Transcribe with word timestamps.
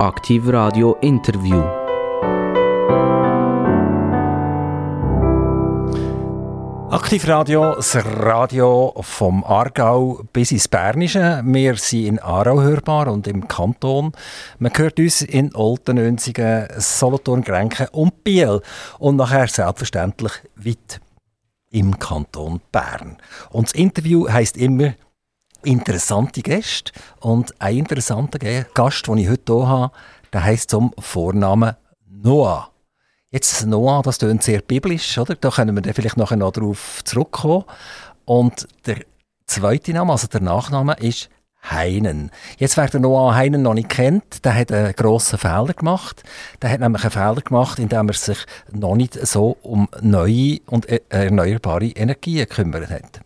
Aktiv 0.00 0.46
Radio 0.46 0.96
Interview. 1.00 1.60
Aktivradio, 6.88 7.74
das 7.74 7.96
Radio 7.96 8.94
vom 9.00 9.42
Aargau 9.42 10.22
bis 10.32 10.52
ins 10.52 10.68
Bernische. 10.68 11.42
Wir 11.44 11.74
sind 11.74 12.06
in 12.06 12.18
Aarau 12.20 12.60
hörbar 12.60 13.08
und 13.08 13.26
im 13.26 13.48
Kanton. 13.48 14.12
Man 14.60 14.72
hört 14.76 15.00
uns 15.00 15.22
in 15.22 15.52
Oltenönsigen, 15.56 16.68
Solothurn, 16.76 17.42
Grenken 17.42 17.88
und 17.90 18.22
Biel. 18.22 18.60
Und 19.00 19.16
nachher 19.16 19.48
selbstverständlich 19.48 20.32
weit 20.54 21.00
im 21.70 21.98
Kanton 21.98 22.60
Bern. 22.70 23.16
Und 23.50 23.66
das 23.66 23.74
Interview 23.74 24.28
heißt 24.28 24.58
immer 24.58 24.94
interessante 25.62 26.42
Gäste. 26.42 26.92
Und 27.20 27.54
ein 27.60 27.78
interessanter 27.78 28.38
Gast, 28.74 29.06
den 29.06 29.18
ich 29.18 29.28
heute 29.28 29.54
hier 29.54 29.68
habe, 29.68 29.92
der 30.32 30.44
heisst 30.44 30.70
zum 30.70 30.92
Vornamen 30.98 31.74
Noah. 32.06 32.70
Jetzt 33.30 33.66
Noah, 33.66 34.02
das 34.02 34.18
klingt 34.18 34.42
sehr 34.42 34.62
biblisch, 34.62 35.18
oder? 35.18 35.34
Da 35.34 35.50
können 35.50 35.74
wir 35.76 35.82
dann 35.82 35.94
vielleicht 35.94 36.16
nachher 36.16 36.36
noch 36.36 36.52
darauf 36.52 37.02
zurückkommen. 37.04 37.64
Und 38.24 38.66
der 38.86 39.02
zweite 39.46 39.92
Name, 39.92 40.12
also 40.12 40.26
der 40.26 40.40
Nachname, 40.40 40.94
ist 40.94 41.28
Heinen. 41.70 42.30
Jetzt, 42.56 42.76
wer 42.76 42.86
den 42.86 43.02
Noah 43.02 43.34
Heinen 43.34 43.62
noch 43.62 43.74
nicht 43.74 43.88
kennt, 43.88 44.44
der 44.44 44.54
hat 44.54 44.72
einen 44.72 44.94
grossen 44.94 45.38
Fehler 45.38 45.74
gemacht. 45.74 46.22
Der 46.62 46.70
hat 46.70 46.80
nämlich 46.80 47.02
einen 47.02 47.10
Fehler 47.10 47.42
gemacht, 47.42 47.78
indem 47.78 48.08
er 48.08 48.14
sich 48.14 48.38
noch 48.70 48.94
nicht 48.96 49.14
so 49.26 49.56
um 49.62 49.88
neue 50.00 50.60
und 50.66 50.90
e- 50.90 51.02
erneuerbare 51.08 51.88
Energien 51.88 52.46
gekümmert 52.46 52.88
hat. 52.90 53.20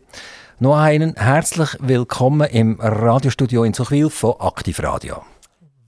Noch 0.62 0.76
einen 0.76 1.16
herzlich 1.16 1.70
willkommen 1.80 2.48
im 2.48 2.78
Radiostudio 2.78 3.64
in 3.64 3.74
Suchwil 3.74 4.08
von 4.10 4.36
Aktiv 4.38 4.80
Radio. 4.80 5.24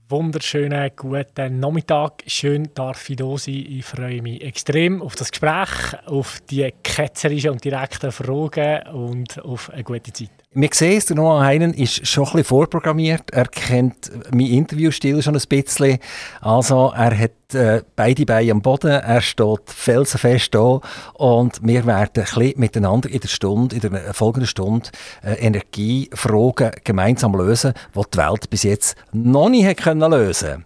Wunderschönen 0.09 0.91
guten 0.97 1.61
Nachmittag. 1.61 2.23
Schön, 2.27 2.67
darf 2.73 3.09
ich 3.09 3.15
hier 3.15 3.37
sein. 3.37 3.53
Ich 3.69 3.85
freue 3.85 4.21
mich 4.21 4.43
extrem 4.43 5.01
auf 5.01 5.15
das 5.15 5.31
Gespräch, 5.31 5.95
auf 6.07 6.41
die 6.49 6.73
ketzerischen 6.83 7.51
und 7.51 7.63
direkten 7.63 8.11
Fragen 8.11 8.85
und 8.89 9.41
auf 9.45 9.69
eine 9.69 9.85
gute 9.85 10.11
Zeit. 10.11 10.34
Wir 10.57 10.69
sehen 10.71 11.03
der 11.09 11.17
Noah 11.17 11.43
Heinen 11.43 11.73
ist 11.73 12.07
schon 12.07 12.23
ein 12.23 12.31
bisschen 12.31 12.45
vorprogrammiert. 12.45 13.29
Er 13.31 13.43
kennt 13.43 14.09
meinen 14.33 14.47
Interviewstil 14.47 15.21
schon 15.21 15.35
ein 15.35 15.43
bisschen. 15.49 15.99
Also, 16.39 16.93
er 16.95 17.19
hat 17.19 17.53
äh, 17.53 17.81
beide 17.97 18.25
Beine 18.25 18.53
am 18.53 18.61
Boden, 18.61 18.91
er 18.91 19.19
steht 19.19 19.69
felsenfest 19.69 20.55
da 20.55 20.79
und 21.15 21.59
wir 21.61 21.85
werden 21.85 22.09
ein 22.15 22.23
bisschen 22.23 22.53
miteinander 22.55 23.09
in 23.09 23.19
der 23.19 23.27
Stunde, 23.27 23.75
in 23.75 23.81
der 23.81 24.13
folgenden 24.13 24.47
Stunde 24.47 24.91
äh, 25.25 25.33
Energiefragen 25.33 26.71
gemeinsam 26.85 27.35
lösen, 27.35 27.73
die 27.93 28.01
die 28.13 28.17
Welt 28.17 28.49
bis 28.49 28.63
jetzt 28.63 28.95
noch 29.11 29.49
nicht 29.49 29.67
hat 29.67 29.75
können 29.75 30.09
lösen 30.09 30.63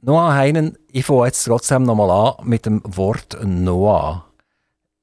Noah 0.00 0.34
Heinen, 0.34 0.76
ich 0.90 1.06
fange 1.06 1.26
jetzt 1.26 1.44
trotzdem 1.44 1.84
nochmal 1.84 2.10
an 2.10 2.48
mit 2.48 2.66
dem 2.66 2.82
Wort 2.84 3.38
Noah. 3.44 4.24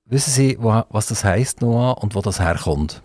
Wissen 0.04 0.32
Sie, 0.32 0.58
was 0.60 1.08
das 1.08 1.24
heißt, 1.24 1.62
Noah, 1.62 2.04
und 2.04 2.16
wo 2.16 2.22
das 2.22 2.42
herkommt? 2.42 3.02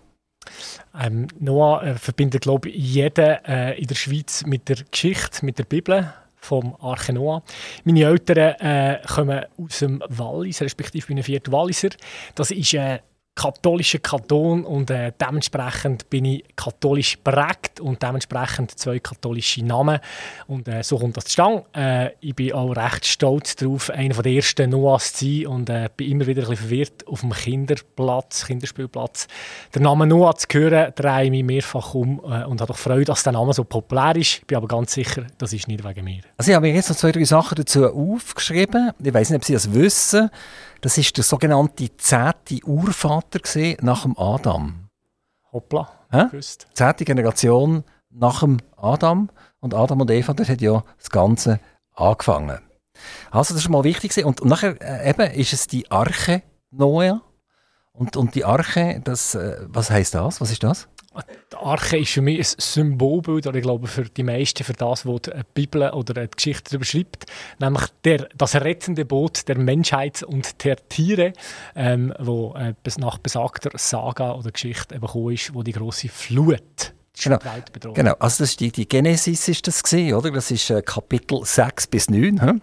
Ähm, 0.99 1.27
Noah 1.39 1.83
äh, 1.83 1.95
verbindet, 1.95 2.43
glaube 2.43 2.69
ich, 2.69 2.75
jeden 2.75 3.43
äh, 3.45 3.73
in 3.73 3.87
der 3.87 3.95
Schweiz 3.95 4.45
mit 4.45 4.69
der 4.69 4.77
Geschichte, 4.89 5.45
mit 5.45 5.57
der 5.59 5.65
Bibel 5.65 6.13
vom 6.37 6.75
Arche 6.79 7.13
Noah. 7.13 7.43
Meine 7.83 8.03
Eltern 8.03 8.55
äh, 8.59 8.99
kommen 9.07 9.45
aus 9.57 9.79
dem 9.79 10.03
Wallis, 10.07 10.61
respektive 10.61 11.07
bin 11.07 11.17
ein 11.17 11.23
vierter 11.23 11.51
Walliser. 11.51 11.89
Das 12.35 12.51
ist 12.51 12.73
äh, 12.73 12.99
katholischer 13.35 13.99
Kanton 13.99 14.63
und 14.63 14.89
äh, 14.89 15.11
dementsprechend 15.19 16.09
bin 16.09 16.25
ich 16.25 16.45
katholisch 16.55 17.17
prägt 17.17 17.81
und 17.81 18.01
dementsprechend 18.01 18.79
zwei 18.79 18.99
katholische 18.99 19.63
Namen 19.63 19.99
und 20.47 20.67
äh, 20.69 20.81
so 20.83 20.97
kommt 20.97 21.17
das 21.17 21.25
zustande. 21.25 21.65
Äh, 21.75 22.11
ich 22.21 22.33
bin 22.33 22.53
auch 22.53 22.71
recht 22.71 23.05
stolz 23.05 23.57
darauf, 23.57 23.89
einer 23.89 24.15
der 24.21 24.31
ersten 24.31 24.69
Noahs 24.69 25.13
zu 25.13 25.25
sein 25.25 25.47
und 25.47 25.69
äh, 25.69 25.89
bin 25.95 26.11
immer 26.11 26.27
wieder 26.27 26.43
ein 26.43 26.49
bisschen 26.49 26.65
verwirrt 26.65 27.07
auf 27.07 27.21
dem 27.21 27.33
Kinderplatz, 27.33 28.45
Kinderspielplatz. 28.45 29.27
Der 29.73 29.81
Name 29.81 30.07
Noah 30.07 30.35
zu 30.35 30.47
hören, 30.53 30.93
drehe 30.95 31.25
ich 31.25 31.31
mich 31.31 31.43
mehrfach 31.43 31.93
um 31.93 32.19
äh, 32.19 32.45
und 32.45 32.61
habe 32.61 32.71
doch 32.71 32.77
Freude, 32.77 33.05
dass 33.05 33.23
der 33.23 33.33
Name 33.33 33.53
so 33.53 33.65
populär 33.65 34.15
ist. 34.15 34.39
Ich 34.39 34.47
bin 34.47 34.57
aber 34.57 34.67
ganz 34.67 34.93
sicher, 34.93 35.27
das 35.37 35.51
ist 35.51 35.67
nicht 35.67 35.83
wegen 35.83 36.05
mir. 36.05 36.21
Also 36.37 36.51
ich 36.51 36.55
habe 36.55 36.67
mir 36.67 36.73
jetzt 36.73 36.89
noch 36.89 36.95
zwei, 36.95 37.11
drei 37.11 37.25
Sachen 37.25 37.55
dazu 37.55 37.85
aufgeschrieben. 37.85 38.91
Ich 39.03 39.13
weiß 39.13 39.29
nicht, 39.29 39.37
ob 39.37 39.43
Sie 39.43 39.53
das 39.53 39.73
wissen. 39.73 40.29
Das 40.85 40.99
ist 40.99 41.17
der 41.17 41.23
sogenannte 41.23 41.97
zehnte 41.97 42.63
Urvater 42.63 43.39
nach 43.81 44.03
dem 44.03 44.15
Adam. 44.19 44.87
Hoppla, 45.51 45.89
Hä? 46.11 46.25
Zehnte 46.75 47.05
Generation 47.05 47.83
nach 48.11 48.41
dem 48.41 48.59
Adam. 48.77 49.31
Und 49.59 49.73
Adam 49.73 50.01
und 50.01 50.11
Eva, 50.11 50.35
das 50.35 50.47
hat 50.47 50.61
ja 50.61 50.83
das 50.99 51.09
Ganze 51.09 51.59
angefangen. 51.95 52.59
Also 53.31 53.55
das 53.55 53.63
ist 53.63 53.69
mal 53.69 53.83
wichtig. 53.83 54.23
Und, 54.23 54.41
und 54.41 54.47
nachher 54.47 54.79
äh, 54.79 55.09
eben 55.09 55.31
ist 55.31 55.53
es 55.53 55.65
die 55.65 55.89
Arche 55.89 56.43
Noah. 56.69 57.19
Und, 57.91 58.15
und 58.15 58.35
die 58.35 58.45
Arche, 58.45 59.01
das, 59.03 59.33
äh, 59.33 59.65
was 59.67 59.89
heißt 59.89 60.13
das? 60.13 60.39
Was 60.39 60.51
ist 60.51 60.61
das? 60.61 60.87
Die 61.51 61.55
Arche 61.55 61.97
ist 61.97 62.11
für 62.11 62.21
mich 62.21 62.39
ein 62.39 62.55
Symbolbild, 62.57 63.47
oder 63.47 63.57
ich 63.57 63.63
glaube 63.63 63.87
für 63.87 64.03
die 64.03 64.23
meisten, 64.23 64.63
für 64.63 64.73
das, 64.73 65.05
was 65.05 65.21
die 65.21 65.31
Bibel 65.53 65.89
oder 65.89 66.13
die 66.13 66.35
Geschichte 66.35 66.71
darüber 66.71 66.85
schreibt, 66.85 67.25
nämlich 67.59 67.83
der, 68.03 68.29
das 68.37 68.55
rettende 68.55 69.05
Boot 69.05 69.47
der 69.47 69.57
Menschheit 69.57 70.23
und 70.23 70.63
der 70.63 70.77
Tiere, 70.89 71.33
ähm, 71.75 72.13
wo 72.19 72.53
äh, 72.55 72.73
nach 72.97 73.17
besagter 73.17 73.71
Saga 73.75 74.33
oder 74.33 74.51
Geschichte 74.51 74.95
eben 74.95 75.31
ist, 75.31 75.53
wo 75.53 75.63
die 75.63 75.71
große 75.71 76.09
Flut 76.09 76.93
Genau. 77.21 77.37
genau, 77.93 78.13
also 78.19 78.43
das 78.43 78.51
ist 78.51 78.59
die, 78.59 78.71
die 78.71 78.87
Genesis 78.87 79.47
ist 79.47 79.67
das 79.67 79.81
gewesen, 79.83 80.15
oder? 80.15 80.31
Das 80.31 80.51
ist 80.51 80.69
äh, 80.69 80.81
Kapitel 80.81 81.39
6 81.43 81.87
bis 81.87 82.09
9. 82.09 82.41
Hm? 82.41 82.61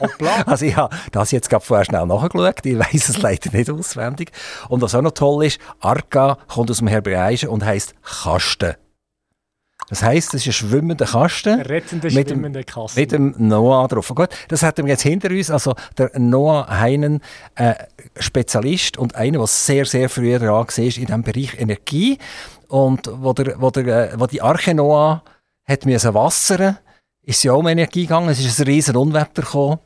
Hoppla. 0.00 0.42
also 0.46 0.64
ich 0.64 0.76
habe 0.76 0.94
das 1.12 1.30
jetzt 1.30 1.48
gerade 1.48 1.64
vorher 1.64 1.84
schnell 1.84 2.06
nachgeschaut, 2.06 2.66
ich 2.66 2.78
weiß 2.78 3.08
es 3.10 3.22
leider 3.22 3.56
nicht 3.56 3.70
auswendig. 3.70 4.32
Und 4.68 4.82
was 4.82 4.94
auch 4.94 5.02
noch 5.02 5.12
toll 5.12 5.46
ist, 5.46 5.60
Arka 5.78 6.38
kommt 6.48 6.70
aus 6.70 6.78
dem 6.78 6.88
Hebräischen 6.88 7.48
und 7.48 7.64
heißt 7.64 7.94
Kasten. 8.02 8.74
Das 9.90 10.04
heisst, 10.04 10.34
es 10.34 10.46
ist 10.46 10.46
ein 10.46 10.52
schwimmender 10.52 11.04
Kasten. 11.04 11.60
Rettende 11.62 12.10
mit 12.12 12.28
schwimmende 12.28 12.62
Kasten. 12.62 13.00
Mit 13.00 13.10
dem 13.10 13.34
Noah 13.38 13.88
drauf. 13.88 14.08
Gut, 14.14 14.28
das 14.46 14.62
hat 14.62 14.78
wir 14.78 14.86
jetzt 14.86 15.02
hinter 15.02 15.30
uns. 15.30 15.50
Also 15.50 15.74
der 15.98 16.12
Noah 16.18 16.68
Heinen, 16.68 17.20
äh, 17.56 17.74
Spezialist 18.16 18.96
und 18.98 19.16
einer, 19.16 19.38
der 19.38 19.46
sehr, 19.48 19.84
sehr 19.86 20.08
früh 20.08 20.38
dran 20.38 20.48
war 20.48 20.78
in 20.78 20.90
diesem 20.90 21.22
Bereich 21.22 21.58
Energie. 21.58 22.18
Und 22.70 23.10
wo, 23.12 23.32
der, 23.32 23.60
wo, 23.60 23.70
der, 23.70 24.12
äh, 24.12 24.20
wo 24.20 24.26
die 24.26 24.42
Arche 24.42 24.74
Noah 24.74 25.22
hat 25.66 25.86
müssen 25.86 26.14
wassern 26.14 26.78
ist 27.22 27.42
sie 27.42 27.50
auch 27.50 27.58
um 27.58 27.68
Energie 27.68 28.02
gegangen. 28.02 28.30
Es 28.30 28.40
ist 28.40 28.58
ein 28.58 28.66
riesen 28.66 28.96
Unwetter 28.96 29.42
gekommen 29.42 29.78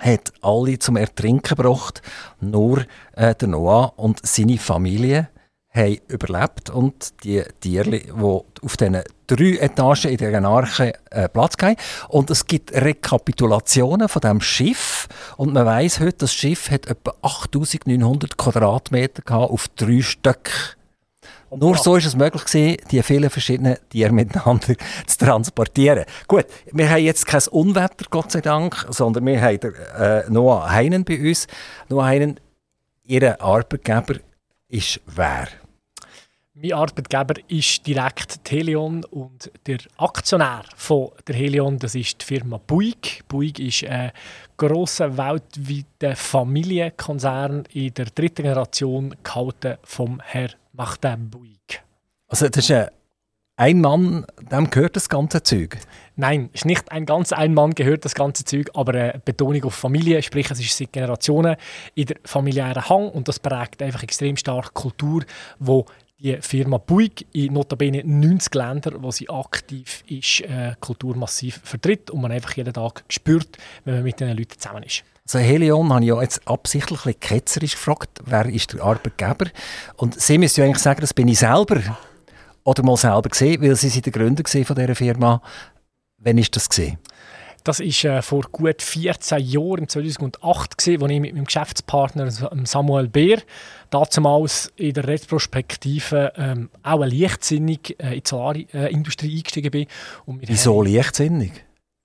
hat 0.00 0.32
alle 0.42 0.78
zum 0.78 0.96
Ertrinken 0.96 1.56
gebracht. 1.56 2.02
Nur 2.40 2.84
äh, 3.14 3.34
der 3.34 3.48
Noah 3.48 3.92
und 3.96 4.24
seine 4.26 4.58
Familie 4.58 5.28
haben 5.70 5.98
überlebt 6.08 6.70
und 6.70 7.24
die 7.24 7.42
Tiere, 7.60 7.90
die 7.90 8.12
auf 8.12 8.76
diesen 8.76 9.02
drei 9.26 9.56
Etagen 9.56 10.10
in 10.10 10.16
der 10.18 10.44
Arche 10.44 10.92
äh, 11.10 11.28
Platz 11.28 11.54
haben. 11.60 11.76
Und 12.08 12.30
es 12.30 12.46
gibt 12.46 12.72
Rekapitulationen 12.72 14.08
von 14.08 14.20
dem 14.20 14.40
Schiff 14.40 15.08
und 15.36 15.52
man 15.52 15.66
weiß 15.66 16.00
heute, 16.00 16.18
das 16.18 16.32
Schiff 16.32 16.70
hat 16.70 16.86
etwa 16.86 17.14
8900 17.22 18.36
Quadratmeter 18.36 19.36
auf 19.36 19.68
drei 19.76 20.00
Stück. 20.00 20.76
Nur 21.56 21.76
so 21.76 21.96
ist 21.96 22.06
es 22.06 22.16
möglich 22.16 22.44
gewesen, 22.44 22.76
die 22.90 23.02
vielen 23.02 23.30
verschiedenen 23.30 23.76
Tiere 23.88 24.12
miteinander 24.12 24.74
zu 25.06 25.18
transportieren. 25.18 26.04
Gut, 26.26 26.46
wir 26.72 26.90
haben 26.90 27.02
jetzt 27.02 27.26
kein 27.26 27.42
Unwetter, 27.50 28.06
Gott 28.10 28.32
sei 28.32 28.40
Dank, 28.40 28.86
sondern 28.90 29.26
wir 29.26 29.40
haben 29.40 29.74
äh, 29.98 30.30
Noah 30.30 30.70
Heinen 30.70 31.04
bei 31.04 31.18
uns. 31.18 31.46
Noah 31.88 32.06
Heinen, 32.06 32.40
Ihr 33.04 33.40
Arbeitgeber 33.40 34.14
ist 34.68 35.00
wer? 35.06 35.48
Mein 36.54 36.72
Arbeitgeber 36.72 37.34
ist 37.48 37.86
direkt 37.86 38.38
Helion 38.48 39.04
und 39.06 39.50
der 39.66 39.78
Aktionär 39.98 40.62
von 40.76 41.10
der 41.26 41.34
Helion, 41.34 41.78
das 41.78 41.94
ist 41.96 42.22
die 42.22 42.24
Firma 42.24 42.60
Buick. 42.64 43.24
Buick 43.28 43.58
ist 43.58 43.84
ein 43.84 44.12
grosser 44.56 45.16
weltweiter 45.18 46.16
Familienkonzern 46.16 47.64
in 47.72 47.92
der 47.92 48.06
dritten 48.06 48.44
Generation 48.44 49.14
gehalten 49.22 49.78
vom 49.82 50.22
Herr 50.76 50.86
Martin 50.86 51.30
Buick. 51.30 51.82
Also 52.28 52.48
das 52.48 52.64
ist 52.64 52.70
ein 52.70 52.88
ein 53.56 53.80
Mann, 53.80 54.26
dem 54.50 54.68
gehört 54.68 54.96
das 54.96 55.08
ganze 55.08 55.40
Zeug? 55.44 55.78
Nein, 56.16 56.50
es 56.52 56.62
ist 56.62 56.64
nicht 56.64 56.90
ein 56.90 57.06
ganz 57.06 57.32
ein 57.32 57.54
Mann 57.54 57.72
gehört 57.72 58.04
das 58.04 58.16
ganze 58.16 58.44
Zeug, 58.44 58.68
aber 58.74 58.94
eine 58.94 59.22
Betonung 59.24 59.62
auf 59.62 59.74
Familie, 59.74 60.20
sprich 60.24 60.50
es 60.50 60.58
ist 60.58 60.76
seit 60.76 60.92
Generationen 60.92 61.54
in 61.94 62.06
der 62.06 62.16
familiären 62.24 62.88
Hang 62.88 63.08
und 63.10 63.28
das 63.28 63.38
prägt 63.38 63.80
einfach 63.80 64.02
extrem 64.02 64.36
stark 64.36 64.74
Kultur, 64.74 65.24
wo 65.60 65.86
die 66.18 66.36
Firma 66.40 66.78
Buick 66.78 67.26
in 67.32 67.52
notabene 67.52 68.02
90 68.04 68.52
Ländern, 68.54 69.02
wo 69.04 69.12
sie 69.12 69.28
aktiv 69.28 70.02
ist, 70.08 70.40
äh, 70.40 70.74
Kultur 70.80 71.16
massiv 71.16 71.60
vertritt 71.62 72.10
und 72.10 72.22
man 72.22 72.32
einfach 72.32 72.56
jeden 72.56 72.74
Tag 72.74 73.04
spürt, 73.08 73.56
wenn 73.84 73.94
man 73.94 74.02
mit 74.02 74.18
diesen 74.18 74.36
Leuten 74.36 74.58
zusammen 74.58 74.82
ist. 74.82 75.04
Also 75.26 75.38
Helion 75.38 75.90
habe 75.90 76.04
ich 76.04 76.08
ja 76.08 76.20
jetzt 76.20 76.46
absichtlich 76.46 77.06
ein 77.06 77.18
ketzerisch 77.18 77.72
gefragt, 77.72 78.20
wer 78.26 78.44
ist 78.44 78.74
der 78.74 78.82
Arbeitgeber? 78.82 79.46
Und 79.96 80.20
Sie 80.20 80.36
müssen 80.36 80.60
ja 80.60 80.66
eigentlich 80.66 80.82
sagen, 80.82 81.00
das 81.00 81.14
bin 81.14 81.28
ich 81.28 81.38
selber. 81.38 81.80
Oder 82.62 82.82
mal 82.82 82.96
selber 82.98 83.30
gesehen, 83.30 83.62
weil 83.62 83.74
Sie 83.74 83.88
sind 83.88 84.04
der 84.04 84.12
Gründer 84.12 84.42
von 84.46 84.76
dieser 84.76 84.94
Firma. 84.94 85.40
Wann 86.18 86.36
war 86.36 86.44
das? 86.50 86.68
Gewesen? 86.68 86.98
Das 87.64 87.80
war 87.80 88.16
äh, 88.16 88.20
vor 88.20 88.42
gut 88.52 88.82
14 88.82 89.38
Jahren, 89.38 89.88
2008, 89.88 90.76
gewesen, 90.76 91.02
als 91.02 91.12
ich 91.12 91.20
mit 91.20 91.34
meinem 91.34 91.46
Geschäftspartner 91.46 92.30
Samuel 92.30 93.08
Beer 93.08 93.38
damals 93.88 94.70
in 94.76 94.92
der 94.92 95.08
Retrospektive 95.08 96.34
ähm, 96.36 96.68
auch 96.82 97.02
leichtsinnig 97.06 97.96
äh, 97.98 98.16
in 98.16 98.22
die 98.22 98.28
Solarindustrie 98.28 99.28
äh, 99.32 99.38
eingestiegen 99.38 99.70
bin. 99.70 99.86
Wieso 100.26 100.80
haben, 100.80 100.92
leichtsinnig? 100.92 101.52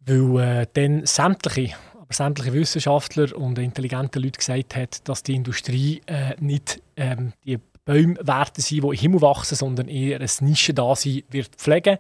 Weil 0.06 0.62
äh, 0.62 0.68
dann 0.74 1.06
sämtliche, 1.06 1.76
sämtliche 2.14 2.54
Wissenschaftler 2.54 3.36
und 3.36 3.58
intelligente 3.60 4.20
Leute 4.20 4.40
gesagt 4.40 4.76
haben, 4.76 4.90
dass 5.04 5.24
die 5.24 5.36
Industrie 5.36 6.02
äh, 6.08 6.36
nicht 6.40 6.82
ähm, 6.96 7.34
die 7.46 7.60
Bäume 7.86 8.16
werden 8.22 8.54
sein, 8.56 8.82
die 8.82 8.88
im 8.88 8.92
Himmel 8.92 9.22
wachsen, 9.22 9.56
sondern 9.56 9.88
eher 9.88 10.20
eine 10.20 10.30
Nische 10.42 10.74
da 10.74 10.96
sein 10.96 11.24
wird 11.30 11.56
pflegen 11.56 11.98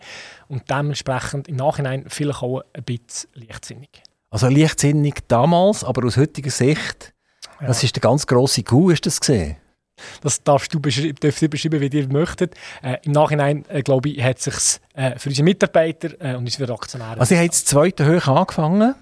und 0.47 0.69
dementsprechend 0.69 1.47
im 1.47 1.55
Nachhinein 1.55 2.05
vielleicht 2.07 2.43
auch 2.43 2.61
ein 2.73 2.83
bisschen 2.83 3.29
leichtsinnig. 3.33 3.89
Also 4.29 4.49
leichtsinnig 4.49 5.15
damals, 5.27 5.83
aber 5.83 6.05
aus 6.05 6.17
heutiger 6.17 6.51
Sicht, 6.51 7.13
ja. 7.59 7.67
das 7.67 7.83
ist 7.83 7.95
der 7.95 8.01
ganz 8.01 8.27
grosse 8.27 8.61
Coup, 8.61 8.91
ist 8.91 9.05
das 9.07 9.19
gesehen? 9.19 9.57
Das 10.21 10.43
darfst 10.43 10.73
du 10.73 10.79
beschri 10.79 11.11
beschreiben, 11.13 11.81
wie 11.81 11.87
ihr 11.87 12.07
möchtet. 12.07 12.55
Äh, 12.81 12.97
Im 13.03 13.11
Nachhinein, 13.11 13.65
äh, 13.67 13.81
glaube 13.81 14.09
ich, 14.09 14.23
hat 14.23 14.37
es 14.37 14.43
sich 14.43 14.81
äh, 14.93 15.17
für 15.17 15.29
unsere 15.29 15.43
Mitarbeiter 15.43 16.09
äh, 16.21 16.35
und 16.35 16.45
unsere 16.45 16.71
Aktionäre... 16.71 17.19
Also 17.19 17.35
ihr 17.35 17.41
habt 17.41 17.51
das 17.51 17.65
zweite 17.65 18.05
hoch 18.07 18.27
angefangen 18.27 18.95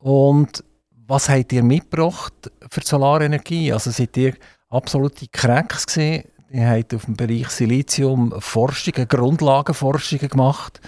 und 0.00 0.64
was 1.06 1.28
habt 1.28 1.52
ihr 1.52 1.62
mitgebracht 1.62 2.50
für 2.70 2.80
die 2.80 2.86
Solarenergie? 2.86 3.72
Also 3.72 3.90
seid 3.90 4.16
ihr 4.16 4.34
absolute 4.68 5.26
Cracks 5.28 5.86
gesehen. 5.86 6.24
Die 6.52 6.64
haben 6.64 6.84
auf 6.94 7.04
dem 7.04 7.16
Bereich 7.16 7.48
Silizium 7.48 8.34
Forschungen, 8.38 9.06
Grundlagenforschungen 9.06 10.28
gemacht 10.28 10.80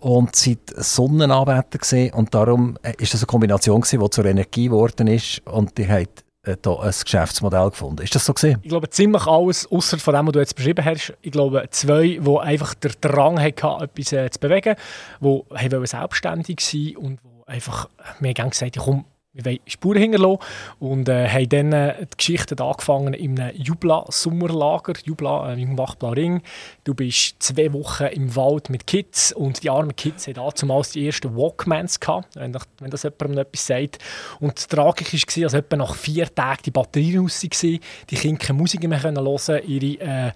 und 0.00 0.36
sind 0.36 0.70
Sonnenanbeter 0.76 1.78
gesehen 1.78 2.12
und 2.12 2.34
darum 2.34 2.76
äh, 2.82 2.92
ist 2.98 3.14
das 3.14 3.22
eine 3.22 3.26
Kombination 3.26 3.80
gewesen, 3.80 4.00
die 4.00 4.10
zur 4.10 4.24
Energie 4.26 4.66
geworden 4.66 5.06
ist 5.06 5.40
und 5.46 5.78
die 5.78 5.88
haben 5.88 6.08
äh, 6.42 6.56
da 6.60 6.78
ein 6.80 6.92
Geschäftsmodell 7.02 7.70
gefunden. 7.70 8.02
Ist 8.02 8.14
das 8.14 8.24
so 8.24 8.34
gesehen? 8.34 8.58
Ich 8.62 8.68
glaube 8.68 8.90
ziemlich 8.90 9.26
alles, 9.26 9.70
außer 9.70 9.98
von 9.98 10.14
dem, 10.14 10.26
was 10.26 10.32
du 10.32 10.38
jetzt 10.40 10.56
beschrieben 10.56 10.84
hast. 10.84 11.14
Ich 11.22 11.32
glaube 11.32 11.66
zwei, 11.70 12.18
die 12.20 12.38
einfach 12.38 12.74
den 12.74 12.92
Drang 13.00 13.40
hatten, 13.40 13.82
etwas 13.82 14.12
äh, 14.12 14.30
zu 14.30 14.40
bewegen, 14.40 14.76
die 15.20 15.86
selbstständig 15.86 16.60
sein 16.60 16.96
und 16.96 17.18
einfach 17.48 17.88
mir 18.20 18.34
gerne 18.34 18.50
gesagt 18.50 18.76
haben, 18.76 18.84
komm, 18.84 19.04
wir 19.38 19.44
wollen 19.44 19.58
Spuren 19.66 20.02
hinterlassen. 20.02 20.40
Und 20.80 21.08
äh, 21.08 21.28
haben 21.28 21.48
dann 21.48 21.72
äh, 21.72 22.06
die 22.06 22.16
Geschichte 22.16 22.62
angefangen 22.62 23.14
in 23.14 23.38
einem 23.38 23.56
Jubla-Sommerlager, 23.56 24.94
Jubla 25.04 25.52
äh, 25.52 25.62
im 25.62 25.78
Wachblau-Ring. 25.78 26.42
Du 26.84 26.94
bist 26.94 27.36
zwei 27.38 27.72
Wochen 27.72 28.04
im 28.04 28.34
Wald 28.34 28.70
mit 28.70 28.86
Kids 28.86 29.32
und 29.32 29.62
die 29.62 29.70
armen 29.70 29.94
Kids 29.94 30.26
hatten 30.26 30.40
damals 30.60 30.92
die 30.92 31.06
ersten 31.06 31.36
Walkmans 31.36 32.00
gehabt, 32.00 32.34
wenn, 32.36 32.56
wenn 32.80 32.90
das 32.90 33.04
jemandem 33.04 33.38
etwas 33.38 33.66
sagt. 33.66 33.98
Und 34.40 34.56
das 34.56 34.66
Tragische 34.66 35.16
war, 35.16 35.42
dass 35.44 35.54
etwa 35.54 35.76
nach 35.76 35.94
vier 35.94 36.34
Tagen 36.34 36.62
die 36.64 36.70
Batterien 36.70 37.22
raus 37.22 37.42
waren, 37.42 37.78
die 38.10 38.16
Kinder 38.16 38.44
keine 38.44 38.58
Musik 38.58 38.88
mehr 38.88 39.02
hören 39.02 39.14
konnten, 39.14 39.60
ihre, 39.66 40.00
äh, 40.00 40.32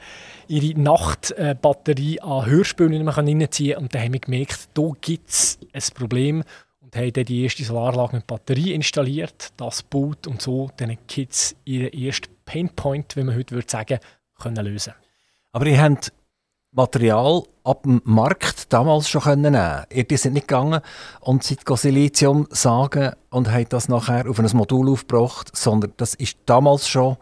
ihre 0.49 0.79
Nachtbatterie 0.79 2.20
an 2.20 2.47
Hörspielen 2.47 2.93
nicht 2.93 3.05
mehr 3.05 3.17
reinziehen 3.17 3.79
und 3.79 3.94
dann 3.94 4.03
haben 4.03 4.12
wir 4.12 4.20
gemerkt, 4.20 4.69
da 4.75 4.91
gibt 5.00 5.31
es 5.31 5.59
ein 5.73 5.82
Problem 5.94 6.44
und 6.92 7.00
haben 7.00 7.12
dann 7.12 7.24
die 7.24 7.42
erste 7.42 7.64
Solaranlage 7.64 8.16
mit 8.16 8.26
Batterie 8.26 8.74
installiert, 8.74 9.52
das 9.56 9.82
baut 9.82 10.26
und 10.26 10.42
so 10.42 10.70
den 10.78 10.98
Kids 11.06 11.56
ihren 11.64 11.92
ersten 11.92 12.34
Painpoint, 12.44 13.16
wie 13.16 13.24
man 13.24 13.34
heute 13.34 13.54
würde 13.54 13.70
sagen, 13.70 13.98
können 14.38 14.64
lösen. 14.64 14.92
Aber 15.52 15.66
ihr 15.66 15.80
habt 15.80 16.12
Material 16.72 17.42
ab 17.64 17.82
dem 17.82 18.00
Markt 18.04 18.72
damals 18.72 19.08
schon 19.08 19.22
können 19.22 19.52
nehmen. 19.52 19.84
Ihr 19.90 20.18
seid 20.18 20.32
nicht 20.32 20.48
gegangen 20.48 20.80
und 21.20 21.42
seid 21.42 21.66
Silizium 21.78 22.46
sagen 22.50 23.12
und 23.30 23.50
habt 23.50 23.72
das 23.72 23.88
nachher 23.88 24.28
auf 24.28 24.38
ein 24.38 24.56
Modul 24.56 24.90
aufgebracht, 24.90 25.54
sondern 25.54 25.92
das 25.96 26.14
ist 26.14 26.38
damals 26.46 26.88
schon 26.88 27.16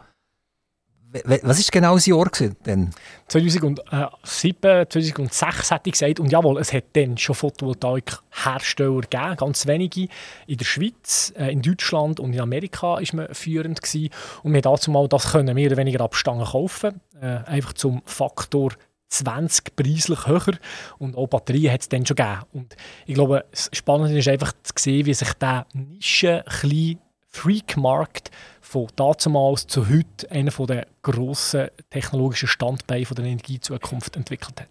was 1.12 1.42
war 1.44 1.56
genau 1.72 1.94
das 1.94 2.06
Jahr 2.06 2.30
denn? 2.64 2.90
2007, 3.28 4.86
2006 4.88 5.70
hätte 5.70 5.88
ich 5.88 5.92
gesagt. 5.92 6.20
Und 6.20 6.30
jawohl, 6.30 6.60
es 6.60 6.72
hat 6.72 6.84
dann 6.92 7.18
schon 7.18 7.34
Photovoltaik-Hersteller 7.34 9.00
gegeben, 9.00 9.36
ganz 9.36 9.66
wenige. 9.66 10.08
In 10.46 10.56
der 10.56 10.64
Schweiz, 10.64 11.32
äh, 11.36 11.52
in 11.52 11.62
Deutschland 11.62 12.20
und 12.20 12.32
in 12.32 12.40
Amerika 12.40 12.94
war 12.94 13.02
man 13.12 13.34
führend. 13.34 13.82
Gewesen. 13.82 14.10
Und 14.42 14.52
wir 14.52 14.62
dazu 14.62 14.90
mal 14.90 15.08
das 15.08 15.32
können 15.32 15.54
mehr 15.54 15.66
oder 15.66 15.76
weniger 15.76 16.00
Abstangen 16.04 16.44
kaufen. 16.44 17.00
Äh, 17.20 17.38
einfach 17.46 17.72
zum 17.72 18.02
Faktor 18.04 18.72
20 19.08 19.74
preislich 19.74 20.26
höher. 20.26 20.58
Und 20.98 21.16
auch 21.16 21.26
Batterien 21.26 21.72
hat 21.72 21.80
es 21.80 21.88
dann 21.88 22.06
schon 22.06 22.16
gegeben. 22.16 22.42
Und 22.52 22.76
ich 23.06 23.14
glaube, 23.14 23.44
das 23.50 23.68
Spannende 23.72 24.18
ist 24.18 24.28
einfach 24.28 24.52
zu 24.62 24.72
sehen, 24.76 25.06
wie 25.06 25.14
sich 25.14 25.32
dieser 25.32 25.66
Nische, 25.72 26.44
kleine 26.46 26.98
Freak-Markt 27.30 28.30
von 28.70 28.86
damals 28.96 29.66
zu 29.66 29.88
heute 29.88 30.30
einer 30.30 30.52
der 30.52 30.86
grossen 31.02 31.70
technologischen 31.90 32.46
Standbeine 32.46 33.04
der 33.04 33.24
Energiezukunft 33.24 34.14
entwickelt 34.14 34.60
hat. 34.60 34.68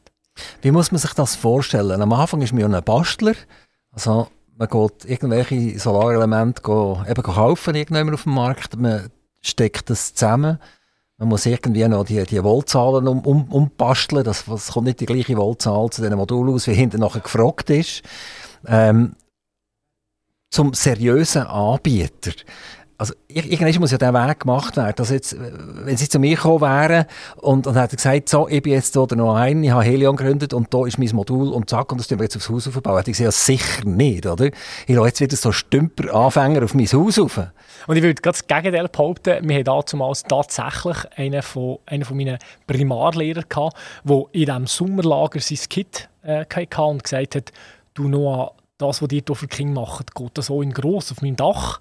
Wie 0.62 0.72
muss 0.72 0.94
man 0.94 1.00
sich 1.00 1.14
das 1.14 1.36
vorstellen? 1.36 2.02
Am 2.02 2.14
Anfang 2.14 2.42
ist 2.42 2.54
man 2.54 2.62
ja 2.62 2.68
ein 2.78 2.84
Bastler. 2.84 3.34
Also 3.92 4.30
man 4.56 4.70
geht 4.70 5.04
irgendwelche 5.04 5.78
Solarelemente 5.78 6.62
kaufen 6.62 7.76
irgendjemand 7.76 8.14
auf 8.14 8.24
dem 8.24 8.36
Markt. 8.36 8.78
Man 8.78 9.10
steckt 9.42 9.90
das 9.90 10.14
zusammen. 10.14 10.60
Man 11.18 11.28
muss 11.28 11.46
irgendwie 11.46 11.86
noch 11.86 12.06
die, 12.06 12.24
die 12.24 12.42
Voltzahlen 12.42 13.06
um, 13.06 13.20
um, 13.26 13.52
umbasteln. 13.52 14.24
Das, 14.24 14.46
das 14.46 14.72
kommt 14.72 14.88
nicht 14.88 15.02
die 15.02 15.08
gleiche 15.08 15.36
Voltzahl 15.36 15.90
zu 15.90 16.02
den 16.02 16.16
Modulen 16.16 16.54
aus, 16.54 16.68
wie 16.68 16.74
hinten 16.74 17.02
nachher 17.02 17.20
gefragt 17.20 17.70
ist. 17.70 18.02
Ähm, 18.66 19.18
zum 20.50 20.74
seriösen 20.74 21.44
Anbieter 21.44 22.32
also 23.00 23.14
irgendwann 23.30 23.80
muss 23.80 23.92
ja 23.92 23.98
der 23.98 24.14
Weg 24.14 24.42
gemacht 24.42 24.76
werden. 24.76 24.94
Also 24.98 25.14
jetzt, 25.14 25.38
wenn 25.40 25.96
sie 25.96 26.10
zu 26.10 26.20
mir 26.20 26.36
gekommen 26.36 26.60
wären 26.60 27.06
und, 27.38 27.66
und 27.66 27.76
hätten 27.76 27.96
gesagt, 27.96 28.28
so, 28.28 28.50
ich 28.50 28.62
bin 28.62 28.74
jetzt 28.74 28.94
hier 28.94 29.16
noch 29.16 29.36
ein, 29.36 29.64
ich 29.64 29.72
habe 29.72 29.84
Helion 29.84 30.18
gegründet 30.18 30.54
und 30.54 30.74
da 30.74 30.86
ist 30.86 31.00
mein 31.00 31.10
Modul 31.16 31.48
und 31.48 31.70
zack, 31.70 31.94
und 31.94 32.00
das 32.00 32.08
tun 32.08 32.20
wir 32.20 32.26
jetzt 32.26 32.36
aufs 32.36 32.50
Haus 32.50 32.68
aufbauen, 32.68 32.98
hätte 32.98 33.12
ich 33.12 33.18
gesagt, 33.18 33.34
ja, 33.34 33.56
sicher 33.56 33.86
nicht, 33.86 34.26
oder? 34.26 34.48
Ich 34.86 34.96
lasse 34.96 35.08
jetzt 35.08 35.22
wieder 35.22 35.38
so 35.38 35.54
Stümper-Anfänger 35.54 36.62
auf 36.62 36.74
mein 36.74 36.88
Haus 36.88 37.18
auf. 37.18 37.38
Und 37.88 37.96
ich 37.96 38.04
würde 38.04 38.22
ganz 38.22 38.46
das 38.46 38.48
Gegenteil 38.48 38.90
behaupten, 38.90 39.48
wir 39.48 39.60
hatten 39.60 39.86
damals 39.92 40.24
tatsächlich 40.24 40.98
einen 41.16 41.42
von, 41.42 41.80
einen 41.86 42.04
von 42.04 42.18
meinen 42.18 42.38
Primarlehrern 42.68 43.46
gehabt, 43.48 43.78
der 44.04 44.24
in 44.34 44.46
diesem 44.46 44.68
Sommerlager 44.68 45.40
sein 45.40 45.60
Kit 45.70 46.10
äh, 46.22 46.44
hatte 46.54 46.82
und 46.82 47.06
gesagt 47.06 47.36
hat, 47.36 47.54
du 47.94 48.10
Noah, 48.10 48.52
das, 48.78 49.02
was 49.02 49.12
ihr 49.12 49.24
hier 49.26 49.36
für 49.36 49.48
Kinder 49.48 49.82
macht, 49.82 50.14
geht 50.16 50.38
das 50.38 50.48
so 50.48 50.62
in 50.62 50.74
gross 50.74 51.12
auf 51.12 51.22
meinem 51.22 51.36
Dach 51.38 51.80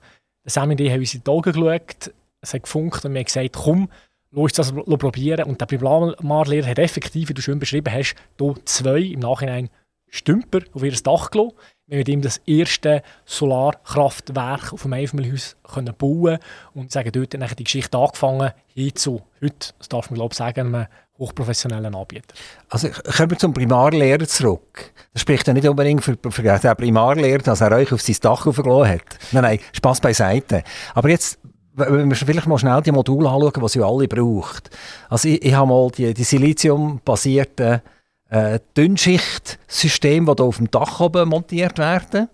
Sam 0.48 0.70
und 0.70 0.80
ich 0.80 0.90
haben 0.90 1.00
uns 1.00 1.14
in 1.14 1.22
die 1.24 1.30
Augen 1.30 1.52
geschaut, 1.52 2.12
es 2.40 2.54
hat 2.54 2.62
gefunkt 2.62 3.04
und 3.04 3.12
wir 3.12 3.20
haben 3.20 3.26
gesagt, 3.26 3.56
komm, 3.56 3.88
lass 4.30 4.42
uns 4.42 4.52
das 4.52 4.72
probieren. 4.72 5.44
Und 5.44 5.60
der 5.60 5.66
Primarlehrer 5.66 6.68
hat 6.68 6.78
effektiv, 6.78 7.28
wie 7.28 7.34
du 7.34 7.42
schön 7.42 7.58
beschrieben 7.58 7.92
hast, 7.92 8.14
hier 8.38 8.54
zwei 8.64 9.00
im 9.00 9.20
Nachhinein 9.20 9.70
Stümper 10.10 10.60
auf 10.72 10.82
ihr 10.82 10.92
Dach 10.92 11.30
gelassen. 11.30 11.52
Wir 11.86 11.96
haben 11.96 12.00
mit 12.00 12.08
ihm 12.08 12.22
das 12.22 12.38
erste 12.46 13.02
Solarkraftwerk 13.26 14.72
auf 14.72 14.82
dem 14.82 14.92
Einfamilienhaus 14.94 15.56
bauen 15.98 16.38
und 16.74 16.92
sagen, 16.92 17.12
dort 17.12 17.34
hat 17.34 17.58
die 17.58 17.64
Geschichte 17.64 17.98
angefangen, 17.98 18.52
hinzu 18.68 19.22
heute, 19.42 19.72
das 19.78 19.88
darf 19.88 20.10
man 20.10 20.16
glaube 20.16 20.32
ich 20.32 20.38
sagen, 20.38 20.74
einem 20.74 20.86
hochprofessionellen 21.18 21.94
Anbieter. 21.94 22.34
Also 22.68 22.88
kommen 22.88 23.30
wir 23.30 23.38
zum 23.38 23.52
Primarlehrer 23.52 24.26
zurück. 24.26 24.92
Das 25.12 25.22
spricht 25.22 25.46
ja 25.46 25.52
nicht 25.52 25.68
unbedingt 25.68 26.04
für, 26.04 26.16
für 26.30 26.42
den 26.42 26.76
Primarlehrer, 26.76 27.42
dass 27.42 27.60
er 27.60 27.72
euch 27.72 27.92
auf 27.92 28.00
sein 28.00 28.16
Dach 28.20 28.46
aufgelassen 28.46 28.94
hat. 28.94 29.18
Nein, 29.32 29.42
nein, 29.42 29.58
Spass 29.72 30.00
beiseite. 30.00 30.62
Aber 30.94 31.08
jetzt 31.08 31.38
wenn 31.78 32.08
wir 32.08 32.16
vielleicht 32.16 32.46
mal 32.46 32.58
schnell 32.58 32.82
die 32.82 32.92
Module 32.92 33.28
anschauen, 33.28 33.52
die 33.62 33.68
sie 33.68 33.82
alle 33.82 34.08
braucht. 34.08 34.70
Also 35.08 35.28
ich, 35.28 35.44
ich 35.44 35.54
habe 35.54 35.68
mal 35.68 35.90
die, 35.90 36.12
die 36.12 36.24
Silizium-basierten 36.24 37.82
äh, 38.30 38.58
Dünnschicht-Systeme, 38.76 40.34
die 40.34 40.42
hier 40.42 40.48
auf 40.48 40.56
dem 40.56 40.70
Dach 40.70 41.00
oben 41.00 41.28
montiert 41.28 41.78
werden. 41.78 42.28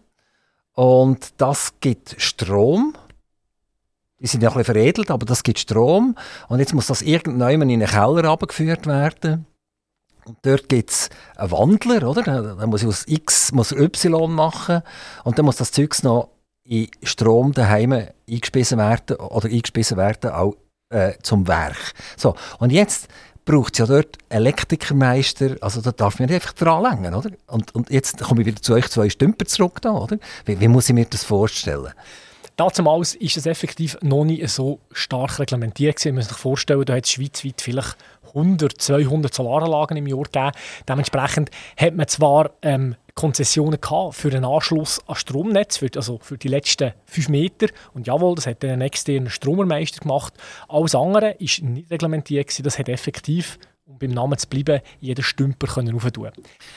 Und 0.74 1.34
das 1.36 1.74
gibt 1.80 2.16
Strom. 2.18 2.94
Die 4.24 4.28
sind 4.28 4.42
ja 4.42 4.48
ein 4.48 4.56
bisschen 4.56 4.74
veredelt, 4.74 5.10
aber 5.10 5.26
das 5.26 5.42
gibt 5.42 5.58
Strom. 5.58 6.16
Und 6.48 6.58
jetzt 6.58 6.72
muss 6.72 6.86
das 6.86 7.02
irgendwann 7.02 7.68
in 7.68 7.82
einen 7.82 7.86
Keller 7.86 8.24
abgeführt 8.24 8.86
werden. 8.86 9.44
Und 10.24 10.38
dort 10.40 10.70
gibt 10.70 10.90
es 10.90 11.10
einen 11.36 11.50
Wandler, 11.50 12.08
oder? 12.08 12.22
Da 12.22 12.66
muss 12.66 12.80
ich 12.80 12.88
aus 12.88 13.04
X 13.06 13.52
muss 13.52 13.70
Y 13.72 14.32
machen. 14.32 14.80
Und 15.24 15.38
dann 15.38 15.44
muss 15.44 15.56
das 15.56 15.72
Zeug 15.72 15.94
noch 16.04 16.30
in 16.64 16.88
Strom 17.02 17.52
daheim 17.52 17.92
eingespissen 18.26 18.78
werden 18.78 19.16
oder 19.16 19.46
eingespissen 19.46 19.98
werden 19.98 20.30
auch 20.30 20.56
äh, 20.88 21.12
zum 21.22 21.46
Werk. 21.46 21.92
So, 22.16 22.34
und 22.58 22.72
jetzt 22.72 23.08
braucht 23.44 23.74
es 23.74 23.80
ja 23.80 23.86
dort 23.86 24.16
Elektrikermeister, 24.30 25.56
also 25.60 25.82
da 25.82 25.92
darf 25.92 26.18
man 26.18 26.30
einfach 26.30 26.54
dranlängen, 26.54 27.12
oder? 27.12 27.28
Und, 27.48 27.74
und 27.74 27.90
jetzt 27.90 28.22
komme 28.22 28.40
ich 28.40 28.46
wieder 28.46 28.62
zu 28.62 28.72
euch 28.72 28.88
zwei 28.88 29.10
Stümper 29.10 29.44
zurück 29.44 29.82
da, 29.82 29.90
oder? 29.90 30.16
Wie, 30.46 30.58
wie 30.58 30.68
muss 30.68 30.88
ich 30.88 30.94
mir 30.94 31.04
das 31.04 31.24
vorstellen? 31.24 31.92
Damals 32.56 33.16
ist 33.16 33.36
es 33.36 33.46
effektiv 33.46 33.96
noch 34.00 34.24
nicht 34.24 34.48
so 34.48 34.78
stark 34.92 35.40
reglementiert. 35.40 36.04
Man 36.04 36.16
muss 36.16 36.28
sich 36.28 36.36
vorstellen, 36.36 36.84
da 36.84 36.94
hat 36.94 37.04
es 37.04 37.12
schweizweit 37.12 37.60
vielleicht 37.60 37.96
100, 38.28 38.80
200 38.80 39.34
Solaranlagen 39.34 39.96
im 39.96 40.06
Jahr 40.06 40.22
gegeben. 40.22 40.52
Dementsprechend 40.88 41.50
hat 41.76 41.94
man 41.94 42.06
zwar 42.08 42.50
ähm, 42.62 42.96
Konzessionen 43.14 43.80
gehabt 43.80 44.14
für 44.14 44.28
einen 44.28 44.44
Anschluss 44.44 45.00
an 45.06 45.14
Stromnetz, 45.14 45.78
für, 45.78 45.88
also 45.96 46.18
für 46.20 46.38
die 46.38 46.48
letzten 46.48 46.92
fünf 47.06 47.28
Meter. 47.28 47.68
Und 47.92 48.06
jawohl, 48.06 48.34
das 48.34 48.46
hat 48.46 48.64
ein 48.64 48.80
externer 48.80 49.30
Stromermeister 49.30 50.00
gemacht. 50.00 50.34
Alles 50.68 50.94
andere 50.94 51.32
ist 51.32 51.62
nicht 51.62 51.90
reglementiert. 51.90 52.64
Das 52.64 52.78
hat 52.78 52.88
effektiv 52.88 53.58
um 53.86 53.98
beim 53.98 54.10
Namen 54.10 54.38
zu 54.38 54.48
bleiben, 54.48 54.80
jeden 55.00 55.22
Stümper 55.22 55.66
können. 55.66 55.98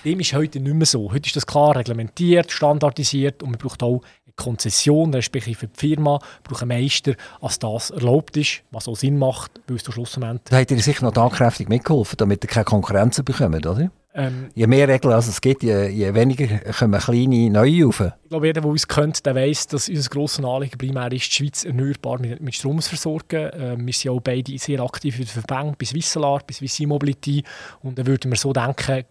Dem 0.03 0.19
ist 0.19 0.33
heute 0.33 0.59
nicht 0.59 0.73
mehr 0.73 0.85
so. 0.85 1.11
Heute 1.11 1.27
ist 1.27 1.35
das 1.35 1.47
klar 1.47 1.75
reglementiert, 1.75 2.51
standardisiert 2.51 3.43
und 3.43 3.51
man 3.51 3.59
braucht 3.59 3.81
auch 3.81 4.01
Konzession, 4.37 5.13
respektive 5.13 5.59
für 5.59 5.67
die 5.67 5.77
Firma, 5.77 6.19
braucht 6.43 6.61
einen 6.61 6.81
Meister, 6.81 7.13
als 7.41 7.59
das 7.59 7.89
erlaubt 7.89 8.37
ist, 8.37 8.61
was 8.71 8.87
auch 8.87 8.95
Sinn 8.95 9.17
macht, 9.17 9.59
weil 9.67 9.77
es 9.77 9.83
zum 9.83 9.93
Schlussmoment... 9.93 10.41
Da 10.49 10.57
hat 10.57 10.71
ihr 10.71 10.79
sicher 10.79 11.03
noch 11.03 11.13
tatkräftig 11.13 11.67
mitgeholfen, 11.67 12.15
damit 12.17 12.43
ihr 12.43 12.49
keine 12.49 12.65
Konkurrenz 12.65 13.21
bekommt, 13.21 13.65
oder? 13.65 13.91
Ähm, 14.13 14.49
je 14.55 14.65
mehr 14.65 14.87
Regeln 14.87 15.13
als 15.13 15.27
es 15.27 15.41
gibt, 15.41 15.61
je, 15.61 15.89
je 15.89 16.11
weniger 16.11 16.47
kommen 16.73 16.99
kleine 16.99 17.51
neue 17.51 17.85
rauf. 17.85 17.99
Ich 17.99 18.29
glaube, 18.29 18.47
jeder, 18.47 18.61
der 18.61 18.69
uns 18.71 18.87
kennt, 18.87 19.23
der 19.23 19.35
weiss, 19.35 19.67
dass 19.67 19.89
unser 19.89 20.09
grosses 20.09 20.43
Anliegen 20.43 20.75
primär 20.75 21.11
ist, 21.11 21.27
die 21.27 21.35
Schweiz 21.35 21.63
erneuerbar 21.63 22.19
mit, 22.19 22.41
mit 22.41 22.55
Strom 22.55 22.81
zu 22.81 22.89
versorgen. 22.89 23.51
Ähm, 23.53 23.85
wir 23.85 23.93
sind 23.93 24.11
auch 24.11 24.19
beide 24.19 24.57
sehr 24.57 24.79
aktiv 24.79 25.19
in 25.19 25.25
den 25.25 25.29
Verbände, 25.29 25.75
bis 25.77 25.93
Wisselar, 25.93 26.41
bis 26.47 26.61
Vissi 26.61 26.87
Mobility. 26.87 27.43
Und 27.83 27.99
dann 27.99 28.07
würden 28.07 28.31
wir 28.31 28.37
so 28.37 28.53
denken, 28.53 29.03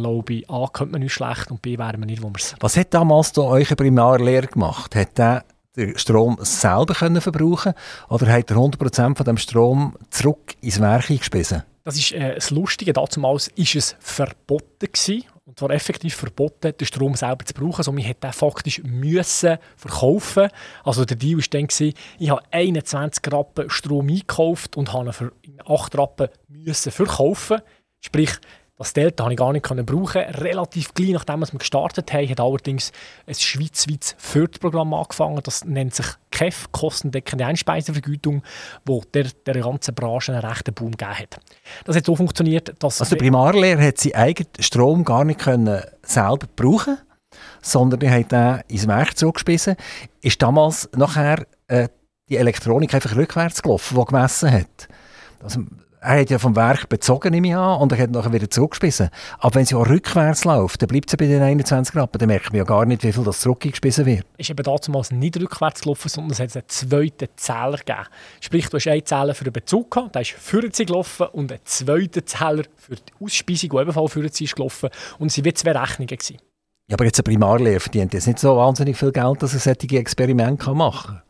glaube 0.00 0.34
ich, 0.34 0.50
A, 0.50 0.66
könnte 0.72 0.92
man 0.92 1.02
nicht 1.02 1.12
schlecht 1.12 1.50
und 1.50 1.62
B, 1.62 1.78
wären 1.78 2.00
wir 2.00 2.06
nicht, 2.06 2.22
wo 2.22 2.28
wir 2.28 2.38
sind. 2.38 2.62
Was 2.62 2.76
hat 2.76 2.92
damals 2.94 3.32
da 3.32 3.42
eure 3.42 3.76
Primarlehre 3.76 4.46
gemacht? 4.46 4.94
Hat 4.94 5.18
der 5.18 5.44
den 5.76 5.98
Strom 5.98 6.36
selber 6.40 6.94
können 6.94 7.20
verbrauchen 7.20 7.72
oder 8.08 8.26
hat 8.30 8.50
er 8.50 8.56
100% 8.56 9.16
von 9.16 9.24
dem 9.24 9.38
Strom 9.38 9.96
zurück 10.10 10.54
ins 10.60 10.80
Werk 10.80 11.10
eingespissen? 11.10 11.62
Das 11.84 11.96
ist 11.96 12.12
äh, 12.12 12.34
das 12.34 12.50
Lustige. 12.50 12.92
Damals 12.92 13.50
war 13.50 13.76
es 13.76 13.96
verboten 13.98 14.86
gewesen, 14.92 15.24
und 15.44 15.58
zwar 15.58 15.70
effektiv 15.70 16.14
verboten, 16.14 16.72
den 16.78 16.86
Strom 16.86 17.14
selber 17.14 17.44
zu 17.44 17.54
brauchen. 17.54 17.78
Also 17.78 17.90
man 17.90 18.02
hätte 18.02 18.20
den 18.20 18.32
faktisch 18.32 18.82
müssen 18.84 19.58
verkaufen. 19.76 20.48
Also 20.84 21.04
der 21.04 21.16
Deal 21.16 21.38
war 21.38 21.44
dann, 21.50 21.66
gewesen, 21.66 21.94
ich 22.18 22.30
habe 22.30 22.42
21 22.50 23.32
Rappen 23.32 23.68
Strom 23.68 24.08
eingekauft 24.08 24.76
und 24.76 24.92
habe 24.92 25.06
ihn 25.06 25.12
für 25.12 25.32
8 25.66 25.98
Rappen 25.98 26.28
müssen 26.48 26.92
verkaufen. 26.92 27.60
Sprich, 28.00 28.32
das 28.78 28.94
Delta 28.94 29.24
konnte 29.24 29.34
ich 29.56 29.62
gar 29.62 29.74
nicht 29.74 29.86
brauchen. 29.86 30.22
Relativ 30.22 30.94
gleich 30.94 31.12
nachdem 31.12 31.40
wir 31.40 31.58
gestartet 31.58 32.12
haben, 32.12 32.28
hat 32.28 32.40
allerdings 32.40 32.90
ein 33.26 33.34
schweizweites 33.34 34.16
Förderprogramm 34.18 34.94
angefangen. 34.94 35.40
Das 35.42 35.64
nennt 35.64 35.94
sich 35.94 36.06
KEF, 36.30 36.72
kostendeckende 36.72 37.46
Einspeisevergütung, 37.46 38.42
wo 38.84 39.02
der, 39.14 39.26
der 39.46 39.60
ganzen 39.60 39.94
Branche 39.94 40.32
einen 40.32 40.44
rechten 40.44 40.74
Boom 40.74 40.92
gegeben 40.92 41.18
hat. 41.18 41.40
Das 41.84 41.96
hat 41.96 42.06
so 42.06 42.16
funktioniert, 42.16 42.74
dass... 42.80 43.00
Also 43.00 43.14
die 43.14 43.20
Primarlehre 43.20 43.86
hat 43.86 43.98
sie 43.98 44.16
eigenen 44.16 44.50
Strom 44.58 45.04
gar 45.04 45.24
nicht 45.24 45.40
können 45.40 45.82
selber 46.02 46.46
brauchen 46.56 46.98
sondern 47.62 48.00
die 48.00 48.10
hat 48.10 48.32
den 48.32 48.60
ins 48.68 48.86
Werk 48.86 49.16
zurückgespissen. 49.16 49.76
Ist 50.20 50.42
damals 50.42 50.88
nachher 50.94 51.46
äh, 51.68 51.88
die 52.28 52.36
Elektronik 52.36 52.92
einfach 52.94 53.16
rückwärts 53.16 53.62
gelaufen, 53.62 53.96
die 53.98 54.04
gemessen 54.04 54.52
hat? 54.52 54.88
Also, 55.42 55.60
er 56.02 56.20
hat 56.20 56.30
ja 56.30 56.38
vom 56.38 56.56
Werk 56.56 56.88
bezogen, 56.88 57.30
nehme 57.30 57.48
ich 57.48 57.54
an, 57.54 57.80
und 57.80 57.92
er 57.92 57.98
hat 57.98 58.10
nachher 58.10 58.32
wieder 58.32 58.50
zurückgespissen. 58.50 59.08
Aber 59.38 59.54
wenn 59.54 59.64
sie 59.64 59.76
auch 59.76 59.88
rückwärts 59.88 60.44
läuft, 60.44 60.82
dann 60.82 60.88
bleibt 60.88 61.08
sie 61.08 61.16
bei 61.16 61.26
den 61.26 61.42
21 61.42 61.94
Rappen, 61.94 62.18
dann 62.18 62.28
merkt 62.28 62.50
man 62.50 62.58
ja 62.58 62.64
gar 62.64 62.84
nicht, 62.84 63.04
wie 63.04 63.12
viel 63.12 63.22
das 63.22 63.40
zurückgespissen 63.40 64.04
wird. 64.04 64.26
Es 64.36 64.48
ist 64.48 64.50
eben 64.50 64.64
damals 64.64 65.12
nicht 65.12 65.40
rückwärts 65.40 65.82
gelaufen, 65.82 66.08
sondern 66.08 66.32
es 66.32 66.40
hat 66.40 66.56
einen 66.56 66.68
zweiten 66.68 67.28
Zähler 67.36 67.78
gegeben. 67.78 68.06
Sprich, 68.40 68.68
du 68.68 68.78
hast 68.78 68.88
einen 68.88 69.06
Zähler 69.06 69.34
für 69.34 69.44
den 69.44 69.52
Bezug 69.52 69.90
gehabt, 69.90 70.14
der 70.14 70.22
ist 70.22 70.32
für 70.32 70.68
sie 70.72 70.86
gelaufen, 70.86 71.26
und 71.32 71.52
einen 71.52 71.60
zweiten 71.64 72.26
Zähler 72.26 72.64
für 72.76 72.96
die 72.96 73.24
Ausspeisung, 73.24 73.70
der 73.70 73.80
ebenfalls 73.82 74.12
für 74.12 74.28
sie 74.28 74.44
ist 74.44 74.56
gelaufen. 74.56 74.90
Und 75.18 75.28
es 75.28 75.38
waren 75.38 75.54
zwei 75.54 75.72
Rechnungen. 75.72 76.08
Gewesen. 76.08 76.38
Ja, 76.88 76.96
aber 76.96 77.04
jetzt 77.04 77.20
ein 77.20 77.24
Primarlehrer 77.24 77.80
verdient 77.80 78.12
jetzt 78.12 78.26
nicht 78.26 78.38
so 78.38 78.56
wahnsinnig 78.56 78.96
viel 78.96 79.12
Geld, 79.12 79.42
dass 79.42 79.54
er 79.54 79.60
solche 79.60 79.96
Experimente 79.96 80.74
machen 80.74 81.14
kann. 81.14 81.22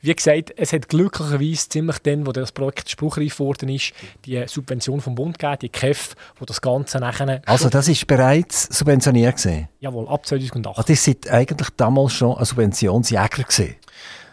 Wie 0.00 0.14
gesagt, 0.14 0.52
es 0.56 0.72
hat 0.72 0.88
glücklicherweise 0.88 1.68
ziemlich 1.68 1.98
dann, 1.98 2.26
wo 2.26 2.32
das 2.32 2.52
Projekt 2.52 2.90
spruchreif 2.90 3.38
geworden 3.38 3.68
ist, 3.68 3.92
die 4.24 4.44
Subvention 4.46 5.00
vom 5.00 5.14
Bund 5.14 5.38
gegeben, 5.38 5.58
die 5.62 5.68
KEF, 5.68 6.14
wo 6.38 6.44
das 6.44 6.60
Ganze 6.60 6.98
nachher... 6.98 7.42
Also 7.46 7.68
das 7.68 7.88
ist 7.88 8.06
bereits 8.06 8.64
subventioniert 8.76 9.36
gesehen? 9.36 9.68
Jawohl, 9.80 10.08
ab 10.08 10.26
2008. 10.26 10.78
Also 10.78 10.92
das 10.92 11.04
sind 11.04 11.28
eigentlich 11.30 11.68
damals 11.76 12.12
schon 12.12 12.36
ein 12.36 12.44
Subventionsjäger 12.44 13.44
gesehen? 13.44 13.76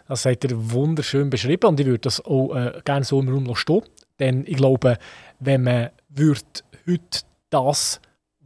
Das 0.08 0.26
hat 0.26 0.44
er 0.44 0.72
wunderschön 0.72 1.30
beschrieben 1.30 1.68
und 1.68 1.80
ich 1.80 1.86
würde 1.86 2.00
das 2.00 2.24
auch 2.26 2.54
äh, 2.54 2.82
gerne 2.84 3.06
so 3.06 3.22
im 3.22 3.30
Raum 3.30 3.44
noch 3.44 3.56
stehen. 3.56 3.84
Denn 4.20 4.44
ich 4.46 4.58
glaube, 4.58 4.98
wenn 5.40 5.64
man 5.64 5.90
würde 6.10 6.42
heute 6.86 7.22
das, 7.50 8.02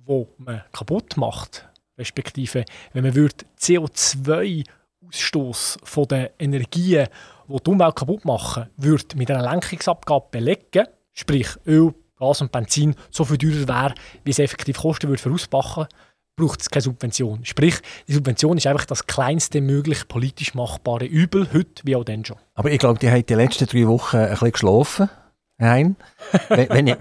was 0.05 0.27
man 0.37 0.61
kaputt 0.71 1.17
macht, 1.17 1.67
respektive 1.97 2.65
wenn 2.93 3.03
man 3.03 3.15
würde 3.15 3.45
CO2 3.59 4.63
Ausstoß 5.07 5.79
von 5.83 6.07
den 6.07 6.29
Energien, 6.39 7.07
die 7.47 7.63
die 7.63 7.69
Umwelt 7.69 7.95
kaputt 7.95 8.25
machen, 8.25 8.67
würde 8.77 9.15
mit 9.15 9.29
einer 9.31 9.49
Lenkungsabgabe 9.49 10.27
belegen, 10.31 10.87
sprich 11.13 11.47
Öl, 11.65 11.93
Gas 12.17 12.41
und 12.41 12.51
Benzin 12.51 12.95
so 13.11 13.25
viel 13.25 13.37
teurer 13.37 13.67
wäre, 13.67 13.95
wie 14.23 14.31
es 14.31 14.39
effektiv 14.39 14.77
kosten 14.77 15.09
würde 15.09 15.21
für 15.21 15.31
Ausbachen, 15.31 15.87
braucht 16.35 16.61
es 16.61 16.69
keine 16.69 16.81
Subvention. 16.81 17.45
Sprich, 17.45 17.75
die 18.07 18.13
Subvention 18.13 18.57
ist 18.57 18.67
einfach 18.67 18.85
das 18.85 19.07
kleinste 19.07 19.61
möglich 19.61 20.07
politisch 20.07 20.53
machbare 20.53 21.05
Übel, 21.05 21.47
heute 21.53 21.83
wie 21.83 21.95
auch 21.95 22.03
dann 22.03 22.25
schon. 22.25 22.37
Aber 22.53 22.71
ich 22.71 22.79
glaube, 22.79 22.99
die 22.99 23.09
haben 23.09 23.25
die 23.25 23.33
letzten 23.33 23.67
drei 23.67 23.87
Wochen 23.87 24.17
ein 24.17 24.29
bisschen 24.29 24.51
geschlafen. 24.51 25.09
Nein. 25.57 25.95
wenn, 26.49 26.69
wenn, 26.69 26.87
ich, 26.87 26.97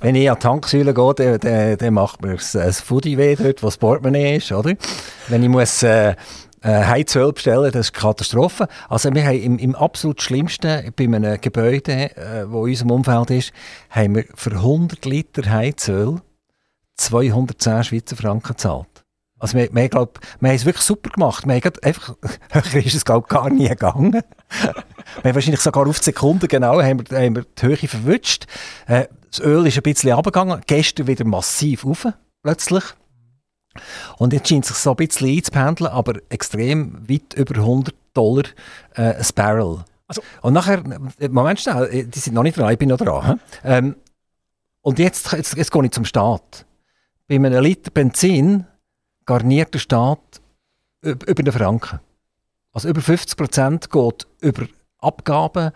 wenn 0.00 0.14
ich 0.14 0.30
an 0.30 0.36
die 0.36 0.42
Tanksäule 0.42 0.94
gehe, 0.94 1.14
dann, 1.14 1.38
dann, 1.40 1.76
dann 1.76 1.94
macht 1.94 2.22
mir 2.22 2.30
ein 2.32 2.72
Foodie 2.72 3.18
weh 3.18 3.36
dort, 3.36 3.62
wo 3.62 3.66
das 3.66 3.76
Portemonnaie 3.76 4.36
ist, 4.36 4.52
oder? 4.52 4.74
Wenn 5.28 5.42
ich 5.42 5.48
muss... 5.48 5.82
Äh, 5.82 6.16
äh, 6.62 6.84
Heizöl 6.84 7.32
bestellen, 7.32 7.70
das 7.72 7.86
ist 7.86 7.92
Katastrophe. 7.92 8.68
Also 8.88 9.12
wir 9.12 9.24
haben 9.24 9.40
im, 9.40 9.58
im 9.58 9.74
absolut 9.74 10.22
Schlimmsten, 10.22 10.92
bei 10.96 11.04
einem 11.04 11.40
Gebäude, 11.40 12.16
äh, 12.16 12.50
wo 12.50 12.66
in 12.66 12.72
unserem 12.72 12.90
Umfeld 12.92 13.30
ist, 13.30 13.52
haben 13.90 14.14
wir 14.14 14.24
für 14.34 14.52
100 14.52 15.04
Liter 15.04 15.50
Heizöl 15.50 16.20
210 16.96 17.84
Schweizer 17.84 18.16
Franken 18.16 18.48
gezahlt. 18.48 18.88
Also 19.38 19.58
wir, 19.58 19.74
wir, 19.74 19.88
glaub, 19.88 20.20
wir 20.38 20.50
haben 20.50 20.56
es 20.56 20.64
wirklich 20.64 20.84
super 20.84 21.10
gemacht. 21.10 21.46
Wir 21.48 21.54
haben 21.54 21.72
einfach, 21.82 22.14
ist 22.74 22.94
es 22.94 23.04
glaub, 23.04 23.28
gar 23.28 23.50
nie 23.50 23.68
gegangen. 23.68 24.12
wir 24.62 24.72
haben 25.24 25.34
wahrscheinlich 25.34 25.60
sogar 25.60 25.88
auf 25.88 25.98
die 25.98 26.04
Sekunde 26.04 26.46
genau 26.46 26.80
haben 26.80 27.02
wir, 27.10 27.18
haben 27.18 27.36
wir 27.36 27.44
die 27.44 27.66
Höhe 27.66 27.76
verwünscht. 27.76 28.46
Äh, 28.86 29.08
das 29.32 29.40
Öl 29.40 29.66
ist 29.66 29.78
ein 29.78 29.82
bisschen 29.82 30.12
abgegangen, 30.12 30.60
gestern 30.66 31.08
wieder 31.08 31.24
massiv 31.24 31.84
auf, 31.84 32.06
plötzlich. 32.42 32.84
Und 34.18 34.32
jetzt 34.32 34.48
scheint 34.48 34.64
es 34.64 34.70
sich 34.70 34.78
so 34.78 34.90
ein 34.90 34.96
bisschen 34.96 35.28
einzupendeln, 35.28 35.90
aber 35.90 36.20
extrem 36.28 37.08
weit 37.08 37.34
über 37.34 37.56
100 37.56 37.94
Dollar 38.14 38.44
äh, 38.94 39.14
ein 39.14 39.26
Barrel. 39.34 39.84
Also, 40.06 40.22
und 40.42 40.52
nachher, 40.52 40.82
Moment 41.30 41.60
schnell, 41.60 41.88
äh, 41.90 42.04
die 42.04 42.18
sind 42.18 42.34
noch 42.34 42.42
nicht 42.42 42.58
dran, 42.58 42.72
ich 42.72 42.78
bin 42.78 42.90
noch 42.90 42.98
dran. 42.98 43.40
Ähm, 43.64 43.96
und 44.82 44.98
jetzt, 44.98 45.32
jetzt, 45.32 45.56
jetzt 45.56 45.70
gehe 45.70 45.84
ich 45.84 45.92
zum 45.92 46.04
Staat. 46.04 46.66
Bei 47.28 47.36
einem 47.36 47.62
Liter 47.62 47.90
Benzin 47.90 48.66
garniert 49.24 49.72
der 49.72 49.78
Staat 49.78 50.40
über 51.02 51.42
den 51.42 51.52
Franken. 51.52 52.00
Also 52.72 52.88
über 52.88 53.00
50 53.00 53.36
Prozent 53.36 53.90
geht 53.90 54.26
über 54.40 54.66
Abgaben 54.98 55.72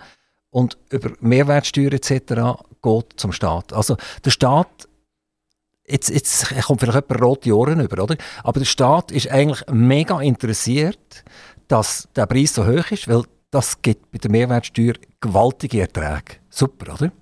und 0.51 0.79
über 0.91 1.11
Mehrwertsteuer 1.21 1.93
etc. 1.93 2.63
geht 2.83 3.07
zum 3.17 3.33
Staat. 3.33 3.73
Also 3.73 3.97
der 4.25 4.31
Staat 4.31 4.86
jetzt, 5.89 6.11
jetzt 6.11 6.49
kommt 6.65 6.81
vielleicht 6.81 7.09
jemand 7.09 7.23
rote 7.23 7.57
Ohren 7.57 7.81
über, 7.81 8.03
oder? 8.03 8.17
Aber 8.43 8.61
der 8.61 8.67
Staat 8.67 9.11
ist 9.13 9.31
eigentlich 9.31 9.63
mega 9.71 10.21
interessiert, 10.21 11.25
dass 11.69 12.09
der 12.15 12.27
Preis 12.27 12.55
so 12.55 12.67
hoch 12.67 12.91
ist, 12.91 13.09
weil 13.09 13.23
das 13.51 13.81
gibt 13.83 14.11
bei 14.11 14.19
der 14.19 14.31
Mehrwertsteuer 14.31 14.95
gewaltige 15.21 15.81
Erträge. 15.81 16.37
Super, 16.51 16.95
oder? 16.95 17.13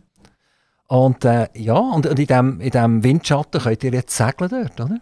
Und 0.89 1.25
äh, 1.25 1.49
ja, 1.55 1.79
und, 1.79 2.07
in 2.07 2.15
diesem 2.15 2.61
in 2.61 2.71
dem 2.71 3.03
Windschatten 3.03 3.61
könnt 3.61 3.85
ihr 3.85 3.93
jetzt 3.93 4.17
segeln 4.17 4.51
dort, 4.51 4.81
oder? 4.81 5.01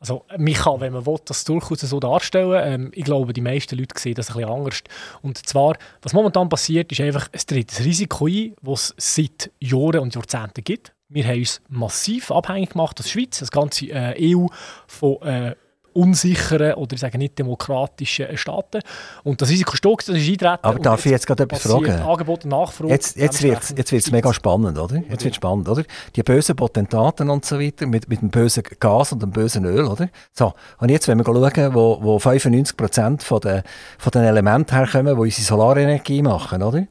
Also, 0.00 0.24
man 0.36 0.52
kann, 0.52 0.80
wenn 0.80 0.92
man 0.92 1.06
will, 1.06 1.18
das 1.24 1.44
durchaus 1.44 1.80
so 1.80 2.00
darstellen. 2.00 2.60
Ähm, 2.64 2.90
ich 2.92 3.04
glaube, 3.04 3.32
die 3.32 3.40
meisten 3.40 3.78
Leute 3.78 3.96
sehen 3.96 4.14
das 4.14 4.30
ein 4.30 4.34
bisschen 4.34 4.50
anders. 4.50 4.82
Und 5.22 5.46
zwar, 5.46 5.76
was 6.02 6.12
momentan 6.12 6.48
passiert, 6.48 6.90
ist 6.90 7.00
einfach, 7.00 7.28
es 7.30 7.46
tritt 7.46 7.72
ein 7.78 7.84
Risiko 7.84 8.26
ein, 8.26 8.54
das 8.60 8.92
es 8.96 9.14
seit 9.14 9.52
Jahren 9.60 10.00
und 10.00 10.12
Jahrzehnten 10.12 10.64
gibt. 10.64 10.92
Wir 11.12 11.24
haben 11.26 11.38
uns 11.38 11.60
massiv 11.68 12.30
abhängig 12.30 12.70
gemacht 12.70 12.98
als 12.98 13.10
Schweiz, 13.10 13.38
das 13.38 13.50
ganze 13.50 13.86
äh, 13.86 14.34
EU, 14.34 14.46
von 14.86 15.20
äh, 15.22 15.54
unsicheren 15.94 16.74
oder 16.74 16.94
ich 16.94 17.00
sage 17.00 17.18
nicht 17.18 17.38
demokratischen 17.38 18.36
Staaten. 18.36 18.80
Und 19.24 19.40
das 19.40 19.50
Risiko 19.50 19.76
steigt, 19.76 20.08
das 20.08 20.16
ist 20.16 20.28
eintreten. 20.28 20.58
Aber 20.62 20.78
darf 20.78 21.04
ich 21.04 21.12
jetzt 21.12 21.26
gerade 21.26 21.44
etwas 21.44 21.62
fragen? 21.62 21.90
Angebot 21.90 22.44
und 22.44 22.50
Nachfrage. 22.50 22.90
Jetzt, 22.90 23.16
jetzt 23.16 23.42
wird 23.42 23.62
es 23.78 23.90
jetzt 23.90 24.12
mega 24.12 24.32
spannend, 24.32 24.78
oder? 24.78 25.02
Jetzt 25.08 25.24
wird 25.24 25.34
spannend, 25.34 25.68
oder? 25.68 25.84
Die 26.16 26.22
bösen 26.22 26.56
Potentaten 26.56 27.28
und 27.30 27.44
so 27.44 27.60
weiter, 27.60 27.86
mit, 27.86 28.08
mit 28.08 28.22
dem 28.22 28.30
bösen 28.30 28.62
Gas 28.80 29.12
und 29.12 29.22
dem 29.22 29.30
bösen 29.30 29.64
Öl, 29.64 29.86
oder? 29.86 30.08
So, 30.32 30.54
und 30.78 30.90
jetzt, 30.90 31.08
wenn 31.08 31.18
wir 31.18 31.24
schauen, 31.24 31.74
wo, 31.74 31.98
wo 32.02 32.16
95% 32.16 33.22
von 33.22 33.40
den, 33.40 33.62
von 33.98 34.10
den 34.10 34.24
Elementen 34.24 34.74
herkommen, 34.74 35.14
die 35.14 35.20
unsere 35.20 35.42
Solarenergie 35.42 36.22
machen, 36.22 36.62
oder? 36.62 36.86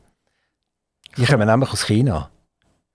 Die 1.18 1.26
kommen 1.26 1.48
nämlich 1.48 1.72
aus 1.72 1.86
China. 1.86 2.30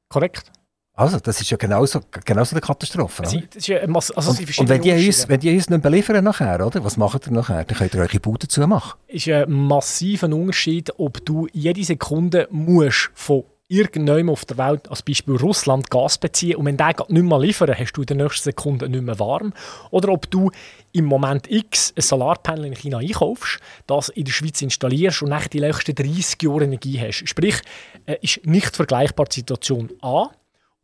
Korrekt. 0.08 0.50
Also, 0.98 1.20
das 1.20 1.42
ist 1.42 1.50
ja 1.50 1.58
genauso, 1.58 2.00
genauso 2.24 2.54
eine 2.54 2.62
Katastrophe. 2.62 3.22
Das 3.22 3.34
ist 3.34 3.66
ja, 3.66 3.80
also 3.80 4.30
und, 4.30 4.58
und 4.58 4.68
wenn, 4.70 4.80
die 4.80 4.92
uns, 4.92 5.28
wenn 5.28 5.38
die 5.38 5.54
uns 5.54 5.68
nicht 5.68 5.84
mehr 5.84 5.90
liefern 5.92 6.24
nachher, 6.24 6.66
oder? 6.66 6.82
was 6.82 6.96
macht 6.96 7.26
ihr 7.26 7.32
nachher? 7.32 7.64
Dann 7.64 7.76
könnt 7.76 7.94
ihr 7.94 8.00
eure 8.00 8.18
Bude 8.18 8.48
zumachen. 8.48 8.98
Es 9.06 9.26
ist 9.26 9.28
ein 9.28 9.52
massiver 9.52 10.26
Unterschied, 10.26 10.90
ob 10.96 11.22
du 11.26 11.48
jede 11.52 11.84
Sekunde 11.84 12.48
musst 12.50 13.10
von 13.14 13.44
irgendjemandem 13.68 14.30
auf 14.30 14.46
der 14.46 14.56
Welt, 14.58 14.88
als 14.88 15.02
Beispiel 15.02 15.36
Russland, 15.36 15.90
Gas 15.90 16.16
beziehen 16.18 16.56
und 16.56 16.64
wenn 16.66 16.76
der 16.76 16.94
nicht 17.08 17.22
mehr 17.22 17.38
liefert, 17.38 17.78
hast 17.78 17.92
du 17.92 18.02
in 18.02 18.06
der 18.06 18.16
nächsten 18.16 18.44
Sekunde 18.44 18.88
nicht 18.88 19.02
mehr 19.02 19.18
warm. 19.18 19.52
Oder 19.90 20.10
ob 20.10 20.30
du 20.30 20.50
im 20.92 21.04
Moment 21.04 21.50
X 21.50 21.92
ein 21.96 22.02
Solarpanel 22.02 22.66
in 22.66 22.74
China 22.74 22.98
einkaufst, 22.98 23.58
das 23.86 24.08
in 24.08 24.24
der 24.24 24.32
Schweiz 24.32 24.62
installierst 24.62 25.22
und 25.22 25.30
nach 25.30 25.48
die 25.48 25.60
nächsten 25.60 25.94
30 25.94 26.40
Jahre 26.42 26.64
Energie 26.64 26.98
hast. 27.00 27.28
Sprich, 27.28 27.60
äh, 28.06 28.16
ist 28.22 28.46
nicht 28.46 28.74
vergleichbar 28.74 29.26
die 29.26 29.40
Situation 29.40 29.90
A. 30.00 30.30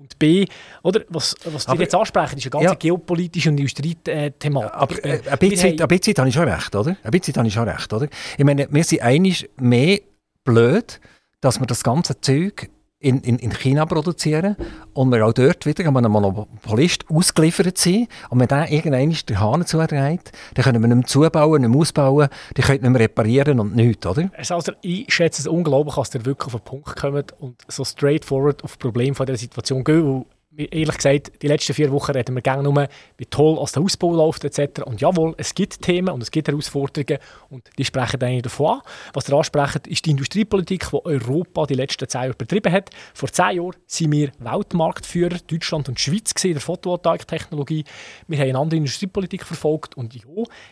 Und 0.02 0.18
B, 0.18 0.46
oder, 0.82 1.02
was, 1.10 1.36
was 1.44 1.66
die 1.66 1.76
jetzt 1.76 1.94
ansprechen, 1.94 2.36
ist 2.36 2.46
eine 2.46 2.50
ganze 2.50 2.66
ja. 2.66 2.74
geopolitische 2.74 3.50
und 3.50 3.58
Industriethematik. 3.58 4.74
Aber 4.74 5.04
äh, 5.04 5.20
ein, 5.30 5.38
bisschen, 5.38 5.80
ein 5.80 5.88
bisschen 5.88 6.14
habe 6.16 6.28
ich 6.28 6.34
schon 6.34 6.48
recht, 6.48 6.74
oder? 6.74 6.96
Ein 7.04 7.10
bisschen 7.12 7.34
habe 7.36 7.46
ich 7.46 7.54
schon 7.54 7.68
recht, 7.68 7.92
oder? 7.92 8.08
Ich 8.36 8.44
meine, 8.44 8.66
wir 8.68 8.82
sind 8.82 9.00
eigentlich 9.00 9.48
mehr 9.58 10.00
blöd, 10.42 11.00
dass 11.40 11.60
wir 11.60 11.66
das 11.66 11.84
ganze 11.84 12.20
Zeug 12.20 12.68
in, 13.02 13.20
in, 13.20 13.38
in 13.38 13.50
China 13.52 13.84
produzieren 13.84 14.56
und 14.94 15.10
wir 15.10 15.26
auch 15.26 15.32
dort 15.32 15.66
wieder 15.66 15.86
an 15.86 15.96
einem 15.96 16.12
Monopolist 16.12 17.04
ausgeliefert 17.10 17.76
sind. 17.76 18.08
Und 18.30 18.40
wenn 18.40 18.48
der 18.48 18.70
irgendwann 18.70 19.14
den 19.28 19.40
Hahn 19.40 19.66
zudreht, 19.66 20.32
dann 20.54 20.64
können 20.64 20.80
wir 20.80 20.88
nicht 20.88 20.96
mehr 20.96 21.06
zubauen, 21.06 21.62
nicht 21.62 21.70
mehr 21.70 21.80
ausbauen, 21.80 22.28
die 22.56 22.62
können 22.62 22.82
nicht 22.82 22.90
mehr 22.90 23.00
reparieren 23.00 23.60
und 23.60 23.74
nichts, 23.74 24.06
oder? 24.06 24.30
Also 24.36 24.72
ich 24.82 25.12
schätze 25.12 25.42
es 25.42 25.48
unglaublich, 25.48 25.96
dass 25.96 26.14
ihr 26.14 26.24
wirklich 26.24 26.54
auf 26.54 26.60
den 26.60 26.64
Punkt 26.64 26.96
kommt 26.96 27.32
und 27.40 27.56
so 27.68 27.84
straightforward 27.84 28.62
auf 28.64 28.72
das 28.72 28.78
Problem 28.78 29.14
von 29.14 29.26
der 29.26 29.36
Situation 29.36 29.84
gehen, 29.84 30.24
ehrlich 30.56 30.96
gesagt, 30.96 31.42
die 31.42 31.48
letzten 31.48 31.74
vier 31.74 31.90
Wochen 31.92 32.12
reden 32.12 32.34
wir 32.34 32.42
gerne 32.42 32.62
nur, 32.62 32.88
wie 33.16 33.26
toll 33.26 33.58
als 33.58 33.72
der 33.72 33.82
Ausbau 33.82 34.12
läuft 34.14 34.44
etc. 34.44 34.82
Und 34.82 35.00
jawohl, 35.00 35.34
es 35.38 35.54
gibt 35.54 35.80
Themen 35.82 36.10
und 36.10 36.22
es 36.22 36.30
gibt 36.30 36.48
Herausforderungen 36.48 37.18
und 37.50 37.70
die 37.78 37.84
sprechen 37.84 38.22
eigentlich 38.22 38.42
davon 38.42 38.78
an. 38.78 38.82
Was 39.14 39.28
ihr 39.28 39.36
ansprecht, 39.36 39.86
ist 39.86 40.04
die 40.04 40.10
Industriepolitik, 40.10 40.88
die 40.90 41.04
Europa 41.04 41.66
die 41.66 41.74
letzten 41.74 42.08
zehn 42.08 42.22
Jahre 42.22 42.34
betrieben 42.34 42.72
hat. 42.72 42.90
Vor 43.14 43.30
zehn 43.30 43.56
Jahren 43.56 43.74
waren 43.98 44.12
wir 44.12 44.32
Weltmarktführer, 44.40 45.38
Deutschland 45.46 45.88
und 45.88 45.98
Schweiz 45.98 46.32
in 46.44 46.52
der 46.52 46.60
Photovoltaiktechnologie. 46.60 47.84
Wir 48.28 48.38
haben 48.38 48.48
eine 48.48 48.58
andere 48.58 48.76
Industriepolitik 48.76 49.44
verfolgt 49.44 49.96
und 49.96 50.14
ja, 50.14 50.22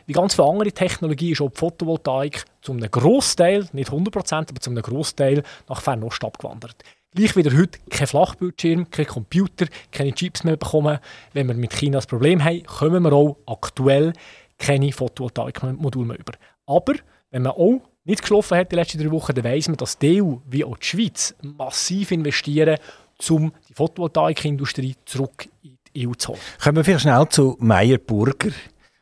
wie 0.07 0.13
ganz 0.13 0.35
viele 0.35 0.49
andere 0.49 0.73
Technologie 0.73 1.33
ist 1.33 1.41
auch 1.41 1.51
die 1.51 1.59
Photovoltaik 1.59 2.45
zu 2.61 2.73
einem 2.73 2.91
Großteil, 2.91 3.69
nicht 3.73 3.91
100%, 3.91 4.35
aber 4.35 4.61
zu 4.61 4.71
einem 4.71 4.83
Großteil 4.83 5.43
nach 5.69 5.81
Fernost 5.81 6.23
abgewandert. 6.23 6.77
Gleich 7.13 7.35
wieder 7.35 7.51
heute 7.59 7.81
kein 7.91 8.07
Flachbildschirm, 8.07 8.89
kein 8.89 9.07
Computer, 9.07 9.67
keine 9.91 10.13
Chips 10.13 10.45
mehr 10.45 10.57
bekommen. 10.57 11.01
Wenn 11.33 11.49
wir 11.49 11.55
mit 11.55 11.73
China 11.73 11.99
das 11.99 12.07
Problem 12.07 12.45
haben, 12.45 12.63
kommen 12.63 13.03
wir 13.03 13.13
auch 13.13 13.37
aktuell 13.47 14.13
keine 14.59 14.93
Photovoltaikmodule 14.93 16.07
mehr 16.07 16.21
über. 16.21 16.35
Aber 16.67 16.95
wenn 17.33 17.43
man 17.43 17.53
auch 17.53 17.81
nicht 18.05 18.21
geschlafen 18.21 18.59
hat 18.59 18.71
die 18.71 18.77
letzten 18.77 19.03
drei 19.03 19.11
Wochen, 19.11 19.35
dann 19.35 19.43
weiss 19.43 19.67
man, 19.67 19.77
dass 19.77 19.99
die 19.99 20.23
EU 20.23 20.37
wie 20.47 20.65
auch 20.65 20.77
die 20.77 20.87
Schweiz 20.87 21.35
massiv 21.43 22.13
investieren, 22.13 22.79
um 23.29 23.53
die 23.69 23.75
Photovoltaikindustrie 23.75 24.95
zurück 25.05 25.49
in 25.63 25.79
die 25.93 26.07
EU 26.07 26.13
zu 26.13 26.29
holen. 26.29 26.41
Kommen 26.63 26.77
wir 26.77 26.85
vielleicht 26.85 27.03
schnell 27.03 27.29
zu 27.29 27.57
Meyer 27.59 27.99
Burger. 27.99 28.51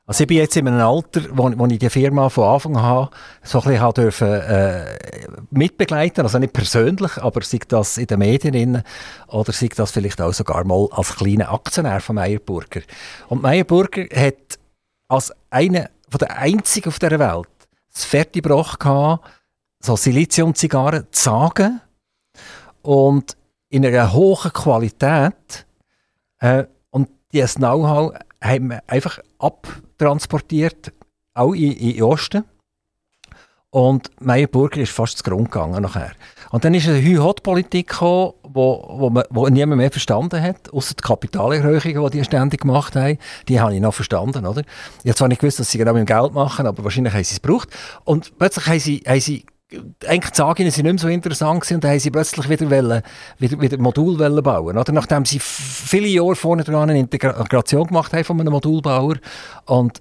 Also 0.09 0.25
ich 0.25 0.29
bin 0.29 0.39
jetzt 0.39 0.57
in 0.57 0.67
einem 0.67 0.81
Alter, 0.81 1.21
wo, 1.33 1.53
wo 1.55 1.67
ich 1.67 1.79
die 1.79 1.91
Firma 1.91 2.31
von 2.31 2.45
Anfang 2.45 2.77
an 2.79 3.11
so 3.43 3.61
ein 3.61 3.73
bisschen 3.73 3.93
dürfen, 3.93 4.27
äh, 4.27 4.97
mitbegleiten, 5.51 6.25
also 6.25 6.39
nicht 6.39 6.55
persönlich, 6.55 7.19
aber 7.19 7.43
sei 7.43 7.59
das 7.69 7.99
in 7.99 8.07
den 8.07 8.21
Medien 8.21 8.83
oder 9.27 9.53
sei 9.53 9.69
das 9.69 9.91
vielleicht 9.91 10.23
auch 10.23 10.33
sogar 10.33 10.65
mal 10.65 10.89
als 10.93 11.15
kleiner 11.15 11.53
Aktionär 11.53 12.01
von 12.01 12.17
Meyer 12.17 12.39
Burger. 12.39 12.81
Und 13.29 13.43
Meyer 13.43 13.65
Burger 13.65 14.07
hat 14.19 14.59
als 15.09 15.31
eine 15.51 15.91
von 16.09 16.19
der 16.21 16.39
einzigen 16.39 16.89
auf 16.89 16.99
der 16.99 17.19
Welt 17.19 17.69
das 17.93 18.05
Fertiggebracht 18.07 18.81
gehabt, 18.81 19.29
so 19.81 19.95
Siliziumzigarren 19.95 21.07
zu 21.11 21.23
sagen 21.23 21.83
und 22.81 23.37
in 23.69 23.85
einer 23.85 24.11
hohen 24.15 24.55
Qualität 24.55 25.67
äh, 26.39 26.65
und 26.89 27.11
dieses 27.31 27.57
Know-how 27.57 28.15
haben 28.41 28.71
wir 28.71 28.83
einfach 28.87 29.19
abtransportiert, 29.99 30.93
auch 31.35 31.53
in, 31.53 31.73
in 31.73 32.03
Osten. 32.03 32.45
Und 33.71 34.11
Meyer 34.21 34.47
Burger 34.47 34.81
ist 34.81 34.93
fast 34.93 35.19
zu 35.19 35.25
Grund 35.25 35.51
gegangen 35.51 35.83
nachher. 35.83 36.13
Und 36.51 36.65
dann 36.65 36.73
ist 36.73 36.89
eine 36.89 37.03
Hü-Hot-Politik 37.03 37.89
gekommen, 37.89 38.33
wo, 38.43 38.97
wo, 38.99 39.11
man, 39.11 39.25
wo 39.29 39.47
niemand 39.49 39.77
mehr 39.77 39.91
verstanden 39.91 40.41
hat, 40.41 40.73
außer 40.73 40.95
die 40.95 41.03
Kapitalerhöhungen, 41.03 42.11
die 42.11 42.19
die 42.19 42.25
ständig 42.25 42.63
gemacht 42.63 42.97
haben. 42.97 43.19
Die 43.47 43.61
habe 43.61 43.75
ich 43.75 43.81
noch 43.83 43.93
verstanden, 43.93 44.47
oder? 44.47 44.63
Ich 45.05 45.13
habe 45.21 45.29
nicht 45.29 45.43
gewusst, 45.43 45.61
dass 45.61 45.71
sie 45.71 45.77
genau 45.77 45.93
mit 45.93 46.01
dem 46.01 46.07
Geld 46.07 46.33
machen, 46.33 46.67
aber 46.67 46.83
wahrscheinlich 46.83 47.13
haben 47.13 47.25
sie 47.25 47.35
es 47.35 47.43
gebraucht. 47.43 47.69
Und 48.05 48.39
plötzlich 48.39 48.67
haben 48.67 48.81
sie, 48.81 49.03
haben 49.07 49.21
sie 49.21 49.45
eigentlich 50.07 50.31
die 50.31 50.37
Sagen 50.37 50.71
sind 50.71 50.85
nicht 50.85 50.95
mehr 50.95 50.99
so 50.99 51.09
interessant 51.09 51.61
gewesen, 51.61 51.75
und 51.75 51.85
dann 51.85 51.91
haben 51.91 52.01
sie 52.01 52.11
plötzlich 52.11 52.49
wieder, 52.49 52.71
wollen, 52.71 53.03
wieder, 53.39 53.61
wieder 53.61 53.79
Modul 53.79 54.17
bauen 54.43 54.79
oder? 54.79 54.93
Nachdem 54.93 55.25
sie 55.25 55.39
viele 55.41 56.09
Jahre 56.09 56.37
vorne 56.37 56.65
dran 56.65 56.89
eine 56.89 56.99
Integration 56.99 57.87
gemacht 57.87 58.13
haben 58.13 58.25
von 58.25 58.41
einem 58.41 58.53
Modulbauer 58.53 59.17
und 59.67 60.01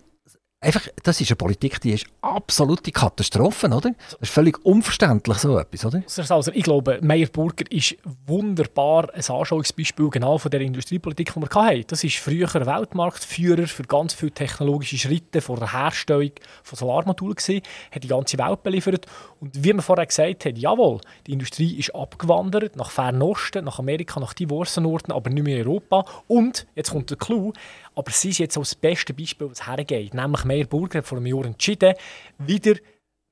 Einfach, 0.59 0.87
das 1.03 1.21
ist 1.21 1.29
eine 1.29 1.35
Politik, 1.35 1.79
die 1.81 1.91
ist 1.91 2.07
absolute 2.21 2.91
Katastrophe, 2.91 3.67
oder? 3.67 3.91
Das 4.09 4.17
ist 4.21 4.31
völlig 4.31 4.57
unverständlich, 4.65 5.37
so 5.37 5.55
etwas, 5.59 5.85
oder? 5.85 6.01
Also, 6.29 6.51
ich 6.51 6.63
glaube, 6.63 6.97
Meyer 7.03 7.27
Burger 7.27 7.65
ist 7.69 7.95
wunderbar 8.25 9.13
ein 9.13 9.23
Anschauungsbeispiel 9.23 10.09
genau 10.09 10.39
von 10.39 10.49
der 10.49 10.61
Industriepolitik, 10.61 11.35
die 11.35 11.41
wir 11.41 11.49
hatten. 11.49 11.83
Das 11.85 12.03
ist 12.03 12.17
früher 12.17 12.51
Weltmarktführer 12.51 13.67
für 13.67 13.83
ganz 13.83 14.15
viele 14.15 14.31
technologische 14.31 14.97
Schritte 14.97 15.41
vor 15.41 15.57
der 15.57 15.73
Herstellung 15.73 16.31
von 16.63 16.75
Solarmodulen 16.75 17.35
gewesen, 17.35 17.61
hat 17.91 18.03
die 18.03 18.07
ganze 18.07 18.39
Welt 18.39 18.63
beliefert. 18.63 19.05
Und 19.39 19.63
wie 19.63 19.73
man 19.73 19.83
vorher 19.83 20.07
gesagt 20.07 20.43
hat, 20.43 20.57
jawohl, 20.57 21.01
die 21.27 21.33
Industrie 21.33 21.77
ist 21.77 21.93
abgewandert 21.93 22.75
nach 22.77 22.89
Fernosten, 22.89 23.65
nach 23.65 23.77
Amerika, 23.77 24.19
nach 24.19 24.33
diversen 24.33 24.87
Orten, 24.87 25.11
aber 25.11 25.29
nicht 25.29 25.43
mehr 25.43 25.61
in 25.61 25.67
Europa. 25.67 26.03
Und, 26.25 26.65
jetzt 26.73 26.89
kommt 26.89 27.11
der 27.11 27.17
Clou, 27.17 27.53
aber 27.97 28.11
sie 28.11 28.29
ist 28.29 28.37
jetzt 28.37 28.57
auch 28.57 28.61
das 28.61 28.75
beste 28.75 29.13
Beispiel, 29.13 29.49
was 29.49 29.65
hergeht. 29.65 30.13
Nämlich 30.13 30.45
Meyer 30.45 30.65
Burger 30.65 30.99
hat 30.99 31.07
vor 31.07 31.17
einem 31.17 31.25
Jahr 31.25 31.45
entschieden, 31.45 31.95
wieder 32.37 32.75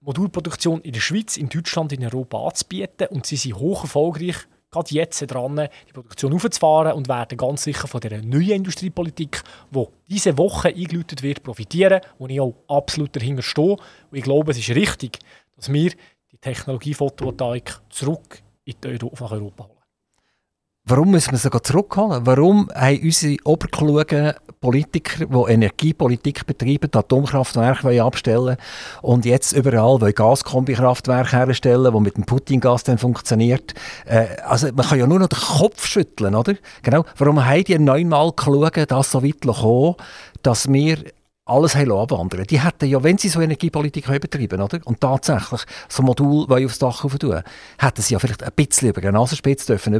Modulproduktion 0.01 0.81
in 0.81 0.93
der 0.93 1.01
Schweiz, 1.01 1.37
in 1.37 1.49
Deutschland, 1.49 1.93
in 1.93 2.03
Europa 2.03 2.43
anzubieten. 2.47 3.07
Und 3.09 3.27
sie 3.27 3.35
sind 3.35 3.57
hoch 3.57 3.83
erfolgreich, 3.83 4.37
gerade 4.71 4.93
jetzt 4.93 5.19
dran, 5.31 5.67
die 5.87 5.93
Produktion 5.93 6.33
aufzufahren 6.33 6.93
und 6.93 7.07
werden 7.07 7.37
ganz 7.37 7.63
sicher 7.63 7.87
von 7.87 8.01
der 8.01 8.23
neuen 8.23 8.51
Industriepolitik, 8.51 9.43
die 9.71 9.85
diese 10.09 10.37
Woche 10.37 10.69
eingeläutet 10.69 11.21
wird, 11.21 11.43
profitieren. 11.43 12.01
Und 12.17 12.31
ich 12.31 12.41
auch 12.41 12.55
absolut 12.67 13.15
dahinter 13.15 13.43
stehe. 13.43 13.73
Und 13.73 14.17
ich 14.17 14.23
glaube, 14.23 14.51
es 14.51 14.57
ist 14.57 14.69
richtig, 14.69 15.19
dass 15.55 15.71
wir 15.71 15.91
die 16.31 16.37
Technologie 16.41 16.95
Photovoltaik 16.95 17.81
zurück 17.89 18.41
in 18.65 18.75
Europa, 18.83 19.23
nach 19.25 19.31
Europa 19.31 19.63
holen. 19.65 19.75
Warum 20.87 21.09
müssen 21.09 21.31
wir 21.31 21.39
sie 21.39 21.49
zurückholen? 21.49 22.27
Warum 22.27 22.69
haben 22.75 23.01
unsere 23.01 23.37
oberklugen 23.43 24.33
Politiker, 24.59 25.25
die 25.25 25.51
Energiepolitik 25.51 26.45
betreiben, 26.45 26.89
die 26.91 26.97
Atomkraftwerke 26.97 28.03
abstellen 28.03 28.57
und 29.01 29.25
jetzt 29.25 29.53
überall 29.53 29.99
Gaskombikraftwerke 30.11 31.37
herstellen, 31.37 31.93
die 31.93 31.99
mit 31.99 32.17
dem 32.17 32.25
Putin-Gas 32.25 32.83
dann 32.83 32.97
funktioniert. 32.97 33.73
Äh, 34.05 34.27
also 34.45 34.67
man 34.73 34.85
kann 34.85 34.99
ja 34.99 35.07
nur 35.07 35.19
noch 35.19 35.27
den 35.27 35.39
Kopf 35.39 35.85
schütteln, 35.85 36.35
oder? 36.35 36.55
Genau. 36.81 37.05
Warum 37.17 37.45
haben 37.45 37.63
die 37.63 37.77
neunmal 37.77 38.31
geschaut, 38.31 38.91
das 38.91 39.11
so 39.11 39.23
weit 39.23 39.41
kommen, 39.41 39.95
dass 40.41 40.71
wir 40.71 40.97
alles 41.45 41.75
abwandern 41.75 42.45
Die 42.45 42.59
hätten 42.59 42.89
ja, 42.89 43.03
wenn 43.03 43.19
sie 43.19 43.29
so 43.29 43.39
Energiepolitik 43.39 44.07
betreiben 44.07 44.61
oder? 44.61 44.79
und 44.85 44.99
tatsächlich 44.99 45.61
so 45.87 46.01
ein 46.01 46.07
Modul 46.07 46.51
aufs 46.51 46.79
Dach 46.79 47.05
tun 47.05 47.43
hätten 47.77 48.01
sie 48.01 48.13
ja 48.13 48.19
vielleicht 48.19 48.41
ein 48.41 48.51
bisschen 48.55 48.89
über 48.89 49.01
den 49.01 49.13
Nasenspitz 49.13 49.67
dürfen 49.67 49.93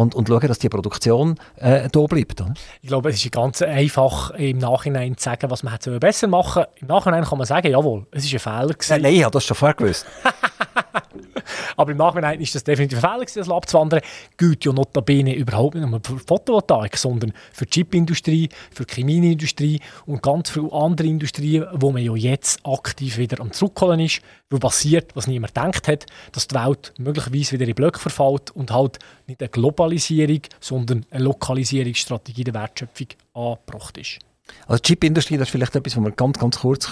und, 0.00 0.14
und 0.14 0.28
schauen, 0.28 0.48
dass 0.48 0.58
die 0.58 0.70
Produktion 0.70 1.38
äh, 1.56 1.88
da 1.90 2.00
bleibt. 2.06 2.40
Oder? 2.40 2.54
Ich 2.80 2.88
glaube, 2.88 3.10
es 3.10 3.22
ist 3.22 3.30
ganz 3.32 3.60
einfach 3.60 4.30
im 4.30 4.56
Nachhinein 4.56 5.14
zu 5.18 5.24
sagen, 5.24 5.50
was 5.50 5.62
man 5.62 5.74
hätte 5.74 5.98
besser 6.00 6.26
machen 6.26 6.64
Im 6.76 6.86
Nachhinein 6.86 7.24
kann 7.24 7.36
man 7.36 7.46
sagen, 7.46 7.70
jawohl, 7.70 8.06
es 8.10 8.24
ist 8.24 8.32
ein 8.32 8.38
Fehler 8.38 8.72
gewesen. 8.72 9.02
Nein 9.02 9.14
ich 9.14 9.24
habe 9.24 9.32
das 9.32 9.44
schon 9.44 9.56
vorher 9.56 9.74
gewusst. 9.74 10.06
Aber 11.76 11.92
im 11.92 11.98
Nachhinein 11.98 12.40
ist 12.40 12.54
das 12.54 12.64
definitiv 12.64 13.02
ein 13.02 13.10
Fehler 13.10 13.26
das 13.34 13.46
Lab 13.46 13.68
zu. 13.68 13.88
Gilt 14.36 14.64
ja 14.64 14.72
notabene 14.72 15.34
überhaupt 15.34 15.74
nicht 15.74 15.88
nur 15.88 16.00
für 16.02 16.18
Photovoltaik, 16.18 16.96
sondern 16.96 17.32
für 17.52 17.66
die 17.66 17.70
Chipindustrie, 17.70 18.48
für 18.72 18.84
die 18.84 18.94
Chemieindustrie 18.94 19.80
und 20.06 20.22
ganz 20.22 20.50
viele 20.50 20.72
andere 20.72 21.08
Industrien, 21.08 21.66
wo 21.72 21.92
man 21.92 22.02
ja 22.02 22.14
jetzt 22.14 22.60
aktiv 22.64 23.18
wieder 23.18 23.40
am 23.40 23.52
Zurückholen 23.52 24.00
ist, 24.00 24.20
wo 24.50 24.58
passiert, 24.58 25.14
was 25.14 25.26
niemand 25.26 25.54
gedacht 25.54 25.88
hat, 25.88 26.06
dass 26.32 26.48
die 26.48 26.54
Welt 26.54 26.92
möglicherweise 26.98 27.52
wieder 27.52 27.66
in 27.66 27.74
Blöcke 27.74 27.98
verfällt 27.98 28.50
und 28.50 28.70
halt 28.70 28.98
nicht 29.26 29.40
eine 29.40 29.48
Globalisierung, 29.48 30.40
sondern 30.60 31.06
eine 31.10 31.24
Lokalisierungsstrategie 31.24 32.44
der 32.44 32.54
Wertschöpfung 32.54 33.08
angebracht 33.34 33.98
ist. 33.98 34.18
Also 34.66 34.82
die 34.82 34.88
Chipindustrie, 34.88 35.36
das 35.36 35.48
ist 35.48 35.52
vielleicht 35.52 35.76
etwas, 35.76 35.96
was 35.96 36.04
wir 36.04 36.10
ganz, 36.12 36.38
ganz 36.38 36.58
kurz 36.60 36.88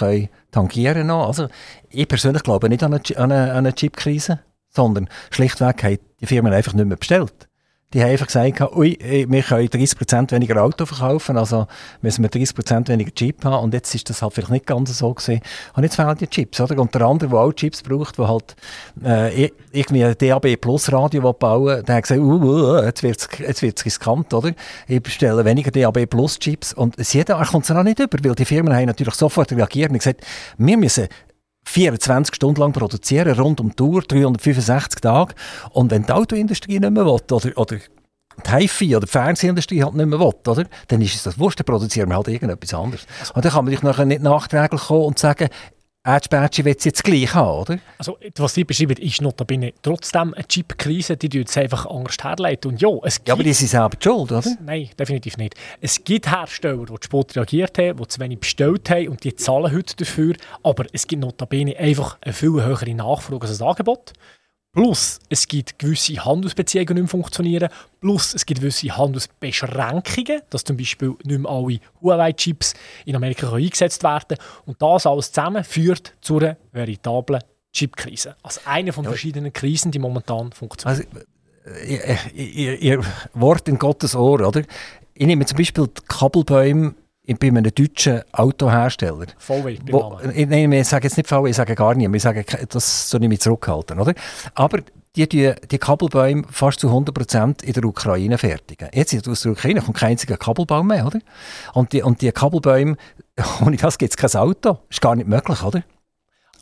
tangieren 0.51 0.93
können. 0.93 1.11
Also 1.11 1.47
ich 1.89 2.07
persönlich 2.07 2.43
glaube 2.43 2.69
nicht 2.69 2.83
an 2.83 2.93
eine, 2.93 3.17
eine, 3.17 3.51
an 3.51 3.57
eine 3.57 3.73
Chipkrise, 3.73 4.39
sondern 4.69 5.09
schlichtweg 5.31 5.83
haben 5.83 5.99
die 6.21 6.25
Firmen 6.25 6.53
einfach 6.53 6.73
nicht 6.73 6.85
mehr 6.85 6.97
bestellt. 6.97 7.49
Die 7.91 8.03
haben 8.03 8.11
einfach 8.11 8.27
gesagt, 8.27 8.61
ui, 8.75 8.99
wir 9.01 9.41
können 9.41 9.67
30% 9.67 10.31
weniger 10.31 10.61
Auto 10.61 10.85
verkaufen, 10.85 11.37
also 11.37 11.65
müssen 12.03 12.21
wir 12.21 12.29
30% 12.29 12.87
weniger 12.87 13.11
Chip 13.15 13.43
haben. 13.43 13.63
Und 13.63 13.73
jetzt 13.73 13.95
ist 13.95 14.07
das 14.11 14.21
halt 14.21 14.35
vielleicht 14.35 14.51
nicht 14.51 14.67
ganz 14.67 14.95
so 14.95 15.11
gewesen. 15.11 15.41
Und 15.73 15.81
jetzt 15.81 15.95
fehlen 15.95 16.15
die 16.15 16.27
Chips, 16.27 16.61
oder? 16.61 16.79
Und 16.79 16.93
der 16.93 17.01
andere, 17.01 17.31
der 17.31 17.39
auch 17.39 17.51
Chips 17.51 17.81
braucht, 17.81 18.19
der 18.19 18.27
halt 18.27 18.55
äh, 19.03 19.49
irgendwie 19.71 20.05
ein 20.05 20.15
DAB 20.15 20.57
Plus 20.61 20.91
Radio 20.91 21.33
bauen 21.33 21.83
der 21.83 21.95
hat 21.95 22.03
gesagt, 22.03 22.21
uh, 22.21 22.23
uh, 22.23 22.77
uh 22.77 22.83
jetzt 22.83 23.01
wird 23.01 23.17
es 23.17 23.39
jetzt 23.39 23.61
wird's 23.63 23.83
riskant, 23.83 24.31
oder? 24.35 24.51
Ich 24.87 25.01
bestelle 25.01 25.43
weniger 25.43 25.71
DAB 25.71 26.05
Plus 26.05 26.37
Chips. 26.37 26.73
Und 26.73 26.95
jeder 27.11 27.43
kommt 27.43 27.65
es 27.65 27.71
auch 27.71 27.81
nicht 27.81 27.97
über, 27.97 28.19
weil 28.21 28.35
die 28.35 28.45
Firmen 28.45 28.71
haben 28.71 28.85
natürlich 28.85 29.15
sofort 29.15 29.51
reagiert 29.51 29.89
und 29.89 29.97
gesagt, 29.97 30.23
wir 30.59 30.77
müssen 30.77 31.07
24 31.69 32.35
Stunden 32.35 32.59
lang 32.61 32.73
produzieren, 32.73 33.39
rund 33.39 33.59
um 33.59 33.69
die 33.69 33.75
Tour, 33.75 34.01
365 34.01 35.01
Tage. 35.01 35.35
Und 35.71 35.91
wenn 35.91 36.03
die 36.03 36.11
Autoindustrie 36.11 36.79
nicht 36.79 36.91
mehr 36.91 37.05
will, 37.05 37.19
oder, 37.31 37.57
oder 37.57 37.77
die 37.77 38.51
HiFi 38.51 38.95
oder 38.95 39.05
die 39.05 39.11
Fernsehindustrie 39.11 39.83
halt 39.83 39.93
nicht 39.93 40.07
mehr 40.07 40.19
will, 40.19 40.33
oder? 40.47 40.65
dann 40.87 41.01
ist 41.01 41.15
es 41.15 41.23
das 41.23 41.37
wurscht, 41.37 41.59
dann 41.59 41.65
produzieren 41.65 42.09
wir 42.09 42.15
halt 42.15 42.27
irgendetwas 42.27 42.73
anderes. 42.73 43.05
Und 43.35 43.45
dann 43.45 43.51
kann 43.51 43.65
man 43.65 43.71
dich 43.71 43.83
nachher 43.83 44.05
nicht 44.05 44.23
nachträglich 44.23 44.81
kommen 44.81 45.05
und 45.05 45.19
sagen, 45.19 45.49
Edge 46.15 46.65
will 46.65 46.75
es 46.77 46.85
jetzt 46.85 47.03
gleich 47.03 47.33
haben, 47.33 47.61
oder? 47.61 47.79
Also, 47.97 48.17
was 48.37 48.53
Sie 48.53 48.63
beschreiben, 48.63 48.97
ist 48.97 49.21
notabene 49.21 49.73
trotzdem 49.81 50.33
eine 50.33 50.47
Chip-Krise, 50.47 51.17
die 51.17 51.37
jetzt 51.37 51.57
einfach 51.57 51.85
anders 51.85 52.17
herleiten. 52.21 52.71
Und 52.71 52.81
ja, 52.81 52.89
es 53.03 53.17
gibt, 53.17 53.27
ja, 53.27 53.33
aber 53.33 53.43
die 53.43 53.53
sind 53.53 53.67
selber 53.67 53.97
schuld, 54.01 54.31
oder? 54.31 54.43
Nein, 54.65 54.89
definitiv 54.97 55.37
nicht. 55.37 55.55
Es 55.81 56.03
gibt 56.03 56.29
Hersteller, 56.31 56.85
die 56.85 56.99
zu 56.99 57.05
spät 57.05 57.35
reagiert 57.35 57.77
haben, 57.77 57.97
die 57.97 58.07
zu 58.07 58.19
wenig 58.19 58.39
bestellt 58.39 58.89
haben 58.89 59.09
und 59.09 59.23
die 59.23 59.35
zahlen 59.35 59.71
heute 59.71 59.95
dafür. 59.95 60.35
Aber 60.63 60.85
es 60.93 61.07
gibt 61.07 61.21
notabene 61.21 61.77
einfach 61.77 62.17
eine 62.21 62.33
viel 62.33 62.51
höhere 62.51 62.93
Nachfrage 62.93 63.41
als 63.47 63.57
das 63.57 63.67
Angebot. 63.67 64.13
Plus, 64.71 65.19
es 65.29 65.47
gibt 65.47 65.79
gewisse 65.79 66.23
Handelsbeziehungen, 66.23 66.87
die 66.87 66.93
nicht 66.93 67.01
mehr 67.01 67.09
funktionieren. 67.09 67.69
Plus, 67.99 68.35
es 68.35 68.45
gibt 68.45 68.61
gewisse 68.61 68.95
Handelsbeschränkungen, 68.95 70.41
dass 70.51 70.63
zum 70.63 70.77
Beispiel 70.77 71.15
nicht 71.23 71.39
mehr 71.39 71.51
alle 71.51 71.79
Huawei-Chips 72.01 72.75
in 73.05 73.15
Amerika 73.15 73.51
eingesetzt 73.51 74.03
werden 74.03 74.27
können. 74.27 74.41
Und 74.67 74.81
das 74.81 75.07
alles 75.07 75.31
zusammen 75.31 75.63
führt 75.63 76.13
zu 76.21 76.37
einer 76.37 76.57
veritablen 76.71 77.41
Chip-Krise. 77.73 78.35
Also 78.43 78.61
eine 78.65 78.93
von 78.93 79.05
ja. 79.05 79.09
verschiedenen 79.09 79.51
Krisen, 79.53 79.91
die 79.91 79.99
momentan 79.99 80.51
funktionieren. 80.51 81.07
Also, 81.65 81.83
ihr, 81.85 82.17
ihr, 82.35 82.79
ihr 82.79 83.03
Wort 83.33 83.67
in 83.67 83.79
Gottes 83.79 84.15
Ohr, 84.15 84.47
oder? 84.47 84.61
Ich 85.15 85.25
nehme 85.25 85.45
zum 85.45 85.57
Beispiel 85.57 85.87
die 85.87 86.01
Kabelbäume 86.07 86.93
bei 87.37 87.47
einem 87.47 87.63
deutschen 87.63 88.21
Autohersteller. 88.31 89.27
VW, 89.37 89.77
wo, 89.91 90.19
Nein, 90.23 90.71
ich 90.71 90.87
sage 90.87 91.05
jetzt 91.07 91.17
nicht 91.17 91.27
VW, 91.27 91.49
ich 91.49 91.55
sage 91.55 91.75
gar 91.75 91.93
nicht. 91.95 92.13
Ich 92.13 92.21
sage, 92.21 92.45
das 92.69 93.09
soll 93.09 93.23
ich 93.23 93.29
mich 93.29 93.41
zurückhalten. 93.41 93.99
Oder? 93.99 94.13
Aber 94.55 94.79
die, 95.15 95.27
die, 95.27 95.53
die 95.69 95.77
Kabelbäume 95.77 96.43
fast 96.49 96.79
zu 96.79 96.87
100% 96.89 97.63
in 97.63 97.73
der 97.73 97.83
Ukraine 97.83 98.37
fertigen. 98.37 98.89
Jetzt 98.93 99.27
aus 99.27 99.41
der 99.41 99.51
Ukraine 99.51 99.81
kommt 99.81 99.97
kein 99.97 100.11
einziger 100.11 100.37
Kabelbaum 100.37 100.87
mehr. 100.87 101.05
Oder? 101.05 101.19
Und, 101.73 101.93
die, 101.93 102.01
und 102.01 102.21
die 102.21 102.31
Kabelbäume, 102.31 102.95
ohne 103.65 103.77
das 103.77 103.97
gibt 103.97 104.13
es 104.13 104.17
kein 104.17 104.41
Auto. 104.41 104.73
Das 104.73 104.79
ist 104.91 105.01
gar 105.01 105.15
nicht 105.15 105.27
möglich. 105.27 105.63
Oder? 105.63 105.83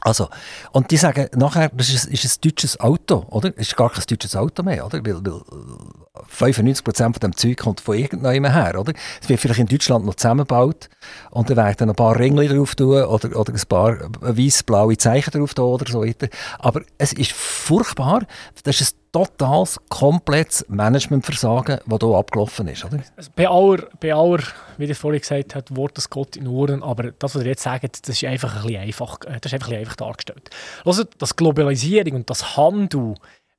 Also, 0.02 0.30
und 0.72 0.92
die 0.92 0.98
sagen 0.98 1.28
nachher, 1.36 1.70
das 1.70 1.90
ist, 1.90 2.06
ist 2.06 2.26
ein 2.26 2.50
deutsches 2.50 2.80
Auto, 2.80 3.26
oder? 3.30 3.52
Es 3.56 3.70
ist 3.70 3.76
gar 3.76 3.90
kein 3.90 4.04
deutsches 4.08 4.36
Auto 4.36 4.64
mehr, 4.64 4.86
oder? 4.86 5.04
Weil, 5.04 5.24
weil 5.24 6.52
95% 6.52 7.04
von 7.04 7.14
dem 7.14 7.36
Zeug 7.36 7.58
kommt 7.58 7.82
von 7.82 7.98
irgendjemandem 7.98 8.52
her, 8.52 8.80
oder? 8.80 8.94
Es 9.22 9.28
wird 9.28 9.40
vielleicht 9.40 9.60
in 9.60 9.68
Deutschland 9.68 10.06
noch 10.06 10.16
zusammengebaut 10.16 10.90
und 11.32 11.50
dann 11.50 11.58
werden 11.58 11.90
ein 11.90 11.96
paar 11.96 12.18
Ringli 12.18 12.48
drauf 12.48 12.76
tun 12.76 13.04
oder, 13.04 13.36
oder 13.36 13.54
ein 13.54 13.68
paar 13.68 13.98
weiß-blaue 14.22 14.98
Zeichen 14.98 15.32
drauf 15.32 15.54
tun 15.54 15.66
oder 15.66 15.92
so 15.92 16.04
weiter. 16.04 16.28
Aber 16.60 16.82
es 16.98 17.14
ist 17.14 17.32
furchtbar, 17.32 18.26
das 18.64 18.82
ist 18.82 18.96
ein 18.96 19.00
totales, 19.12 19.80
komplettes 19.90 20.66
Managementversagen, 20.70 21.80
das 21.86 22.00
hier 22.02 22.16
abgelaufen 22.16 22.68
ist, 22.68 22.86
oder? 22.86 23.00
Also 23.16 23.32
bei, 23.36 23.48
aller, 23.48 23.88
bei 24.00 24.14
aller, 24.14 24.44
wie 24.78 24.86
ihr 24.86 24.96
vorhin 24.96 25.22
gesagt 25.22 25.56
habt, 25.56 25.76
Wort 25.76 25.98
das 25.98 26.10
Gott 26.10 26.36
in 26.36 26.48
Ohren, 26.48 26.84
aber 26.84 27.12
das, 27.12 27.36
was 27.36 27.42
ihr 27.42 27.50
jetzt 27.50 27.64
sagt, 27.64 28.08
das 28.08 28.16
ist 28.16 28.24
einfach 28.26 28.56
ein 28.56 28.64
bisschen 28.64 28.82
einfach, 28.82 29.20
äh, 29.22 29.40
das 29.40 29.52
ist 29.52 29.54
einfach, 29.54 29.68
ein 29.68 29.72
bisschen 29.72 29.80
einfach 29.80 29.96
dargestellt. 29.96 30.50
Also, 30.86 31.04
dass 31.18 31.36
Globalisierung 31.36 32.16
und 32.16 32.30
das 32.30 32.58
Handel 32.58 33.16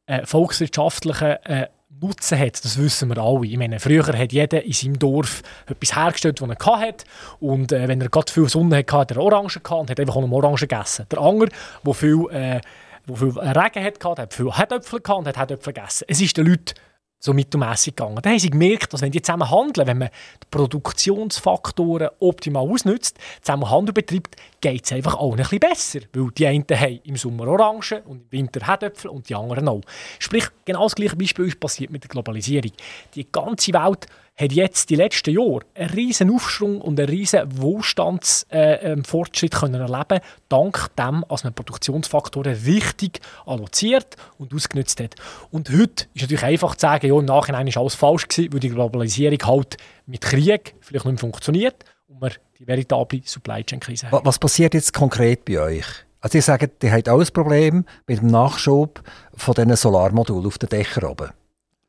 äh, 0.06 0.24
volkswirtschaftliche 0.24 1.44
äh, 1.44 1.66
Nutzen 2.00 2.38
hat, 2.38 2.64
das 2.64 2.78
wissen 2.78 3.08
wir 3.08 3.18
alle. 3.18 3.46
Ich 3.46 3.56
meine, 3.56 3.80
früher 3.80 4.06
hat 4.06 4.32
jeder 4.32 4.62
in 4.62 4.72
seinem 4.72 4.98
Dorf 4.98 5.42
etwas 5.66 5.96
hergestellt, 5.96 6.40
was 6.40 6.48
er 6.48 6.80
hatte. 6.80 7.04
Und 7.40 7.72
äh, 7.72 7.88
wenn 7.88 8.00
er 8.00 8.08
gerade 8.08 8.30
viel 8.30 8.48
Sonne 8.48 8.76
hatte, 8.76 8.96
hat 8.96 9.10
er 9.10 9.18
Orangen 9.18 9.48
gehabt 9.48 9.72
und 9.72 9.90
hat 9.90 9.98
einfach 9.98 10.16
auch 10.16 10.20
noch 10.20 10.30
Orangen 10.30 10.56
gegessen. 10.56 11.06
Der 11.10 11.18
andere, 11.18 11.50
der 11.84 11.94
viel, 11.94 12.26
äh, 12.30 12.60
wo 13.08 13.16
viel 13.16 13.38
Regen 13.38 13.84
hatte, 13.84 14.22
hat 14.22 14.34
viel 14.34 14.52
Herdöpfel 14.52 15.00
gehabt 15.00 15.18
und 15.18 15.28
hat 15.28 15.36
Herdöpfel 15.36 15.72
gegessen. 15.72 16.04
Es 16.08 16.20
ist 16.20 16.36
den 16.36 16.46
Leuten 16.46 16.74
so 17.20 17.32
mittelmässig 17.32 17.96
gegangen. 17.96 18.20
Dann 18.22 18.32
haben 18.32 18.38
sie 18.38 18.50
gemerkt, 18.50 18.92
dass 18.92 19.02
wenn 19.02 19.10
die 19.10 19.20
zusammen 19.20 19.50
handeln, 19.50 19.86
wenn 19.86 19.98
man 19.98 20.08
die 20.08 20.46
Produktionsfaktoren 20.50 22.10
optimal 22.20 22.68
ausnutzt, 22.68 23.18
zusammen 23.42 23.68
Handel 23.68 23.92
betreibt, 23.92 24.36
geht 24.60 24.84
es 24.84 24.92
einfach 24.92 25.14
auch 25.16 25.32
ein 25.32 25.38
bisschen 25.38 25.58
besser. 25.58 26.00
Weil 26.12 26.30
die 26.30 26.46
einen 26.46 26.64
haben 26.70 27.00
im 27.02 27.16
Sommer 27.16 27.48
Orangen 27.48 28.02
und 28.04 28.22
im 28.22 28.32
Winter 28.32 28.64
Herdöpfel 28.66 29.10
und 29.10 29.28
die 29.28 29.34
anderen 29.34 29.68
auch. 29.68 29.80
Sprich, 30.18 30.46
genau 30.64 30.84
das 30.84 30.94
gleiche 30.94 31.16
Beispiel 31.16 31.46
ist 31.46 31.58
passiert 31.58 31.90
mit 31.90 32.04
der 32.04 32.08
Globalisierung. 32.08 32.72
Die 33.14 33.30
ganze 33.30 33.72
Welt 33.72 34.06
hat 34.38 34.52
jetzt 34.52 34.88
die 34.90 34.94
letzten 34.94 35.30
Jahre 35.30 35.60
einen 35.74 35.90
riesen 35.90 36.32
Aufschwung 36.32 36.80
und 36.80 36.98
einen 37.00 37.08
riesen 37.08 37.40
Wohlstandsfortschritt 37.60 39.52
äh, 39.52 39.66
ähm, 39.66 39.74
erleben 39.74 40.20
dank 40.48 40.90
dem, 40.96 41.24
dass 41.28 41.42
man 41.42 41.52
Produktionsfaktoren 41.54 42.54
richtig 42.54 43.20
alloziert 43.46 44.16
und 44.38 44.54
ausgenutzt 44.54 45.00
hat. 45.00 45.16
Und 45.50 45.70
heute 45.70 46.06
ist 46.14 46.22
natürlich 46.22 46.44
einfach 46.44 46.76
zu 46.76 46.82
sagen, 46.82 47.08
ja, 47.08 47.18
im 47.18 47.24
Nachhinein 47.24 47.66
ist 47.66 47.76
alles 47.76 47.96
falsch 47.96 48.28
gewesen, 48.28 48.52
weil 48.52 48.60
die 48.60 48.68
Globalisierung 48.70 49.38
halt 49.44 49.76
mit 50.06 50.20
Krieg 50.20 50.76
vielleicht 50.80 51.04
nicht 51.04 51.14
mehr 51.14 51.20
funktioniert 51.20 51.84
und 52.06 52.22
wir 52.22 52.30
die 52.58 52.66
veritable 52.66 53.20
Supply 53.24 53.64
Chain 53.64 53.80
Krise 53.80 54.10
haben. 54.10 54.24
Was 54.24 54.38
passiert 54.38 54.74
jetzt 54.74 54.92
konkret 54.92 55.44
bei 55.44 55.58
euch? 55.60 55.86
Also 56.20 56.38
ihr 56.38 56.42
sagt, 56.42 56.82
ihr 56.82 56.92
habt 56.92 57.08
auch 57.08 57.20
ein 57.20 57.26
Problem 57.32 57.84
mit 58.06 58.20
dem 58.20 58.28
Nachschub 58.28 59.02
von 59.34 59.54
diesen 59.54 59.76
Solarmodulen 59.76 60.46
auf 60.46 60.58
den 60.58 60.68
Dächern 60.68 61.04
oben. 61.04 61.30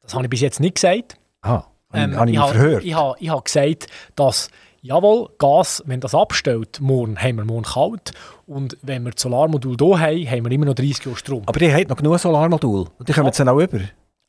Das 0.02 0.14
habe 0.14 0.26
ich 0.26 0.30
bis 0.30 0.42
jetzt 0.42 0.60
nicht 0.60 0.76
gesagt. 0.76 1.18
Ah. 1.42 1.64
Ähm, 1.94 2.16
habe 2.16 2.30
ich, 2.30 2.38
ich 2.38 2.44
verhört? 2.44 2.84
Ich 2.84 2.94
habe, 2.94 3.16
ich 3.20 3.30
habe 3.30 3.44
gesagt, 3.44 3.88
dass 4.16 4.50
jawohl, 4.82 5.30
Gas, 5.38 5.84
wenn 5.86 6.00
das 6.00 6.16
abstellt, 6.16 6.80
morgen 6.82 7.18
haben 7.18 7.38
wir 7.38 7.46
morgen 7.46 7.64
kalt. 7.64 8.12
Und 8.46 8.78
wenn 8.82 9.04
wir 9.04 9.12
das 9.12 9.22
Solarmodul 9.22 9.76
hier 9.78 10.00
haben, 10.00 10.30
haben 10.30 10.46
wir 10.46 10.52
immer 10.52 10.66
noch 10.66 10.76
30 10.76 11.06
Jahre 11.06 11.18
Strom. 11.18 11.44
Aber 11.46 11.62
ihr 11.62 11.74
habt 11.74 11.90
noch 11.90 11.98
genug 11.98 12.20
Solarmodul. 12.20 12.88
Und 12.98 13.10
die 13.10 13.14
kommen 13.14 13.28
jetzt 13.28 13.42
auch 13.42 13.60
über. 13.60 13.80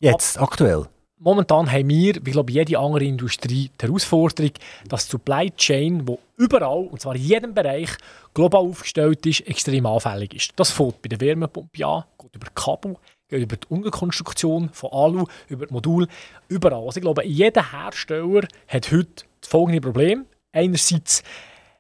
Jetzt, 0.01 0.38
Ab 0.38 0.44
aktuell. 0.44 0.87
Momentan 1.23 1.70
haben 1.70 1.88
wir, 1.90 2.14
wie 2.23 2.31
glaube 2.31 2.51
jede 2.51 2.79
andere 2.79 3.05
Industrie, 3.05 3.70
die 3.79 3.87
Herausforderung, 3.87 4.53
dass 4.88 5.05
die 5.05 5.11
Supply 5.11 5.51
Chain, 5.51 6.07
die 6.07 6.16
überall, 6.38 6.87
und 6.87 6.99
zwar 7.03 7.14
in 7.14 7.23
jedem 7.23 7.53
Bereich, 7.53 7.90
global 8.33 8.62
aufgestellt 8.62 9.27
ist, 9.27 9.46
extrem 9.46 9.85
anfällig 9.85 10.33
ist. 10.33 10.53
Das 10.57 10.70
fängt 10.70 11.03
bei 11.03 11.11
der 11.11 11.20
Wärmepumpe 11.20 11.87
an, 11.87 12.05
geht 12.18 12.37
über 12.37 12.46
Kabel, 12.55 12.96
über 13.38 13.56
die 13.56 13.68
Unterkonstruktion 13.68 14.70
von 14.70 14.90
Alu, 14.92 15.26
über 15.48 15.66
das 15.66 15.72
Modul, 15.72 16.06
überall. 16.48 16.84
Also 16.84 16.98
ich 16.98 17.02
glaube, 17.02 17.24
jeder 17.24 17.72
Hersteller 17.72 18.46
hat 18.68 18.90
heute 18.90 19.24
das 19.40 19.50
folgende 19.50 19.80
Problem. 19.80 20.26
Einerseits 20.52 21.22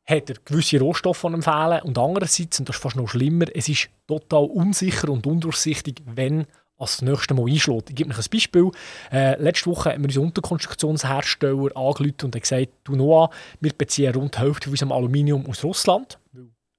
hat 0.06 0.30
er 0.30 0.36
gewisse 0.44 0.80
Rohstoffe 0.80 1.24
an 1.24 1.42
fehlen 1.42 1.82
und 1.82 1.98
andererseits, 1.98 2.58
und 2.58 2.68
das 2.68 2.76
ist 2.76 2.82
fast 2.82 2.96
noch 2.96 3.08
schlimmer, 3.08 3.46
es 3.54 3.68
ist 3.68 3.88
total 4.06 4.44
unsicher 4.44 5.08
und 5.08 5.26
undurchsichtig, 5.26 6.02
wenn 6.06 6.46
als 6.80 6.96
das 6.96 7.02
nächste 7.02 7.34
Mal 7.34 7.46
einschlägt. 7.46 7.90
Ich 7.90 7.96
gebe 7.96 8.10
euch 8.10 8.18
ein 8.18 8.24
Beispiel. 8.32 8.70
Äh, 9.12 9.40
letzte 9.40 9.66
Woche 9.66 9.90
haben 9.90 10.02
wir 10.02 10.08
unseren 10.08 10.24
Unterkonstruktionshersteller 10.24 11.76
angerufen 11.76 12.24
und 12.24 12.40
gesagt, 12.40 12.68
du 12.84 12.96
Noah, 12.96 13.30
wir 13.60 13.72
beziehen 13.76 14.14
rund 14.14 14.34
die 14.34 14.38
Hälfte 14.38 14.64
von 14.64 14.72
unserem 14.72 14.92
Aluminium 14.92 15.46
aus 15.46 15.62
Russland, 15.62 16.18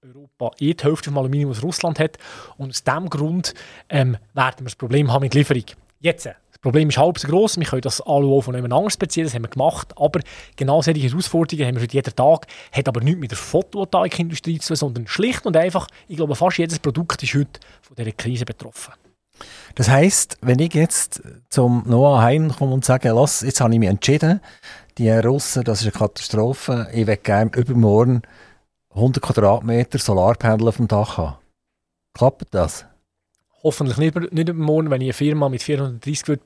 Europa 0.04 0.52
eh 0.60 0.74
die 0.74 0.84
Hälfte 0.84 1.12
vom 1.12 1.20
Aluminium 1.20 1.52
aus 1.52 1.62
Russland 1.62 2.00
hat. 2.00 2.18
Und 2.58 2.72
aus 2.72 2.84
diesem 2.84 3.08
Grund 3.08 3.54
ähm, 3.88 4.18
werden 4.34 4.60
wir 4.60 4.66
das 4.66 4.76
Problem 4.76 5.14
haben 5.14 5.22
mit 5.22 5.36
Lieferung. 5.36 5.66
Jetzt, 6.00 6.26
äh, 6.26 6.34
das 6.50 6.58
Problem 6.58 6.90
ist 6.90 6.98
halb 6.98 7.20
so 7.20 7.28
groß. 7.28 7.60
Wir 7.60 7.68
können 7.68 7.84
das 7.84 8.02
Alu 8.02 8.36
auch 8.36 8.42
von 8.42 8.56
jemand 8.56 8.74
anderes 8.74 8.98
beziehen, 8.98 9.26
das 9.26 9.36
haben 9.36 9.44
wir 9.44 9.50
gemacht. 9.50 9.94
Aber 9.98 10.22
genau 10.56 10.82
solche 10.82 11.02
Herausforderungen 11.02 11.68
haben 11.68 11.76
wir 11.76 11.84
heute 11.84 11.94
jeden 11.94 12.16
Tag. 12.16 12.48
Hat 12.72 12.88
aber 12.88 13.02
nichts 13.02 13.20
mit 13.20 13.30
der 13.30 13.38
Photovoltaikindustrie 13.38 14.58
zu 14.58 14.70
tun, 14.70 14.76
sondern 14.76 15.08
schlicht 15.08 15.46
und 15.46 15.56
einfach, 15.56 15.88
ich 16.08 16.18
glaube, 16.18 16.36
fast 16.36 16.58
jedes 16.58 16.80
Produkt 16.80 17.22
ist 17.22 17.36
heute 17.36 17.60
von 17.84 17.96
dieser 17.96 18.12
Krise 18.14 18.46
betroffen. 18.46 18.94
Das 19.76 19.88
heisst, 19.88 20.38
wenn 20.42 20.58
ich 20.58 20.74
jetzt 20.74 21.22
zum 21.50 21.84
Noah 21.86 22.24
Hein 22.24 22.52
komme 22.58 22.74
und 22.74 22.86
sage, 22.86 23.12
Lass, 23.12 23.42
jetzt 23.42 23.62
habe 23.62 23.72
ich 23.74 23.80
mich 23.80 23.90
entschieden, 23.90 24.42
die 24.98 25.12
Russen, 25.12 25.64
das 25.64 25.82
ist 25.82 25.86
eine 25.86 26.08
Katastrophe, 26.08 26.88
ich 26.92 27.06
will 27.06 27.18
gerne 27.18 27.52
übermorgen 27.56 28.24
100 28.94 29.24
Quadratmeter 29.24 30.00
Solarpanel 30.00 30.68
auf 30.68 30.78
dem 30.78 30.88
Dach 30.88 31.18
haben. 31.18 31.38
Klappt 32.14 32.54
das? 32.54 32.86
Hoffentlich 33.64 33.98
nicht, 33.98 34.34
nicht 34.34 34.54
morgen, 34.54 34.90
wenn 34.90 35.02
ich 35.02 35.08
eine 35.08 35.14
Firma 35.14 35.48
mit 35.48 35.64
430 35.64 36.28
Leuten 36.28 36.42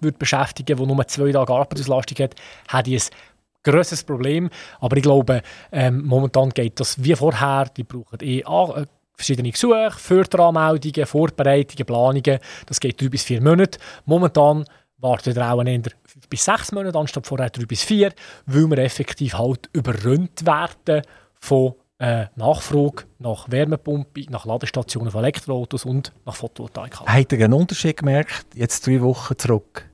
würde 0.00 0.18
beschäftigen 0.18 0.78
würde, 0.78 0.88
die 0.88 0.94
nur 0.94 1.08
zwei 1.08 1.32
Tage 1.32 1.52
Arbeitsauslastung 1.52 2.18
hat, 2.18 2.36
hätte 2.70 2.90
ich 2.90 3.10
ein 3.10 3.72
grosses 3.72 4.04
Problem. 4.04 4.50
Aber 4.78 4.96
ich 4.96 5.02
glaube, 5.02 5.42
ähm, 5.72 6.04
momentan 6.04 6.50
geht 6.50 6.78
das 6.80 7.02
wie 7.02 7.14
vorher. 7.16 7.66
Die 7.76 7.82
brauchen 7.82 8.20
eh 8.20 8.40
äh, 8.40 8.86
verschiedene 9.14 9.50
Gesuche, 9.50 9.90
Förderanmeldungen, 9.90 11.06
Vorbereitungen, 11.06 11.86
Planungen. 11.86 12.38
Das 12.66 12.80
geht 12.80 13.00
drei 13.00 13.08
bis 13.08 13.24
vier 13.24 13.42
Monate. 13.42 13.78
Momentan 14.06 14.64
wartet 14.98 15.36
er 15.36 15.52
auch 15.52 15.64
eher 15.64 15.82
5 15.82 16.28
bis 16.28 16.44
6 16.44 16.72
Monate 16.72 16.98
anstatt 16.98 17.26
vorher 17.26 17.50
3 17.50 17.66
bis 17.66 17.82
4, 17.82 18.12
weil 18.46 18.70
wir 18.70 18.78
effektiv 18.78 19.34
halt 19.34 19.68
überrundet 19.72 20.46
werden 20.46 21.02
von 21.40 21.74
äh, 22.00 22.26
Nachfrage 22.34 23.04
nach 23.18 23.50
Wärmepumpe, 23.50 24.24
nach 24.30 24.46
Ladestationen 24.46 25.12
von 25.12 25.22
Elektroautos 25.22 25.84
und 25.84 26.12
nach 26.24 26.34
Photovoltaik. 26.34 26.98
Habt 27.00 27.32
ihr 27.32 27.44
einen 27.44 27.52
Unterschied 27.52 27.98
gemerkt, 27.98 28.46
jetzt 28.54 28.86
drei 28.86 29.00
Wochen 29.02 29.36
zurück? 29.36 29.88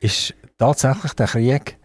Ist 0.00 0.34
tatsächlich 0.58 1.14
der 1.14 1.26
Krieg, 1.26 1.78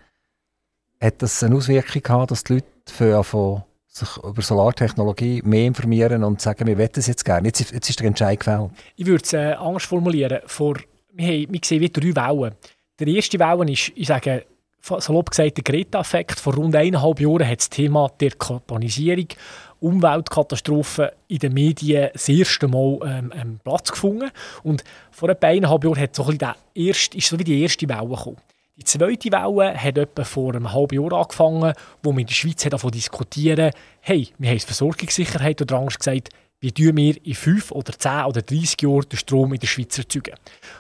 hat 1.02 1.22
das 1.22 1.42
eine 1.44 1.56
Auswirkung 1.56 2.04
gehabt, 2.04 2.32
dass 2.32 2.44
die 2.44 2.56
Leute 2.56 2.66
für 2.86 3.64
sich 3.88 4.18
über 4.18 4.42
Solartechnologie 4.42 5.42
mehr 5.44 5.68
informieren 5.68 6.24
und 6.24 6.42
sagen, 6.42 6.68
wir 6.68 6.78
wollen 6.78 6.90
das 6.92 7.08
jetzt 7.08 7.24
gerne. 7.24 7.48
Jetzt, 7.48 7.72
jetzt 7.72 7.90
ist 7.90 8.00
der 8.00 8.08
Entscheid 8.08 8.40
gefällt. 8.40 8.72
Ich 8.96 9.06
würde 9.06 9.24
es 9.24 9.34
äh, 9.34 9.54
anders 9.54 9.84
formulieren. 9.84 10.40
Vor, 10.46 10.76
wir, 11.14 11.28
haben, 11.28 11.54
wir 11.54 11.60
sehen 11.64 11.82
wie 11.82 11.90
drei 11.90 12.16
Wellen. 12.16 12.56
Die 13.00 13.16
erste 13.16 13.40
Welle 13.40 13.72
ist, 13.72 13.92
ich 13.96 14.08
sage, 14.08 14.46
salopp 14.84 15.30
gesagt, 15.30 15.58
der 15.58 15.64
Greta-Effekt. 15.64 16.40
Vor 16.40 16.56
rund 16.56 16.76
eineinhalb 16.76 17.20
Jahren 17.20 17.48
hat 17.48 17.60
das 17.60 17.70
Thema 17.70 18.10
Dekarbonisierung, 18.20 19.28
Umweltkatastrophen 19.80 21.10
in 21.28 21.40
den 21.40 21.54
Medien 21.54 22.10
das 22.14 22.30
erste 22.30 22.68
Mal 22.68 23.00
ähm, 23.06 23.34
ähm, 23.36 23.60
Platz 23.64 23.92
gefunden. 23.92 24.32
Und 24.64 24.84
vor 25.12 25.30
etwa 25.30 25.48
eineinhalb 25.48 25.84
Jahren 25.84 26.00
hat 26.00 26.16
so 26.16 26.26
ein 26.26 26.38
der 26.38 26.56
erste, 26.74 27.18
ist 27.18 27.28
so 27.28 27.40
wie 27.40 27.44
die 27.44 27.62
erste 27.62 27.88
Welle 27.88 28.08
gekommen. 28.08 28.38
Die 28.76 28.84
zweite 28.86 29.32
Welle 29.32 29.78
hat 29.78 29.98
etwa 29.98 30.24
vor 30.24 30.56
einem 30.56 30.74
halben 30.74 30.96
Jahr 30.96 31.14
angefangen, 31.14 31.74
wo 32.02 32.12
wir 32.12 32.20
in 32.20 32.28
der 32.28 32.34
Schweiz 32.34 32.64
davon 32.64 32.92
diskutieren, 32.92 33.72
hey, 34.02 34.30
wir 34.38 34.50
haben 34.50 34.60
Versorgungssicherheit 34.60 35.62
oder 35.62 35.78
anders 35.78 36.00
gesagt, 36.00 36.30
wie 36.60 36.72
tun 36.72 36.96
wir 36.96 37.16
in 37.26 37.36
5 37.36 37.72
oder 37.72 37.92
10 37.92 38.24
oder 38.24 38.42
30 38.42 38.82
Jahren 38.82 39.10
den 39.10 39.18
Strom 39.18 39.54
in 39.54 39.60
der 39.60 39.68
Schweiz 39.68 39.98
erzeugen. 39.98 40.34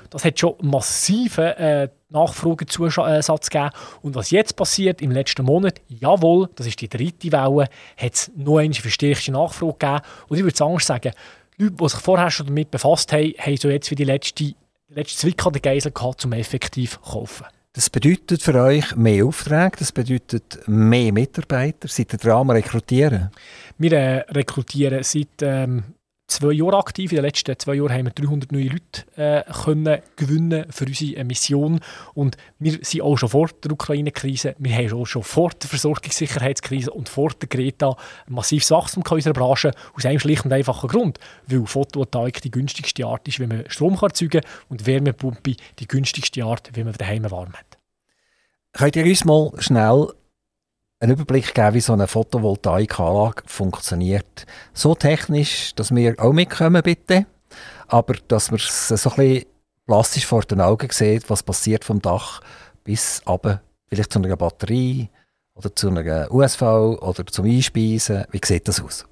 Das 0.09 0.23
hat 0.23 0.39
schon 0.39 0.55
massiven 0.61 1.43
äh, 1.43 1.89
Nachfragezusatz 2.13 3.49
gegeben. 3.49 3.71
Und 4.01 4.15
was 4.15 4.31
jetzt 4.31 4.55
passiert 4.55 5.01
im 5.01 5.11
letzten 5.11 5.43
Monat, 5.43 5.81
jawohl, 5.87 6.49
das 6.55 6.67
ist 6.67 6.79
die 6.81 6.89
dritte 6.89 7.31
Welle, 7.31 7.67
hat 7.97 8.13
es 8.13 8.31
noch 8.35 8.57
eine 8.57 8.73
verstärkte 8.73 9.31
Nachfrage 9.31 9.73
gegeben. 9.73 10.01
Und 10.27 10.37
ich 10.37 10.43
würde 10.43 10.63
anders 10.63 10.85
sagen, 10.85 11.11
die 11.57 11.63
Leute, 11.63 11.75
die 11.75 11.89
sich 11.89 11.99
vorher 11.99 12.31
schon 12.31 12.47
damit 12.47 12.71
befasst 12.71 13.11
haben, 13.13 13.33
haben 13.37 13.57
so 13.57 13.69
jetzt 13.69 13.91
wie 13.91 13.95
die 13.95 14.05
letzte, 14.05 14.53
letzte 14.89 15.17
Zwicke 15.17 15.45
an 15.45 15.53
der 15.53 15.61
Geisel 15.61 15.91
gehabt, 15.91 16.23
um 16.25 16.33
effektiv 16.33 16.93
zu 16.93 17.11
kaufen. 17.11 17.45
Das 17.75 17.89
bedeutet 17.89 18.43
für 18.43 18.53
euch 18.53 18.95
mehr 18.95 19.25
Aufträge, 19.25 19.77
das 19.79 19.91
bedeutet 19.91 20.59
mehr 20.67 21.11
Mitarbeiter. 21.11 21.87
Seid 21.87 22.13
ihr 22.13 22.19
dran 22.19 22.51
rekrutieren? 22.51 23.31
Wir 23.79 23.93
äh, 23.93 24.17
rekrutieren 24.31 25.01
seit 25.01 25.41
ähm, 25.41 25.83
zwei 26.27 26.53
Jahren 26.53 26.75
aktiv. 26.75 27.11
In 27.11 27.17
den 27.17 27.25
letzten 27.25 27.57
zwei 27.57 27.75
Jahren 27.75 27.91
haben 27.91 28.05
wir 28.05 28.11
300 28.11 28.51
neue 28.51 28.69
Leute 28.69 29.03
äh, 29.15 29.43
können 29.51 30.01
gewinnen 30.15 30.65
für 30.71 30.85
unsere 30.85 31.23
Mission. 31.23 31.79
Und 32.13 32.37
wir 32.59 32.79
sind 32.81 33.01
auch 33.01 33.17
schon 33.17 33.29
vor 33.29 33.49
der 33.63 33.71
Ukraine-Krise, 33.71 34.55
wir 34.57 34.75
haben 34.75 34.93
auch 34.93 35.05
schon 35.05 35.23
vor 35.23 35.51
der 35.51 35.69
Versorgungssicherheitskrise 35.69 36.91
und 36.91 37.09
vor 37.09 37.29
der 37.29 37.47
Greta 37.47 37.95
massives 38.27 38.71
Wachstum 38.71 39.03
in 39.05 39.11
unserer 39.11 39.33
Branche. 39.33 39.71
Aus 39.95 40.05
einem 40.05 40.19
schlicht 40.19 40.45
und 40.45 40.53
einfachen 40.53 40.89
Grund. 40.89 41.19
Weil 41.47 41.65
Photovoltaik 41.65 42.41
die 42.41 42.51
günstigste 42.51 43.05
Art 43.05 43.27
ist, 43.27 43.39
wie 43.39 43.47
man 43.47 43.63
Strom 43.67 43.97
erzeugen 44.01 44.41
kann 44.41 44.51
und 44.69 44.85
Wärmepumpe 44.85 45.55
die 45.79 45.87
günstigste 45.87 46.43
Art, 46.43 46.71
wie 46.73 46.83
man 46.83 46.93
daheim 46.93 47.29
warm 47.29 47.53
hat. 47.53 47.77
Könnt 48.73 48.95
ihr 48.95 49.05
uns 49.05 49.23
mal 49.23 49.51
schnell 49.59 50.07
einen 51.03 51.13
Überblick 51.13 51.53
geben, 51.53 51.73
wie 51.73 51.81
so 51.81 51.93
eine 51.93 52.07
Photovoltaikanlage 52.07 53.43
funktioniert. 53.45 54.45
So 54.73 54.95
technisch, 54.95 55.75
dass 55.75 55.93
wir 55.93 56.15
auch 56.17 56.31
mitkommen, 56.31 56.81
bitte. 56.81 57.25
Aber 57.87 58.15
dass 58.29 58.51
man 58.51 58.59
es 58.59 58.87
so 58.87 59.09
ein 59.11 59.15
bisschen 59.17 59.45
plastisch 59.85 60.25
vor 60.25 60.43
den 60.43 60.61
Augen 60.61 60.89
sieht, 60.91 61.29
was 61.29 61.43
passiert 61.43 61.83
vom 61.83 62.01
Dach 62.01 62.39
bis 62.85 63.21
runter, 63.27 63.61
vielleicht 63.87 64.13
zu 64.13 64.19
einer 64.19 64.35
Batterie 64.37 65.09
oder 65.55 65.75
zu 65.75 65.89
einer 65.89 66.31
USV 66.31 66.61
oder 66.61 67.25
zum 67.27 67.45
Einspeisen. 67.45 68.23
Wie 68.31 68.41
sieht 68.43 68.67
das 68.69 68.81
aus? 68.81 69.05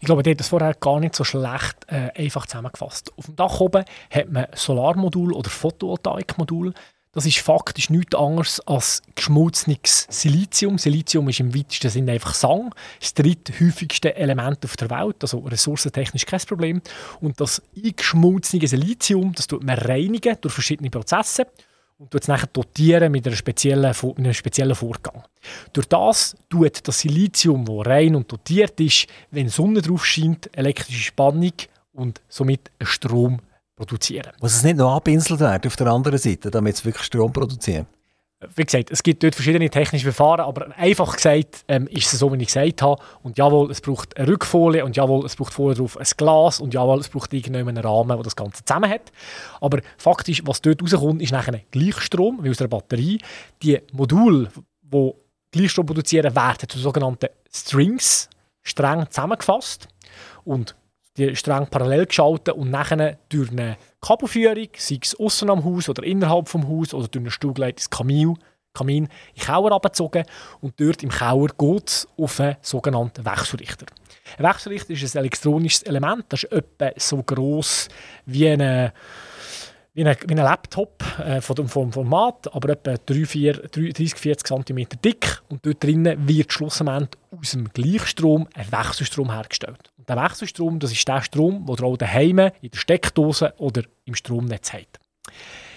Ich 0.00 0.06
glaube, 0.06 0.24
die 0.24 0.32
hat 0.32 0.40
das 0.40 0.48
vorher 0.48 0.74
gar 0.74 1.00
nicht 1.00 1.14
so 1.14 1.24
schlecht 1.24 1.76
äh, 1.86 2.10
einfach 2.16 2.46
zusammengefasst. 2.46 3.12
Auf 3.16 3.26
dem 3.26 3.36
Dach 3.36 3.60
oben 3.60 3.84
hat 4.10 4.30
man 4.30 4.46
Solarmodul 4.54 5.32
oder 5.32 5.50
Photovoltaikmodul. 5.50 6.74
Das 7.18 7.26
ist 7.26 7.38
faktisch 7.38 7.90
nichts 7.90 8.14
anderes 8.14 8.60
als 8.60 9.02
geschmolzenes 9.16 10.06
Silizium. 10.08 10.78
Silizium 10.78 11.28
ist 11.28 11.40
im 11.40 11.52
weitesten 11.52 11.90
Sinne 11.90 12.12
einfach 12.12 12.32
Sang, 12.32 12.72
das 13.00 13.12
dritthäufigste 13.12 14.14
Element 14.14 14.64
auf 14.64 14.76
der 14.76 14.88
Welt, 14.88 15.16
also 15.22 15.40
ressourcentechnisch 15.40 16.26
kein 16.26 16.38
Problem. 16.38 16.80
Und 17.20 17.40
das 17.40 17.60
eingeschmolzene 17.76 18.68
Silizium, 18.68 19.32
das 19.34 19.48
tut 19.48 19.64
man 19.64 19.76
reinigen 19.76 20.36
durch 20.40 20.54
verschiedene 20.54 20.90
Prozesse 20.90 21.48
und 21.98 22.12
tut 22.12 22.22
es 22.22 22.28
nachher 22.28 22.50
dotieren 22.52 23.10
mit, 23.10 23.26
einer 23.26 23.34
speziellen, 23.34 23.92
mit 24.00 24.18
einem 24.18 24.32
speziellen 24.32 24.76
Vorgang. 24.76 25.24
Durch 25.72 25.88
das 25.88 26.36
tut 26.48 26.86
das 26.86 27.00
Silizium, 27.00 27.64
das 27.64 27.84
rein 27.84 28.14
und 28.14 28.30
dotiert 28.30 28.78
ist, 28.78 29.08
wenn 29.32 29.48
Sonne 29.48 29.82
drauf 29.82 30.06
scheint, 30.06 30.56
elektrische 30.56 31.02
Spannung 31.02 31.54
und 31.92 32.20
somit 32.28 32.70
Strom 32.80 33.40
produzieren. 33.78 34.32
Muss 34.40 34.54
es 34.54 34.62
nicht 34.62 34.76
noch 34.76 34.94
abinselt 34.94 35.40
werden 35.40 35.66
auf 35.66 35.76
der 35.76 35.86
anderen 35.86 36.18
Seite, 36.18 36.50
damit 36.50 36.74
es 36.74 36.84
wirklich 36.84 37.04
Strom 37.04 37.32
produziert? 37.32 37.86
Wie 38.54 38.62
gesagt, 38.62 38.92
es 38.92 39.02
gibt 39.02 39.24
dort 39.24 39.34
verschiedene 39.34 39.68
technische 39.68 40.12
Verfahren, 40.12 40.42
aber 40.42 40.76
einfach 40.76 41.16
gesagt 41.16 41.64
ähm, 41.66 41.88
ist 41.88 42.12
es 42.12 42.20
so, 42.20 42.32
wie 42.32 42.40
ich 42.40 42.46
gesagt 42.46 42.82
habe. 42.82 43.02
Und 43.22 43.36
jawohl, 43.36 43.68
es 43.72 43.80
braucht 43.80 44.16
eine 44.16 44.28
Rückfolie 44.28 44.84
und 44.84 44.96
jawohl, 44.96 45.26
es 45.26 45.34
braucht 45.34 45.54
vorher 45.54 45.76
drauf 45.76 45.96
ein 45.96 46.06
Glas 46.16 46.60
und 46.60 46.72
jawohl, 46.72 47.00
es 47.00 47.08
braucht 47.08 47.32
irgendeinen 47.32 47.78
Rahmen, 47.78 48.16
der 48.16 48.22
das 48.22 48.36
Ganze 48.36 48.64
zusammen 48.64 48.90
hat. 48.90 49.10
Aber 49.60 49.80
faktisch, 49.96 50.42
was 50.44 50.60
dort 50.60 50.80
rauskommt, 50.80 51.20
ist 51.20 51.32
nachher 51.32 51.60
Gleichstrom, 51.72 52.38
wie 52.42 52.50
aus 52.50 52.58
der 52.58 52.68
Batterie. 52.68 53.20
Die 53.60 53.80
Module, 53.92 54.50
die 54.82 55.14
Gleichstrom 55.50 55.86
produzieren, 55.86 56.36
werden 56.36 56.68
zu 56.68 56.78
sogenannten 56.78 57.30
Strings 57.52 58.28
streng 58.62 59.04
zusammengefasst. 59.10 59.88
Und 60.44 60.76
die 61.18 61.34
streng 61.36 61.66
parallel 61.66 62.06
geschaltet 62.06 62.54
und 62.54 62.70
nachher 62.70 63.18
durch 63.28 63.50
eine 63.50 63.76
Kabelführung, 64.00 64.68
sei 64.76 64.98
es 65.02 65.18
außen 65.18 65.50
am 65.50 65.64
Haus 65.64 65.88
oder 65.88 66.04
innerhalb 66.04 66.48
vom 66.48 66.68
Haus 66.68 66.94
oder 66.94 67.08
durch 67.08 67.22
eine 67.22 67.30
Stuhlgleit 67.30 67.78
ins 67.78 67.90
Kamin, 67.90 68.38
Kamin 68.72 69.04
in 69.04 69.10
den 69.36 69.44
Keller 69.44 69.72
abgezogen 69.72 70.24
und 70.60 70.78
dort 70.80 71.02
im 71.02 71.10
Keller 71.10 71.48
geht 71.58 71.88
es 71.88 72.08
auf 72.16 72.38
einen 72.38 72.56
sogenannten 72.62 73.24
Wechselrichter. 73.24 73.86
Ein 74.36 74.44
Wechselrichter 74.44 74.92
ist 74.92 75.14
ein 75.14 75.20
elektronisches 75.20 75.82
Element, 75.82 76.26
das 76.28 76.44
ist 76.44 76.52
etwa 76.52 76.90
so 76.96 77.22
groß 77.22 77.88
wie 78.26 78.48
ein, 78.48 78.92
wie 79.94 80.04
ein 80.04 80.36
Laptop 80.36 81.02
äh, 81.18 81.40
von 81.40 81.56
dem 81.56 81.68
Format, 81.68 82.54
aber 82.54 82.70
etwa 82.70 82.94
3, 82.94 83.24
4, 83.24 83.52
30, 83.68 84.14
40 84.14 84.46
cm 84.46 84.86
dick. 85.04 85.42
Und 85.48 85.66
dort 85.66 85.82
drinnen 85.82 86.28
wird 86.28 86.52
schlussendlich 86.52 87.08
aus 87.36 87.50
dem 87.50 87.68
Gleichstrom 87.72 88.46
ein 88.54 88.70
Wechselstrom 88.70 89.32
hergestellt. 89.32 89.90
Der 90.08 90.16
Wechselstrom, 90.16 90.78
das 90.78 90.92
ist 90.92 91.06
der 91.06 91.22
Strom, 91.22 91.66
den 91.66 91.76
ihr 91.76 91.84
auch 91.84 91.96
daheim 91.96 92.38
in 92.38 92.70
der 92.70 92.78
Steckdose 92.78 93.52
oder 93.58 93.82
im 94.06 94.14
Stromnetz 94.14 94.72
habt. 94.72 94.98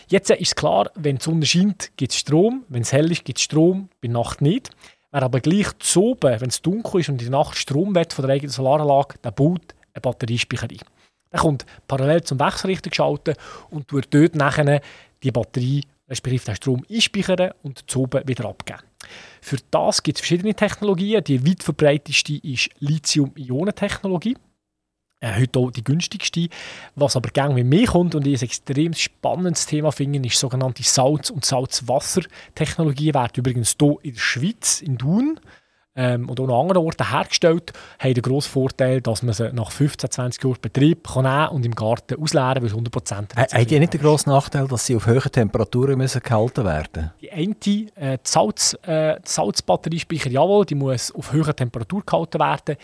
Jetzt 0.07 0.29
ist 0.29 0.55
klar, 0.55 0.89
wenn 0.95 1.17
die 1.17 1.23
Sonne 1.23 1.45
scheint, 1.45 1.91
gibt 1.97 2.11
es 2.11 2.17
Strom. 2.17 2.65
Wenn 2.69 2.81
es 2.81 2.91
hell 2.91 3.11
ist, 3.11 3.25
gibt 3.25 3.39
es 3.39 3.43
Strom, 3.43 3.89
bei 4.01 4.07
Nacht 4.07 4.41
nicht. 4.41 4.69
Wer 5.11 5.23
aber 5.23 5.41
gleich 5.41 5.67
zu 5.79 6.03
oben, 6.03 6.39
wenn 6.39 6.49
es 6.49 6.61
dunkel 6.61 7.01
ist 7.01 7.09
und 7.09 7.21
in 7.21 7.29
der 7.31 7.39
Nacht 7.39 7.57
Strom 7.57 7.93
wird 7.93 8.13
von 8.13 8.25
der 8.25 8.35
eigenen 8.35 8.51
Solaranlage, 8.51 9.17
der 9.23 9.31
baut 9.31 9.75
eine 9.93 10.01
Batteriespeicher 10.01 10.69
ein. 10.69 10.79
Er 11.31 11.39
kommt 11.39 11.65
parallel 11.87 12.23
zum 12.23 12.39
Wechselrichter 12.39 12.89
geschaltet 12.89 13.37
und 13.69 13.87
tut 13.87 14.07
dort 14.13 14.35
nachher 14.35 14.81
die 15.23 15.31
Batterie 15.31 15.85
respektive 16.11 16.45
den 16.45 16.55
Strom 16.55 16.85
einspeichern 16.89 17.51
und 17.63 17.95
oben 17.95 18.27
wieder 18.27 18.45
abgeben. 18.45 18.83
Für 19.41 19.57
das 19.71 20.03
gibt 20.03 20.17
es 20.17 20.21
verschiedene 20.21 20.53
Technologien. 20.53 21.23
Die 21.23 21.47
weit 21.47 21.63
verbreiteste 21.63 22.35
ist 22.35 22.69
Lithium-Ionen-Technologie. 22.79 24.37
Äh, 25.21 25.39
heute 25.39 25.59
auch 25.59 25.71
die 25.71 25.83
günstigste. 25.83 26.49
Was 26.95 27.15
aber 27.15 27.29
gerne 27.29 27.53
mit 27.53 27.67
mir 27.67 27.87
kommt 27.87 28.15
und 28.15 28.27
ich 28.27 28.41
ein 28.41 28.45
extrem 28.45 28.93
spannendes 28.93 29.67
Thema 29.67 29.91
finde, 29.91 30.27
ist 30.27 30.39
sogenannte 30.39 30.83
Salz- 30.83 31.29
und 31.29 31.45
Salzwasser-Technologie. 31.45 33.13
Wird 33.13 33.37
übrigens 33.37 33.75
hier 33.79 33.97
in 34.01 34.13
der 34.13 34.19
Schweiz, 34.19 34.81
in 34.81 34.97
Thun, 34.97 35.39
ähm, 35.95 36.29
und 36.29 36.39
auch 36.39 36.45
an 36.45 36.51
anderen 36.51 36.85
Orten 36.85 37.09
hergestellt, 37.09 37.73
haben 37.99 38.13
den 38.13 38.21
grossen 38.21 38.51
Vorteil, 38.51 39.01
dass 39.01 39.23
man 39.23 39.33
sie 39.33 39.51
nach 39.53 39.71
15, 39.71 40.09
20 40.09 40.43
Jahren 40.43 40.57
Betrieb 40.61 41.07
kann 41.07 41.23
nehmen 41.23 41.49
und 41.49 41.65
im 41.65 41.75
Garten 41.75 42.21
ausleeren, 42.21 42.61
weil 42.61 42.69
es 42.69 42.73
100% 42.73 43.35
Haben 43.35 43.67
die 43.67 43.79
nicht 43.79 43.93
den 43.93 44.01
grossen 44.01 44.29
Nachteil, 44.29 44.67
dass 44.67 44.85
sie 44.85 44.95
auf 44.95 45.07
hohen 45.07 45.31
Temperaturen 45.31 45.97
müssen 45.97 46.21
gehalten 46.21 46.65
werden 46.65 47.11
Die 47.21 47.31
eine, 47.31 47.55
äh, 47.95 48.17
die, 48.17 48.19
Salz, 48.23 48.77
äh, 48.83 49.15
die 49.15 49.29
Salzbatteriespeicher, 49.29 50.29
jawohl, 50.29 50.65
die 50.65 50.75
muss 50.75 51.11
auf 51.13 51.33
hoher 51.33 51.55
Temperatur 51.55 52.03
gehalten 52.05 52.39
werden. 52.39 52.77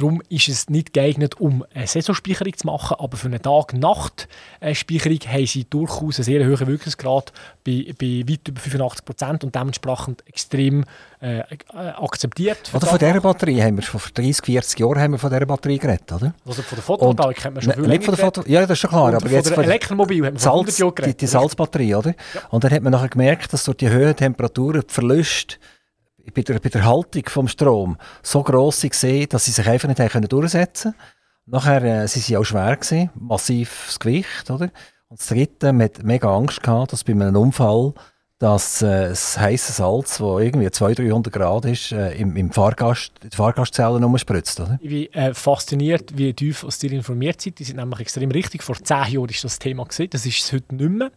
Darum 0.00 0.22
ist 0.30 0.48
es 0.48 0.70
nicht 0.70 0.94
geeignet, 0.94 1.38
um 1.40 1.62
eine 1.74 1.86
Saisonspeicherung 1.86 2.56
zu 2.56 2.66
machen, 2.66 2.96
aber 2.98 3.18
für 3.18 3.26
eine 3.26 3.42
Tag-Nacht-Speicherung 3.42 5.18
haben 5.26 5.46
sie 5.46 5.64
durchaus 5.68 6.16
einen 6.16 6.24
sehr 6.24 6.46
hohen 6.46 6.66
Wirkungsgrad 6.66 7.34
bei, 7.66 7.92
bei 7.98 8.24
weit 8.26 8.48
über 8.48 8.60
85 8.60 9.04
Prozent 9.04 9.44
und 9.44 9.54
dementsprechend 9.54 10.26
extrem 10.26 10.86
äh, 11.20 11.42
akzeptiert. 11.74 12.70
Oder 12.72 12.86
von 12.86 12.98
dieser 12.98 13.20
Batterie 13.20 13.62
haben 13.62 13.76
wir 13.76 13.82
vor 13.82 14.00
30, 14.14 14.42
40 14.42 14.78
Jahren 14.80 14.98
haben 15.00 15.12
wir 15.12 15.18
von 15.18 15.28
dieser 15.28 15.44
Batterie 15.44 15.78
geredet, 15.78 16.10
oder? 16.10 16.32
Also 16.46 16.62
von 16.62 16.76
der 16.76 16.82
Photovoltaik 16.82 17.44
haben 17.44 17.54
wir 17.56 17.62
schon 17.62 17.74
viel 17.74 17.86
nicht 17.86 18.04
von 18.04 18.14
der 18.14 18.24
Foto 18.24 18.42
Ja, 18.46 18.62
das 18.62 18.70
ist 18.70 18.78
schon 18.78 18.90
klar. 18.90 19.08
Und 19.08 19.14
aber 19.16 19.26
von 19.26 19.32
jetzt 19.32 19.50
der 19.50 19.58
Elektromobil 19.58 20.24
haben 20.24 20.34
wir 20.34 20.40
vor 20.40 20.52
100 20.52 20.78
Jahren 20.78 20.94
geredet. 20.94 21.20
Die, 21.20 21.26
die 21.26 21.30
Salzbatterie, 21.30 21.94
oder? 21.94 22.14
Ja. 22.34 22.40
Und 22.48 22.64
dann 22.64 22.70
hat 22.70 22.82
man 22.82 22.92
nachher 22.92 23.10
gemerkt, 23.10 23.52
dass 23.52 23.64
durch 23.64 23.76
die 23.76 23.90
höheren 23.90 24.16
Temperaturen 24.16 24.80
die 24.80 24.94
Verluste 24.94 25.56
bei 26.30 26.42
der, 26.42 26.58
bei 26.58 26.68
der 26.68 26.84
Haltung 26.84 27.22
des 27.22 27.52
Strom 27.52 27.96
so 28.22 28.42
gross 28.42 28.84
waren, 28.84 29.28
dass 29.28 29.44
sie 29.44 29.50
sich 29.52 29.68
einfach 29.68 29.88
nicht 29.88 30.32
durchsetzen 30.32 30.92
konnten. 30.92 31.10
Nachher 31.46 31.82
äh, 31.82 32.08
sie 32.08 32.20
sie 32.20 32.36
auch 32.36 32.44
schwer, 32.44 32.76
gewesen, 32.76 33.10
massives 33.14 33.98
Gewicht. 33.98 34.50
Oder? 34.50 34.70
Und 35.08 35.18
das 35.18 35.26
Dritte, 35.26 35.72
man 35.72 35.84
hatte 35.84 36.06
mega 36.06 36.34
Angst, 36.34 36.62
gehabt, 36.62 36.92
dass 36.92 37.04
bei 37.04 37.12
einem 37.12 37.34
Unfall 37.36 37.94
dass 38.40 38.80
äh, 38.80 39.10
das 39.10 39.38
heiße 39.38 39.72
Salz, 39.72 40.16
das 40.16 40.20
irgendwie 40.20 40.70
200, 40.70 40.98
300 41.00 41.32
Grad 41.32 41.66
ist, 41.66 41.92
äh, 41.92 42.14
im, 42.14 42.34
im 42.36 42.50
Fahrgast, 42.50 43.12
in 43.22 43.28
die 43.28 43.36
Fahrgastzellen 43.36 44.02
umspritzt. 44.02 44.58
Oder? 44.60 44.78
Ich 44.80 44.88
bin 44.88 45.12
äh, 45.12 45.34
fasziniert, 45.34 46.16
wie 46.16 46.32
tief 46.32 46.64
aus 46.64 46.78
dir 46.78 46.90
informiert 46.90 47.42
seid. 47.42 47.58
Die 47.58 47.64
sind 47.64 47.76
nämlich 47.76 48.00
extrem 48.00 48.30
richtig. 48.30 48.62
Vor 48.62 48.76
zehn 48.76 48.96
Jahren 48.96 49.16
war 49.16 49.26
das 49.42 49.58
Thema. 49.58 49.84
Gewesen. 49.84 50.08
Das 50.10 50.24
ist 50.24 50.40
es 50.40 50.52
heute 50.54 50.74
nicht 50.74 50.90
mehr. 50.90 51.12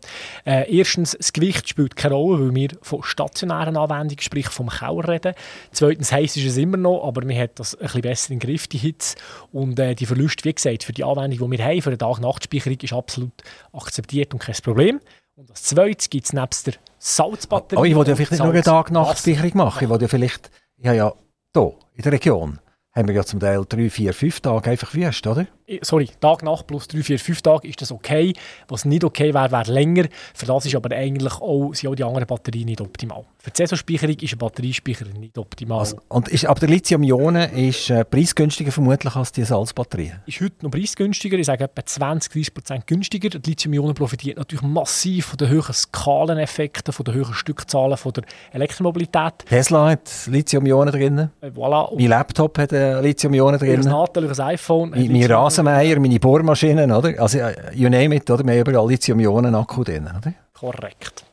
Äh, 0.45 0.77
erstens, 0.77 1.15
das 1.17 1.31
Gewicht 1.31 1.69
spielt 1.69 1.95
keine 1.95 2.15
Rolle, 2.15 2.47
weil 2.47 2.55
wir 2.55 2.69
von 2.81 3.03
stationären 3.03 3.77
Anwendungen, 3.77 4.19
sprich 4.21 4.49
vom 4.49 4.67
Kauer 4.67 5.07
reden. 5.07 5.33
Zweitens, 5.71 6.12
heiß 6.12 6.36
ist 6.36 6.45
es 6.45 6.57
immer 6.57 6.77
noch, 6.77 7.07
aber 7.07 7.23
man 7.23 7.38
hat 7.38 7.57
das 7.57 7.73
ein 7.73 7.83
bisschen 7.83 8.01
besser 8.01 8.31
in 8.31 8.39
den 8.39 8.49
Griff, 8.49 8.67
die 8.67 8.77
Hitze. 8.77 9.15
Und 9.53 9.79
äh, 9.79 9.95
die 9.95 10.05
Verluste, 10.05 10.43
wie 10.43 10.53
gesagt, 10.53 10.83
für 10.83 10.91
die 10.91 11.05
Anwendung, 11.05 11.49
die 11.49 11.57
wir 11.57 11.65
haben, 11.65 11.81
für 11.81 11.89
eine 11.89 11.97
Tag-Nacht-Speicherung, 11.97 12.79
ist 12.81 12.91
absolut 12.91 13.31
akzeptiert 13.71 14.33
und 14.33 14.39
kein 14.39 14.55
Problem. 14.62 14.99
Und 15.36 15.50
als 15.50 15.63
zweites 15.63 16.10
gibt 16.10 16.26
es 16.26 16.34
nebst 16.34 16.67
der 16.67 16.76
Salzbatterie. 17.00 17.80
Oh, 17.80 17.84
ich 17.84 17.96
wollte 17.96 18.12
ja 18.12 18.15
vielleicht 18.15 18.34
nicht 18.34 18.43
nur 18.43 18.52
eine 18.52 18.62
Tag-Nacht-Speicherung 18.62 19.52
machen. 19.56 19.84
Ich 19.84 19.89
wollte 19.89 20.06
ja 20.06 20.08
vielleicht, 20.08 20.52
ich 20.78 20.86
habe 20.86 20.96
ja 20.98 21.13
hier 21.56 21.74
in 21.93 22.04
der 22.04 22.12
Region, 22.12 22.60
haben 22.91 23.08
wir 23.08 23.15
ja 23.15 23.24
zum 23.24 23.39
Teil 23.39 23.65
drei, 23.67 23.89
vier, 23.89 24.13
fünf 24.13 24.41
Tage 24.41 24.69
einfach 24.69 24.93
Wüste, 24.93 25.30
oder? 25.32 25.48
Sorry, 25.82 26.10
Tag, 26.19 26.43
Nacht 26.43 26.67
plus 26.67 26.88
3, 26.88 27.04
4, 27.04 27.19
5 27.19 27.41
Tage 27.41 27.67
ist 27.67 27.82
das 27.82 27.91
okay. 27.91 28.34
Was 28.67 28.86
nicht 28.86 29.04
okay 29.04 29.34
wäre, 29.34 29.52
wäre 29.52 29.71
länger. 29.71 30.06
Für 30.34 30.45
das 30.45 30.65
ist 30.65 30.76
aber 30.76 30.95
eigentlich 30.95 31.34
auch, 31.34 31.73
sind 31.73 31.89
auch 31.89 31.95
die 31.95 32.04
anderen 32.04 32.28
Batterien 32.28 32.65
nicht 32.65 32.82
optimal. 32.82 33.26
Für 33.38 33.52
die 33.52 33.58
Saisonspeicherung 33.58 34.15
ist 34.15 34.34
ein 34.34 34.38
Batteriespeicher 34.38 35.06
nicht 35.06 35.38
optimal. 35.38 35.80
Also, 35.80 35.97
und 36.10 36.28
ist, 36.30 36.45
aber 36.45 36.60
der 36.60 36.69
Lithium-Ionen 36.69 37.52
ist 37.54 37.89
äh, 37.89 38.06
preisgünstiger 38.06 38.71
vermutlich 38.71 39.15
als 39.15 39.32
die 39.32 39.43
Salzbatterien? 39.43 40.21
Ist 40.26 40.41
heute 40.41 40.56
noch 40.62 40.71
preisgünstiger, 40.71 41.38
ich 41.38 41.45
sage 41.45 41.63
etwa 41.65 41.86
20, 41.86 42.32
30 42.32 42.54
Prozent 42.54 42.88
günstiger. 42.88 43.30
Die 43.30 43.49
Lithium-Ionen 43.49 43.95
profitiert 43.95 44.38
natürlich 44.38 44.63
massiv 44.63 45.28
von 45.28 45.38
den 45.38 45.49
höheren 45.49 45.73
Skaleneffekten, 45.73 46.93
von 46.93 47.04
den 47.04 47.15
höheren 47.15 47.34
Stückzahlen 47.34 47.97
von 47.97 48.13
der 48.13 48.23
Elektromobilität. 48.52 49.45
Tesla 49.45 49.89
hat 49.91 50.10
Lithium-Ionen 50.28 50.91
drin. 50.91 51.30
Äh, 51.41 51.47
voilà. 51.47 51.93
Mein 51.95 52.08
Laptop 52.08 52.58
hat 52.58 52.71
äh, 52.71 53.02
Lithium-Ionen 53.02 53.60
drin. 53.60 53.82
Ein 53.82 53.91
Natel, 53.91 54.32
iPhone. 54.41 54.91
Mein, 54.91 55.12
mein 55.12 55.28
Rasenmäher, 55.63 55.99
meine 55.99 56.19
Bohrmaschinen, 56.19 56.91
oder? 56.91 57.19
Also, 57.19 57.39
you 57.73 57.89
name 57.89 58.15
it, 58.15 58.30
oder? 58.30 58.45
Wir 58.45 58.54
haben 58.54 58.69
überall 58.69 58.88
Lithium-Ionen-Akku 58.88 59.84
drin, 59.84 60.04
oder? 60.04 60.34
Korrekt. 60.54 61.23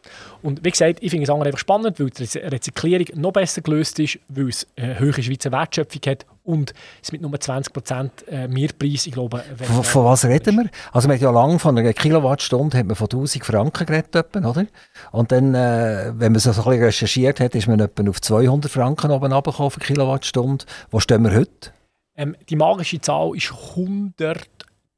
Und 0.43 0.65
wie 0.65 0.71
gesagt, 0.71 1.01
ich 1.03 1.11
finde 1.11 1.25
es 1.25 1.31
einfach 1.31 1.59
spannend, 1.59 2.01
weil 2.01 2.09
die 2.09 2.39
Rezyklierung 2.39 3.07
noch 3.21 3.33
besser 3.33 3.61
gelöst 3.61 3.99
ist, 3.99 4.19
weil 4.29 4.49
es 4.49 4.67
eine 4.75 4.99
höhere 4.99 5.23
Schweizer 5.23 5.53
Wertschöpfung 5.53 6.01
hat 6.07 6.25
und 6.45 6.73
es 7.03 7.13
mit 7.13 7.21
nur 7.21 7.31
20% 7.31 8.11
äh, 8.29 8.49
Mehrpreis, 8.49 9.07
ich 9.07 9.13
glaube... 9.13 9.45
Von, 9.59 9.85
von 9.85 10.05
was 10.07 10.25
reden 10.25 10.57
wir? 10.57 10.71
Also 10.93 11.09
man 11.09 11.17
hat 11.17 11.23
ja 11.23 11.31
lange 11.31 11.59
von 11.59 11.77
einer 11.77 11.93
Kilowattstunde 11.93 12.79
hat 12.79 12.87
man 12.87 12.97
von 12.97 13.05
1000 13.05 13.45
Franken 13.45 13.85
geredet, 13.87 14.35
oder? 14.35 14.67
Und 15.13 15.31
dann, 15.31 15.55
äh, 15.55 16.13
wenn 16.15 16.33
man 16.33 16.41
so 16.41 16.51
ein 16.51 16.57
bisschen 16.57 16.85
recherchiert 16.85 17.41
hat, 17.41 17.55
ist 17.55 17.69
man 17.69 17.79
etwa 17.79 18.09
auf 18.09 18.23
200 18.23 18.71
Franken 18.71 19.11
oben 19.11 19.33
runtergekommen 19.33 19.71
für 19.71 19.81
Kilowattstunde. 19.81 20.65
Wo 20.91 21.01
stehen 21.01 21.23
wir 21.23 21.35
heute? 21.35 21.73
Ähm, 22.21 22.37
die 22.51 22.57
magische 22.57 23.01
Zahl 23.01 23.35
ist 23.35 23.51
100 23.51 24.47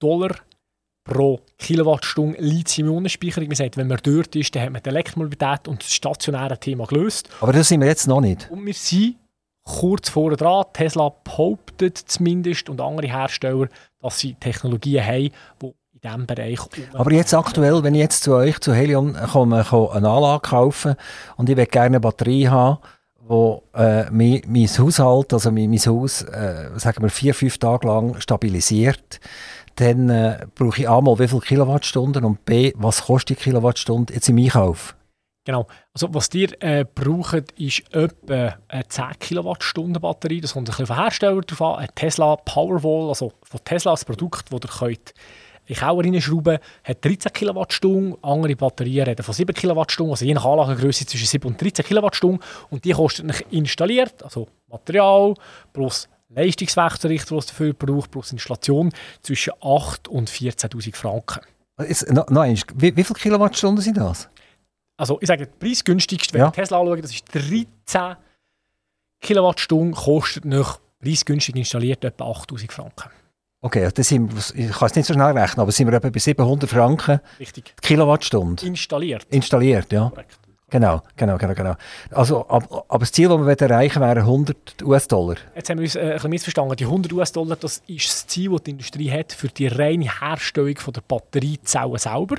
Dollar 0.01 0.35
pro 1.05 1.41
Kilowattstunde 1.57 2.41
Lithium-Ionen-Speicherung. 2.41 3.47
Man 3.47 3.57
sagt, 3.57 3.77
wenn 3.77 3.87
man 3.87 4.01
dort 4.03 4.35
ist, 4.35 4.55
dann 4.57 4.65
hat 4.65 4.73
man 4.73 4.83
die 4.83 4.89
Elektromobilität 4.89 5.69
und 5.69 5.83
das 5.83 5.93
stationäre 5.93 6.59
Thema 6.59 6.85
gelöst. 6.87 7.29
Aber 7.41 7.53
das 7.53 7.69
sind 7.69 7.81
wir 7.81 7.87
jetzt 7.87 8.09
noch 8.09 8.21
nicht. 8.21 8.51
Und 8.51 8.67
wir 8.67 8.75
sind 8.75 9.17
kurz 9.63 10.09
vor 10.09 10.37
dran. 10.37 10.65
Tesla 10.73 11.13
behauptet 11.23 11.97
zumindest 11.97 12.69
und 12.69 12.81
andere 12.81 13.07
Hersteller, 13.07 13.69
dass 14.01 14.19
sie 14.19 14.35
Technologien 14.35 15.07
haben, 15.07 15.31
die 15.63 15.75
in 15.93 16.01
diesem 16.03 16.27
Bereich. 16.27 16.59
Aber 16.93 17.13
jetzt 17.13 17.35
aktuell, 17.35 17.85
wenn 17.85 17.95
ich 17.95 18.01
jetzt 18.01 18.25
zu 18.25 18.35
euch, 18.35 18.59
zu 18.59 18.75
Helion 18.75 19.15
komme, 19.15 19.65
eine 19.71 20.09
Anlage 20.09 20.41
kaufen 20.41 20.97
und 21.37 21.49
ich 21.49 21.57
will 21.57 21.67
gerne 21.67 21.87
eine 21.87 22.01
Batterie 22.01 22.49
haben, 22.49 22.79
wo 23.33 23.63
äh, 23.75 24.11
mein, 24.11 24.43
Haushalt, 24.69 25.33
also 25.33 25.51
mein, 25.51 25.71
mein 25.71 25.79
Haus, 25.79 26.23
äh, 26.23 26.69
sagen 26.77 27.03
wir 27.03 27.09
vier, 27.09 27.35
fünf 27.35 27.57
Tage 27.57 27.87
lang 27.87 28.21
stabilisiert, 28.21 29.21
dann 29.77 30.11
äh, 30.11 30.47
brauche 30.55 30.83
ich 30.83 30.89
einmal 30.89 31.19
wie 31.19 31.29
viele 31.29 31.41
Kilowattstunden 31.41 32.27
und 32.27 32.45
b, 32.45 32.75
was 32.77 33.07
kostet 33.07 33.39
die 33.39 33.43
Kilowattstunde 33.45 34.13
jetzt 34.13 34.29
im 34.29 34.37
Einkauf? 34.37 34.95
Genau. 35.45 35.67
Also 35.95 36.13
was 36.13 36.33
ihr 36.35 36.51
äh, 36.63 36.85
braucht, 36.85 37.53
ist 37.59 37.83
etwa 37.95 38.55
eine 38.69 38.87
10 38.87 39.19
Kilowattstunden 39.19 40.01
Batterie. 40.01 40.43
Das 40.43 40.53
kommt 40.53 40.69
ein 40.69 40.71
bisschen 40.71 40.87
vom 40.87 40.97
Hersteller 40.97 41.41
drauf 41.41 41.63
an. 41.63 41.81
Ein 41.81 41.89
Tesla 41.95 42.37
Powerwall, 42.37 43.09
also 43.09 43.33
von 43.43 43.61
Tesla 43.65 43.93
das 43.93 44.05
Produkt, 44.05 44.53
das 44.53 44.61
ihr 44.63 44.79
könnt 44.79 45.15
in 45.73 45.79
Keller 45.79 45.99
reinschrauben, 45.99 46.59
hat 46.85 47.05
13 47.05 47.33
Kilowattstunden. 47.33 48.17
Andere 48.23 48.57
Batterien 48.57 49.07
reden 49.07 49.23
von 49.23 49.35
7 49.35 49.55
Kilowattstunden, 49.55 50.13
also 50.13 50.25
je 50.25 50.35
nach 50.35 50.45
Anlagengröße 50.45 51.07
zwischen 51.07 51.27
7 51.27 51.49
und 51.49 51.61
13 51.61 51.85
Kilowattstunden. 51.85 52.41
Und 52.71 52.85
die 52.85 52.93
kosten 52.93 53.33
installiert, 53.51 54.23
also 54.23 54.49
Material 54.69 55.35
plus 55.73 56.09
Leistungswechselrichter, 56.29 57.37
was 57.37 57.47
dafür 57.47 57.75
braucht, 57.75 58.11
plus 58.11 58.33
Installation, 58.33 58.91
zwischen 59.23 59.53
8 59.61 60.09
und 60.09 60.31
14'000 60.31 60.95
Franken. 60.95 61.41
Ist, 61.79 62.11
no, 62.11 62.25
no, 62.29 62.43
wie, 62.43 62.97
wie 62.97 63.05
viele 63.05 63.19
Kilowattstunden 63.19 63.83
sind 63.83 63.97
das? 63.97 64.29
Also 64.97 65.19
ich 65.21 65.27
sage, 65.27 65.47
der 65.47 65.53
preisgünstigste, 65.53 66.35
wenn 66.35 66.43
ja. 66.43 66.51
Tesla 66.51 66.79
anschauen, 66.79 67.03
das 67.03 67.13
ist 67.13 67.25
13 67.35 68.17
Kilowattstunden, 69.21 69.95
kostet 69.95 70.45
nach 70.45 70.79
preisgünstig 71.01 71.57
installiert 71.57 72.05
etwa 72.05 72.31
8000 72.31 72.73
Franken. 72.73 73.11
Okay, 73.65 73.89
das 73.95 74.09
sind, 74.09 74.33
ich 74.57 74.73
kann 74.73 74.87
es 74.87 74.97
nicht 74.97 75.07
so 75.07 75.15
schnell 75.15 75.39
rechnen, 75.39 75.61
aber 75.61 75.71
sind 75.71 75.87
wir 75.87 75.95
etwa 75.95 76.11
bei 76.11 76.19
700 76.19 76.69
Franken 76.69 77.21
Richtig. 77.39 77.75
Kilowattstunde? 77.81 78.67
Installiert. 78.67 79.25
Installiert, 79.31 79.93
ja. 79.93 80.09
Korrekt. 80.09 80.39
Genau, 80.69 81.03
genau, 81.17 81.39
genau, 81.39 81.55
genau. 81.55 81.75
Also, 82.11 82.45
aber, 82.49 82.85
das 82.99 83.13
Ziel, 83.13 83.29
das 83.29 83.39
wir 83.39 83.61
erreichen 83.61 84.01
wäre 84.01 84.21
100 84.21 84.83
US-Dollar. 84.83 85.37
Jetzt 85.55 85.71
haben 85.71 85.79
wir 85.79 85.85
uns 85.85 85.95
äh, 85.95 86.01
ein 86.01 86.13
bisschen 86.15 86.31
missverstanden. 86.31 86.77
Die 86.77 86.85
100 86.85 87.13
US-Dollar, 87.13 87.57
das 87.57 87.83
ist 87.87 88.09
das 88.09 88.27
Ziel, 88.27 88.51
das 88.51 88.63
die 88.63 88.71
Industrie 88.73 89.11
hat 89.11 89.33
für 89.33 89.49
die 89.49 89.69
reine 89.69 90.09
Herstellung 90.21 90.77
von 90.79 90.95
der 90.95 91.03
Batteriezellen 91.03 91.99
selber. 91.99 92.37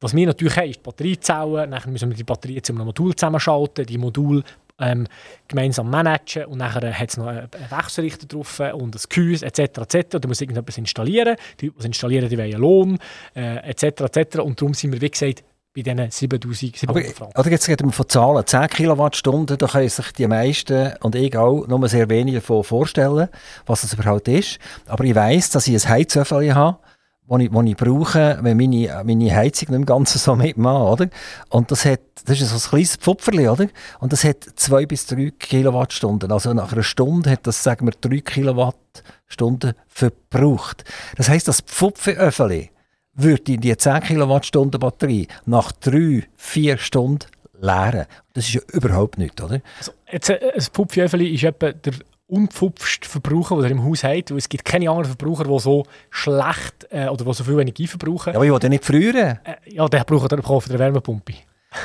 Was 0.00 0.14
wir 0.14 0.26
natürlich 0.26 0.56
haben, 0.56 0.70
ist 0.70 0.76
die 0.76 0.82
Batteriezellen. 0.84 1.70
Dann 1.72 1.92
müssen 1.92 2.08
wir 2.08 2.16
die 2.16 2.24
Batterien 2.24 2.62
zu 2.62 2.72
einem 2.72 2.86
Modul 2.86 3.14
zusammenschalten, 3.14 3.84
die 3.84 3.98
Modul 3.98 4.44
ähm, 4.80 5.06
gemeinsam 5.48 5.90
managen 5.90 6.44
und 6.46 6.58
nachher 6.58 6.92
hat 6.92 7.10
es 7.10 7.16
noch 7.16 7.26
einen 7.26 7.48
Wechselrichter 7.70 8.26
drauf 8.26 8.60
und 8.60 8.94
ein 8.94 9.00
Gehäuse 9.08 9.46
etc. 9.46 9.78
etc. 9.78 10.18
Da 10.20 10.28
muss 10.28 10.40
irgendetwas 10.40 10.78
installieren. 10.78 11.36
Die, 11.60 11.70
die 11.70 11.86
installieren, 11.86 12.28
die 12.28 12.38
wollen 12.38 12.52
einen 12.52 12.60
Lohn 12.60 12.98
äh, 13.34 13.70
etc. 13.70 14.02
etc. 14.02 14.38
Und 14.38 14.60
darum 14.60 14.74
sind 14.74 14.92
wir, 14.92 15.00
wie 15.00 15.10
gesagt, 15.10 15.44
bei 15.74 15.82
diesen 15.82 16.10
7000 16.10 16.76
Franken. 17.14 17.38
Oder 17.38 17.50
jetzt 17.50 17.68
reden 17.68 17.88
wir 17.88 17.92
von 17.92 18.08
Zahlen. 18.08 18.46
10 18.46 18.68
Kilowattstunden, 18.68 19.58
da 19.58 19.66
können 19.66 19.88
sich 19.88 20.12
die 20.12 20.26
meisten 20.26 20.94
und 21.02 21.14
ich 21.14 21.36
auch 21.36 21.66
nur 21.66 21.88
sehr 21.88 22.08
wenig 22.08 22.34
davon 22.34 22.64
vorstellen, 22.64 23.28
was 23.66 23.82
das 23.82 23.92
überhaupt 23.92 24.28
ist. 24.28 24.58
Aber 24.86 25.04
ich 25.04 25.14
weiss, 25.14 25.50
dass 25.50 25.68
ich 25.68 25.74
ein 25.74 25.90
Heizöffel 25.90 26.54
habe, 26.54 26.78
das 27.28 27.40
ich, 27.40 27.76
brauche, 27.76 28.38
wenn 28.40 28.56
meine, 28.56 29.02
meine 29.04 29.34
Heizung 29.34 29.68
nicht 29.68 29.76
im 29.76 29.86
Ganzen 29.86 30.18
so 30.18 30.34
mitmacht? 30.34 31.08
Und 31.50 31.70
das 31.70 31.84
hat, 31.84 32.00
das 32.24 32.40
ist 32.40 32.48
so 32.48 32.56
ein 32.56 32.70
kleines 32.70 32.96
Pfupferli, 32.96 33.48
oder? 33.48 33.68
Und 34.00 34.12
das 34.12 34.24
hat 34.24 34.44
2 34.56 34.86
bis 34.86 35.06
3 35.06 35.32
Kilowattstunden. 35.38 36.32
Also 36.32 36.54
nach 36.54 36.72
einer 36.72 36.82
Stunde 36.82 37.30
hat 37.30 37.46
das, 37.46 37.62
sagen 37.62 37.86
wir, 37.86 37.92
3 38.00 38.20
Kilowattstunden 38.20 39.74
verbraucht. 39.88 40.84
Das 41.16 41.28
heisst, 41.28 41.48
das 41.48 41.60
Pfupferöffeli 41.60 42.70
würde 43.14 43.58
die 43.58 43.76
10 43.76 44.00
Kilowattstunden 44.00 44.80
Batterie 44.80 45.28
nach 45.44 45.72
3, 45.72 46.24
4 46.36 46.78
Stunden 46.78 47.26
leeren. 47.60 48.06
Das 48.32 48.46
ist 48.46 48.54
ja 48.54 48.60
überhaupt 48.72 49.18
nichts, 49.18 49.42
oder? 49.42 49.60
Also, 49.78 49.92
jetzt, 50.10 50.30
äh, 50.30 50.52
ein 50.54 50.60
Pfupferöffeli 50.60 51.34
ist 51.34 51.44
etwa 51.44 51.72
der 51.72 51.94
unpfupfste 52.28 53.08
Verbraucher, 53.08 53.56
den 53.56 53.64
er 53.64 53.70
im 53.70 53.84
Haus 53.84 54.04
hat. 54.04 54.30
es 54.30 54.48
gibt 54.48 54.64
keine 54.64 54.88
anderen 54.90 55.06
Verbraucher, 55.16 55.44
die 55.44 55.58
so 55.58 55.84
schlecht 56.10 56.86
äh, 56.90 57.08
oder 57.08 57.24
die 57.24 57.34
so 57.34 57.44
viel 57.44 57.58
Energie 57.58 57.86
verbrauchen. 57.86 58.32
Ja, 58.32 58.36
aber 58.36 58.44
ich 58.44 58.52
will 58.52 58.60
ja 58.62 58.68
nicht 58.68 58.84
frieren. 58.84 59.40
Äh, 59.44 59.54
ja, 59.66 59.88
der 59.88 60.04
braucht 60.04 60.30
er 60.30 60.38
eine 60.38 60.78
Wärmepumpe. 60.78 61.34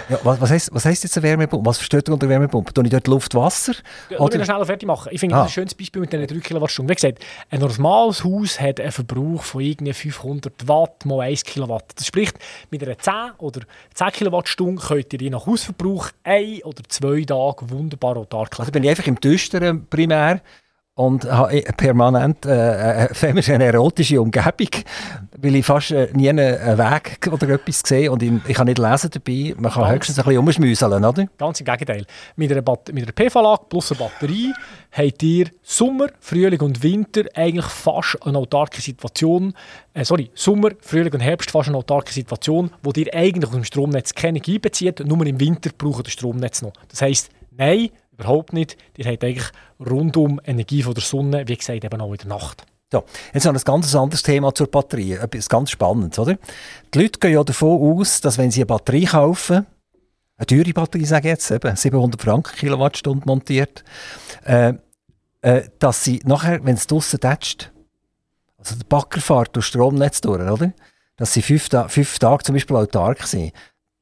Ja, 0.07 0.17
was, 0.23 0.39
was, 0.39 0.49
heisst, 0.49 0.73
was 0.73 0.86
heisst 0.86 1.03
jetzt 1.03 1.17
eine 1.17 1.23
Wärmepumpe? 1.23 1.65
Was 1.65 1.77
versteht 1.77 2.07
ihr 2.07 2.13
unter 2.13 2.29
Wärmepumpe? 2.29 2.73
Tue 2.73 2.86
ich 2.86 2.89
dort 2.89 3.07
Luft, 3.07 3.36
Wasser? 3.36 3.73
Ja, 4.09 4.19
oder? 4.19 4.43
schnell 4.43 4.65
fertig 4.65 4.88
machen. 4.88 5.09
Ich 5.11 5.19
finde 5.19 5.36
ah. 5.36 5.39
das 5.39 5.51
ein 5.51 5.53
schönes 5.53 5.75
Beispiel 5.75 6.01
mit 6.01 6.13
diesen 6.13 6.25
3 6.25 6.39
Kilowattstunden. 6.39 6.89
Wie 6.89 6.95
gesagt, 6.95 7.19
ein 7.49 7.59
normales 7.59 8.23
Haus 8.23 8.61
hat 8.61 8.79
einen 8.79 8.93
Verbrauch 8.93 9.43
von 9.43 9.61
irgendwie 9.61 9.91
500 9.91 10.67
Watt 10.67 11.05
mal 11.05 11.21
1 11.21 11.43
Kilowatt. 11.43 11.86
Das 11.95 12.07
spricht, 12.07 12.39
mit 12.71 12.81
einer 12.81 12.97
10 12.97 13.13
oder 13.39 13.61
10 13.93 14.11
Kilowattstunde 14.11 14.81
könnt 14.81 15.11
ihr 15.11 15.19
je 15.19 15.29
nach 15.29 15.45
Hausverbrauch 15.45 16.09
ein 16.23 16.61
oder 16.63 16.84
zwei 16.88 17.23
Tage 17.23 17.69
wunderbar 17.69 18.15
autark 18.15 18.51
lassen. 18.51 18.61
Also 18.61 18.71
bin 18.71 18.84
ich 18.84 18.89
einfach 18.89 19.07
im 19.07 19.19
Düsteren 19.19 19.86
primär 19.88 20.41
und 20.95 21.25
habe 21.25 21.61
permanent 21.75 22.45
äh, 22.45 23.05
äh 23.05 23.09
eine 23.53 23.63
erotische 23.65 24.21
Umgebung, 24.21 24.69
weil 25.37 25.55
ich 25.55 25.65
fast 25.65 25.91
äh, 25.91 26.09
nie 26.13 26.29
einen 26.29 26.77
Weg 26.77 27.27
oder 27.31 27.49
etwas 27.49 27.81
sehe 27.83 28.11
und 28.11 28.21
ich, 28.21 28.31
ich 28.47 28.55
kann 28.55 28.67
nicht 28.67 28.77
lesen 28.77 29.09
dabei. 29.11 29.55
Man 29.57 29.71
kann 29.71 29.83
Ganz 29.83 29.95
höchstens 29.95 30.19
ein 30.19 30.25
bisschen 30.25 30.39
umschmüseln, 30.39 31.03
oder? 31.03 31.27
Ganz 31.37 31.59
im 31.59 31.65
Gegenteil. 31.65 32.05
Mit 32.35 32.51
einer, 32.51 32.63
einer 32.67 33.11
PV-Lage 33.11 33.63
plus 33.69 33.91
einer 33.91 34.01
Batterie 34.01 34.53
habt 34.91 35.23
ihr 35.23 35.47
Sommer, 35.63 36.09
Frühling 36.19 36.61
und 36.61 36.83
Winter 36.83 37.23
eigentlich 37.33 37.65
fast 37.65 38.17
eine 38.21 38.37
autarke 38.37 38.79
Situation. 38.79 39.55
Äh, 39.95 40.05
sorry, 40.05 40.29
Sommer, 40.35 40.69
Frühling 40.79 41.13
und 41.13 41.21
Herbst 41.21 41.49
fast 41.49 41.69
eine 41.69 41.77
autarke 41.77 42.13
Situation, 42.13 42.69
wo 42.83 42.91
ihr 42.95 43.11
eigentlich 43.13 43.49
aus 43.49 43.55
dem 43.55 43.63
Stromnetz 43.63 44.13
keine 44.13 44.37
Energie 44.37 44.59
bezieht, 44.59 44.99
nur 44.99 45.25
im 45.25 45.39
Winter 45.39 45.71
braucht 45.75 46.05
das 46.05 46.13
Stromnetz 46.13 46.61
noch. 46.61 46.73
Das 46.89 47.01
heisst, 47.01 47.29
nein, 47.57 47.89
Überhaupt 48.14 48.53
nicht. 48.53 48.78
Ihr 48.97 49.05
habt 49.05 49.24
eigentlich 49.24 49.49
rundum 49.80 50.39
Energie 50.45 50.84
von 50.84 50.93
der 50.93 51.03
Sonne, 51.03 51.47
wie 51.47 51.57
gesagt, 51.57 51.84
eben 51.84 52.01
auch 52.01 52.11
in 52.11 52.18
der 52.18 52.28
Nacht. 52.28 52.66
Ja, 52.93 53.03
jetzt 53.34 53.45
noch 53.45 53.53
ein 53.53 53.59
ganz 53.59 53.95
anderes 53.95 54.22
Thema 54.22 54.53
zur 54.53 54.68
Batterie. 54.68 55.14
Etwas 55.14 55.49
ganz 55.49 55.72
Spannendes, 55.72 56.20
oder? 56.20 56.38
Die 56.93 56.99
Leute 56.99 57.20
gehen 57.20 57.34
ja 57.34 57.43
davon 57.43 57.99
aus, 57.99 58.22
dass 58.22 58.38
wenn 58.38 58.51
sie 58.51 58.61
eine 58.61 58.68
Batterie 58.68 59.05
kaufen, 59.05 59.66
eine 60.38 60.45
teure 60.45 60.74
Batterie, 60.74 61.05
sage 61.05 61.30
ich 61.30 61.32
jetzt, 61.32 61.49
eben 61.49 61.76
700 61.76 62.22
Franken 62.22 62.55
Kilowattstunde 62.55 63.26
montiert, 63.26 63.84
äh, 64.45 64.74
äh, 65.41 65.64
dass 65.80 66.03
sie 66.03 66.22
nachher, 66.24 66.64
wenn 66.64 66.76
es 66.76 66.86
draussen 66.86 67.20
tätscht, 67.20 67.72
also 68.57 68.76
der 68.76 68.86
Backer 68.86 69.22
fährt 69.22 69.55
durch 69.55 69.66
Stromnetz 69.66 70.22
durch, 70.22 70.39
oder? 70.39 70.72
Dass 71.18 71.34
sie 71.34 71.41
fünf, 71.41 71.70
fünf 71.88 72.20
Tage 72.20 72.43
zum 72.43 72.53
Beispiel 72.53 72.76
autark 72.76 73.24
sind. 73.24 73.53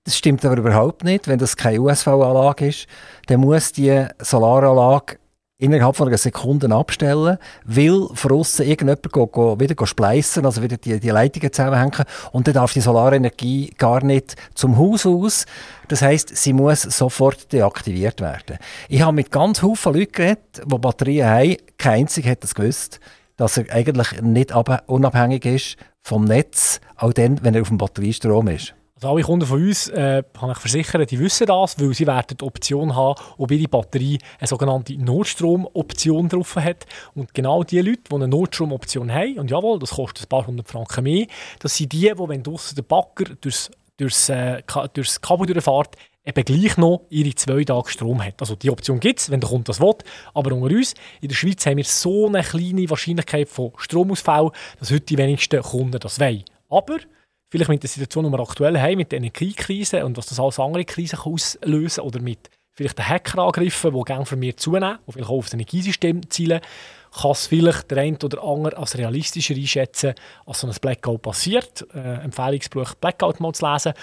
Das 0.03 0.17
stimmt 0.17 0.43
aber 0.45 0.57
überhaupt 0.57 1.03
nicht. 1.03 1.27
Wenn 1.27 1.37
das 1.37 1.55
keine 1.55 1.81
USV-Anlage 1.81 2.67
ist, 2.67 2.87
dann 3.27 3.41
muss 3.41 3.71
die 3.71 4.05
Solaranlage 4.19 5.17
innerhalb 5.61 5.95
von 5.95 6.07
einer 6.07 6.17
Sekunde 6.17 6.73
abstellen, 6.73 7.37
weil 7.65 8.07
von 8.15 8.31
außen 8.31 8.65
irgendjemand 8.65 9.11
go, 9.11 9.27
go, 9.27 9.59
wieder 9.59 9.75
spleissen, 9.85 10.43
also 10.43 10.63
wieder 10.63 10.77
die, 10.77 10.99
die 10.99 11.09
Leitungen 11.09 11.53
zusammenhängen 11.53 12.03
und 12.31 12.47
dann 12.47 12.55
darf 12.55 12.73
die 12.73 12.81
Solarenergie 12.81 13.71
gar 13.77 14.03
nicht 14.03 14.35
zum 14.55 14.77
Haus 14.77 15.05
aus. 15.05 15.45
Das 15.87 16.01
heißt, 16.01 16.35
sie 16.35 16.53
muss 16.53 16.81
sofort 16.81 17.53
deaktiviert 17.53 18.21
werden. 18.21 18.57
Ich 18.89 19.03
habe 19.03 19.13
mit 19.13 19.29
ganz 19.29 19.59
vielen 19.59 19.75
Leuten 19.83 20.11
geredet, 20.11 20.61
die 20.65 20.77
Batterien 20.79 21.27
haben. 21.27 21.57
Kein 21.77 22.01
einziger 22.01 22.31
hat 22.31 22.43
das 22.43 22.55
gewusst, 22.55 22.99
dass 23.37 23.57
er 23.57 23.71
eigentlich 23.71 24.19
nicht 24.21 24.51
unabhängig 24.87 25.45
ist 25.45 25.77
vom 26.01 26.25
Netz, 26.25 26.81
auch 26.95 27.13
dann, 27.13 27.43
wenn 27.43 27.53
er 27.53 27.61
auf 27.61 27.67
dem 27.67 27.77
Batteriestrom 27.77 28.47
ist. 28.47 28.73
Also 29.01 29.15
alle 29.15 29.23
Kunden 29.23 29.47
von 29.47 29.59
uns, 29.59 29.87
äh, 29.87 30.21
kann 30.31 30.51
ich 30.51 30.59
versichern, 30.59 31.03
die 31.07 31.19
wissen 31.19 31.47
das, 31.47 31.79
weil 31.79 31.91
sie 31.91 32.05
werden 32.05 32.37
die 32.37 32.43
Option 32.43 32.95
haben, 32.95 33.19
ob 33.39 33.49
ihre 33.49 33.67
Batterie 33.67 34.19
eine 34.39 34.47
sogenannte 34.47 34.93
Notstromoption 34.93 36.29
drauf 36.29 36.55
hat. 36.57 36.85
Und 37.15 37.33
genau 37.33 37.63
die 37.63 37.79
Leute, 37.79 38.03
die 38.11 38.15
eine 38.15 38.27
Notstromoption 38.27 39.11
haben, 39.11 39.39
und 39.39 39.49
jawohl, 39.49 39.79
das 39.79 39.89
kostet 39.89 40.27
ein 40.27 40.29
paar 40.29 40.45
hundert 40.45 40.67
Franken 40.67 41.03
mehr, 41.03 41.25
das 41.57 41.77
sind 41.77 41.91
die, 41.93 42.01
die, 42.01 42.13
wenn 42.15 42.43
draussen 42.43 42.75
der 42.75 42.83
Bagger 42.83 43.25
durchs, 43.41 43.71
durchs, 43.97 44.29
äh, 44.29 44.61
durchs 44.93 45.19
Kabel 45.19 45.47
durchfährt, 45.47 45.95
eben 46.23 46.45
gleich 46.45 46.77
noch 46.77 47.01
ihre 47.09 47.33
zwei 47.33 47.63
Tage 47.63 47.89
Strom 47.89 48.23
hat. 48.23 48.39
Also 48.39 48.55
die 48.55 48.69
Option 48.69 48.99
gibt 48.99 49.19
es, 49.19 49.31
wenn 49.31 49.39
der 49.39 49.49
Kunde 49.49 49.63
das 49.63 49.79
will. 49.79 49.95
Aber 50.35 50.53
unter 50.53 50.75
uns, 50.75 50.93
in 51.21 51.27
der 51.27 51.35
Schweiz 51.35 51.65
haben 51.65 51.77
wir 51.77 51.85
so 51.85 52.27
eine 52.27 52.43
kleine 52.43 52.87
Wahrscheinlichkeit 52.87 53.49
von 53.49 53.71
Stromausfall, 53.77 54.51
dass 54.79 54.91
heute 54.91 55.01
die 55.01 55.17
wenigsten 55.17 55.59
Kunden 55.63 55.99
das 55.99 56.19
wollen. 56.19 56.43
Aber 56.69 56.99
vielleicht 57.51 57.69
mit 57.69 57.83
der 57.83 57.89
Situation, 57.89 58.25
die 58.25 58.31
wir 58.31 58.39
aktuell 58.39 58.79
haben, 58.79 58.97
mit 58.97 59.11
der 59.11 59.17
Energiekrise 59.17 60.05
und 60.05 60.17
was 60.17 60.27
das 60.27 60.39
alles 60.39 60.59
andere 60.59 60.85
Krisen 60.85 61.19
auslösen 61.19 61.97
kann, 61.97 62.07
oder 62.07 62.21
mit 62.21 62.49
vielleicht 62.71 62.97
den 62.97 63.07
Hackerangriffen, 63.07 63.93
die 63.93 64.01
gerne 64.03 64.35
mehr 64.37 64.57
zunehmen, 64.57 64.97
die 65.05 65.11
vielleicht 65.11 65.29
auch 65.29 65.37
auf 65.37 65.45
das 65.45 65.53
Energiesystem 65.53 66.29
zielen, 66.29 66.61
kann 67.13 67.31
es 67.31 67.47
vielleicht 67.47 67.91
der 67.91 67.97
eine 67.97 68.17
oder 68.23 68.41
andere 68.41 68.77
als 68.77 68.97
realistischer 68.97 69.53
einschätzen, 69.53 70.13
als 70.45 70.61
so 70.61 70.67
ein 70.67 70.73
Blackout 70.79 71.21
passiert. 71.21 71.85
Äh, 71.93 72.23
Empfehlungsbuch 72.23 72.95
Blackout 72.95 73.41
mal 73.41 73.51
zu 73.51 73.69
lesen. 73.69 73.93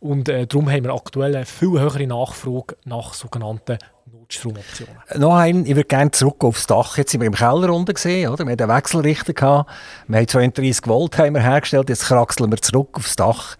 Und 0.00 0.28
äh, 0.28 0.46
darum 0.46 0.70
haben 0.70 0.84
wir 0.84 0.92
aktuell 0.92 1.34
eine 1.34 1.46
viel 1.46 1.80
höhere 1.80 2.06
Nachfrage 2.06 2.76
nach 2.84 3.14
sogenannten 3.14 3.78
Notstromoptionen. 4.12 4.96
Noch 5.16 5.36
ein, 5.36 5.64
ich 5.64 5.76
würde 5.76 5.84
gerne 5.84 6.10
zurück 6.10 6.44
aufs 6.44 6.66
Dach. 6.66 6.96
Jetzt 6.96 7.12
sind 7.12 7.20
wir 7.20 7.26
im 7.26 7.34
Keller 7.34 7.72
unten 7.72 7.92
gesehen, 7.92 8.30
oder? 8.30 8.44
Wir 8.44 8.52
hatten 8.52 8.62
einen 8.62 8.76
Wechselrichter 8.76 9.32
gehabt. 9.32 9.70
Wir 10.06 10.18
haben 10.18 10.28
32 10.28 10.86
Volt 10.86 11.18
hergestellt. 11.18 11.88
Jetzt 11.88 12.04
kraxeln 12.04 12.50
wir 12.50 12.58
zurück 12.58 12.90
aufs 12.92 13.16
Dach. 13.16 13.56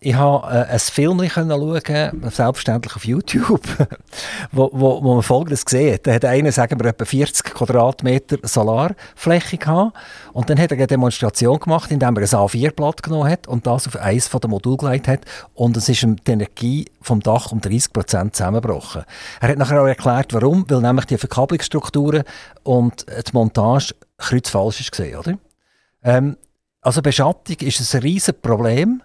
Ich 0.00 0.14
habe 0.14 0.46
äh, 0.46 0.72
ein 0.72 0.78
Film 0.78 1.28
schauen, 1.28 2.30
selbstverständlich 2.30 2.94
auf 2.94 3.04
YouTube, 3.04 3.62
wo, 4.52 4.70
wo, 4.72 5.02
wo 5.02 5.14
man 5.14 5.22
Folgendes 5.24 5.64
gesehen 5.64 5.94
hat. 5.94 6.06
Da 6.06 6.12
hat 6.14 6.24
einer, 6.24 6.52
sagen 6.52 6.78
wir, 6.78 6.90
etwa 6.90 7.04
40 7.04 7.52
Quadratmeter 7.52 8.38
Solarfläche 8.44 9.58
gehabt. 9.58 9.96
Und 10.32 10.48
dann 10.48 10.58
hat 10.60 10.70
er 10.70 10.76
eine 10.76 10.86
Demonstration 10.86 11.58
gemacht, 11.58 11.90
indem 11.90 12.16
er 12.16 12.22
ein 12.22 12.28
A4-Blatt 12.28 13.02
genommen 13.02 13.28
hat 13.28 13.48
und 13.48 13.66
das 13.66 13.88
auf 13.88 13.96
eins 13.96 14.28
von 14.28 14.40
den 14.40 14.50
Modulen 14.50 14.78
gelegt 14.78 15.08
hat. 15.08 15.20
Und 15.54 15.76
es 15.76 15.88
ist 15.88 16.02
die 16.02 16.30
Energie 16.30 16.86
vom 17.02 17.18
Dach 17.18 17.50
um 17.50 17.60
30 17.60 17.92
Prozent 17.92 18.36
zusammengebrochen. 18.36 19.02
Er 19.40 19.48
hat 19.48 19.58
nachher 19.58 19.82
auch 19.82 19.86
erklärt, 19.86 20.32
warum. 20.32 20.64
Weil 20.68 20.80
nämlich 20.80 21.06
die 21.06 21.18
Verkabelungsstrukturen 21.18 22.22
und 22.62 23.04
die 23.08 23.32
Montage 23.32 23.96
kreuzfalsch 24.16 24.92
war, 24.96 25.20
oder? 25.20 25.38
Ähm, 26.04 26.36
also 26.82 27.02
Beschattung 27.02 27.56
ist 27.60 27.94
ein 27.94 28.00
riesiges 28.00 28.40
Problem 28.40 29.02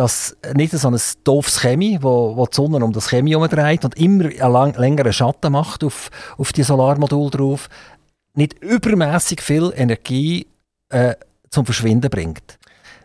dass 0.00 0.34
nicht 0.54 0.72
so 0.72 0.88
ein 0.88 0.98
doofes 1.24 1.60
Chemie, 1.60 1.98
wo, 2.00 2.34
wo 2.34 2.46
die 2.46 2.54
Sonne 2.56 2.82
um 2.82 2.90
das 2.90 3.10
Chemie 3.10 3.32
herumdreht 3.32 3.84
und 3.84 3.98
immer 3.98 4.24
einen 4.24 4.52
lang, 4.52 4.74
längeren 4.78 5.12
Schatten 5.12 5.52
macht 5.52 5.84
auf, 5.84 6.10
auf 6.38 6.54
die 6.54 6.62
Solarmodul 6.62 7.28
drauf, 7.28 7.68
nicht 8.32 8.64
übermäßig 8.64 9.42
viel 9.42 9.70
Energie 9.76 10.46
äh, 10.88 11.16
zum 11.50 11.66
Verschwinden 11.66 12.08
bringt. 12.08 12.58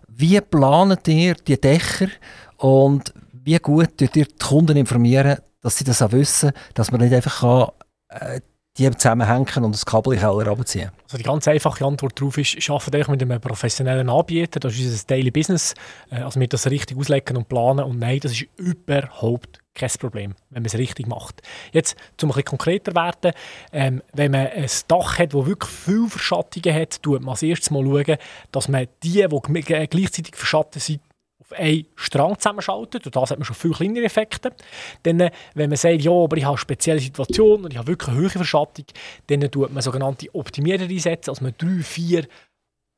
Wie 0.08 0.40
planet 0.40 1.06
ihr 1.10 1.34
die 1.34 1.60
Dächer 1.60 2.08
und 2.56 3.14
wie 3.34 3.58
gut 3.58 3.98
tut 3.98 4.16
ihr 4.16 4.24
die 4.28 4.38
Kunden 4.42 4.78
informieren, 4.78 5.40
dass 5.60 5.76
sie 5.76 5.84
das 5.84 6.02
auch 6.02 6.14
wissen, 6.14 6.54
dass 6.76 6.94
man 6.94 7.02
nicht 7.02 7.14
einfach 7.14 7.42
kann, 7.42 7.72
äh, 8.08 8.40
die 8.78 8.90
zusammenhängen 8.92 9.64
und 9.64 9.74
das 9.74 9.86
Kabel 9.86 10.14
in 10.14 10.20
den 10.20 10.28
Keller 10.28 10.48
runterziehen? 10.48 10.92
Also 11.04 11.18
die 11.18 11.24
ganz 11.24 11.48
einfache 11.48 11.86
Antwort 11.86 12.20
darauf 12.20 12.38
ist, 12.38 12.56
ich 12.56 12.70
arbeite 12.70 13.10
mit 13.10 13.22
einem 13.22 13.40
professionellen 13.40 14.10
Anbieter, 14.10 14.60
das 14.60 14.74
ist 14.74 14.86
unser 14.86 15.08
Daily 15.08 15.32
Business, 15.32 15.74
äh, 16.12 16.18
also 16.18 16.40
wir 16.40 16.48
das 16.48 16.70
richtig 16.70 16.98
auslegen 16.98 17.38
und 17.38 17.48
planen 17.48 17.86
und 17.86 18.00
nein, 18.00 18.20
das 18.20 18.34
ist 18.34 18.46
überhaupt 18.58 19.62
kein 19.76 19.90
Problem, 20.00 20.36
wenn 20.50 20.64
man 20.64 20.68
es 20.68 20.78
richtig 20.78 21.08
macht. 21.08 21.42
Jetzt, 21.72 21.96
um 22.22 22.30
ein 22.30 22.34
bisschen 22.34 22.46
konkreter 22.46 22.96
werden, 22.96 23.34
ähm, 23.72 24.02
wenn 24.14 24.32
man 24.32 24.48
ein 24.48 24.70
Dach 24.88 25.20
hat, 25.20 25.34
das 25.34 25.46
wirklich 25.46 25.70
viele 25.70 26.08
Verschattungen 26.08 26.74
hat, 26.74 27.02
tut 27.04 27.22
man 27.22 27.32
als 27.32 27.44
erstes 27.44 27.72
mal 27.72 27.84
schauen, 27.84 28.18
dass 28.52 28.68
man 28.70 28.88
die, 29.04 29.26
die 29.28 29.62
gleichzeitig 29.62 30.36
verschattet 30.36 30.82
sind, 30.82 31.02
auf 31.46 31.58
einen 31.58 31.86
Strang 31.96 32.38
zusammenschaltet. 32.38 33.06
Und 33.06 33.16
das 33.16 33.32
hat 33.32 33.38
man 33.38 33.46
schon 33.46 33.56
viel 33.56 33.72
kleinere 33.72 34.06
Effekte. 34.06 34.52
Dann, 35.04 35.20
äh, 35.20 35.32
wenn 35.54 35.70
man 35.70 35.78
sagt, 35.78 36.02
ja, 36.02 36.12
aber 36.12 36.38
ich 36.38 36.44
habe 36.44 36.54
eine 36.54 36.58
spezielle 36.58 37.00
Situation 37.00 37.64
und 37.64 37.72
ich 37.72 37.78
habe 37.78 37.88
wirklich 37.88 38.10
eine 38.10 38.20
hohe 38.20 38.30
Verschattung, 38.30 38.86
dann 39.28 39.42
tut 39.52 39.74
man 39.74 39.82
sogenannte 39.82 40.34
Optimierer 40.34 40.84
einsetzen, 40.84 41.30
also 41.30 41.44
man 41.44 41.54
drei, 41.58 41.84
vier 41.84 42.28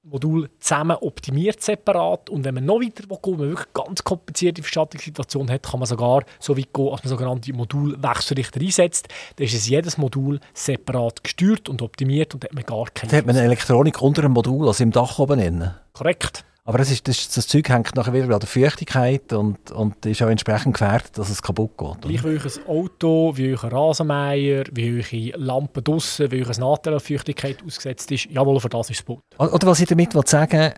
Module 0.04 0.50
zusammen 0.60 0.96
optimiert 1.02 1.62
separat 1.62 2.30
und 2.30 2.46
wenn 2.46 2.56
man 2.56 2.66
noch 2.66 2.80
weiter 2.80 3.04
will, 3.10 3.18
wenn 3.24 3.38
man 3.38 3.50
wirklich 3.50 3.74
ganz 3.74 4.04
komplizierte 4.04 4.62
Verschattungssituation 4.62 5.50
hat, 5.52 5.64
kann 5.64 5.80
man 5.80 5.88
sogar 5.88 6.24
so 6.40 6.58
weit 6.58 6.74
gehen, 6.74 6.92
dass 6.92 7.04
man 7.04 7.10
sogenannte 7.10 7.54
Modulwechselrichter 7.54 8.62
einsetzt. 8.62 9.10
Dann 9.36 9.46
ist 9.46 9.54
es 9.54 9.68
jedes 9.68 9.98
Modul 9.98 10.40
separat 10.54 11.24
gesteuert 11.24 11.68
und 11.68 11.82
optimiert 11.82 12.34
und 12.34 12.44
hat 12.46 12.54
man 12.54 12.64
gar 12.64 12.86
keine... 12.94 13.12
Dann 13.12 13.20
hat 13.20 13.26
man 13.26 13.36
eine 13.36 13.46
Elektronik 13.46 14.02
unter 14.02 14.22
dem 14.22 14.32
Modul, 14.32 14.68
also 14.68 14.82
im 14.82 14.92
Dach 14.92 15.20
oben 15.20 15.40
drin? 15.40 15.72
Korrekt. 15.92 16.46
Aber 16.68 16.80
das, 16.80 16.92
ist, 16.92 17.08
das, 17.08 17.30
das 17.30 17.48
Zeug 17.48 17.70
hängt 17.70 17.96
nachher 17.96 18.12
wieder 18.12 18.26
an 18.26 18.42
der 18.42 18.50
Feuchtigkeit 18.50 19.32
und, 19.32 19.72
und 19.72 20.06
ist 20.06 20.22
auch 20.22 20.28
entsprechend 20.28 20.74
gefährdet, 20.74 21.18
dass 21.18 21.30
es 21.30 21.42
kaputt 21.42 21.78
geht. 21.78 22.02
Gleich 22.02 22.24
wie 22.26 22.36
euch 22.36 22.58
ein 22.58 22.68
Auto, 22.68 23.32
wie 23.38 23.54
euch 23.54 23.64
ein 23.64 23.70
Rasenmäher, 23.70 24.66
wie 24.74 25.02
eure 25.02 25.38
Lampen 25.42 25.82
draussen, 25.82 26.30
wie 26.30 26.42
euch 26.42 26.50
ein 26.50 26.60
Nachteil 26.60 26.96
an 26.96 27.00
Feuchtigkeit 27.00 27.64
ausgesetzt 27.66 28.12
ist. 28.12 28.26
Jawohl, 28.26 28.60
für 28.60 28.68
das 28.68 28.90
ist 28.90 29.00
es 29.00 29.06
gut. 29.06 29.22
Oder 29.38 29.66
was 29.66 29.80
ich 29.80 29.88
damit 29.88 30.12
sagen 30.28 30.60
will, 30.60 30.74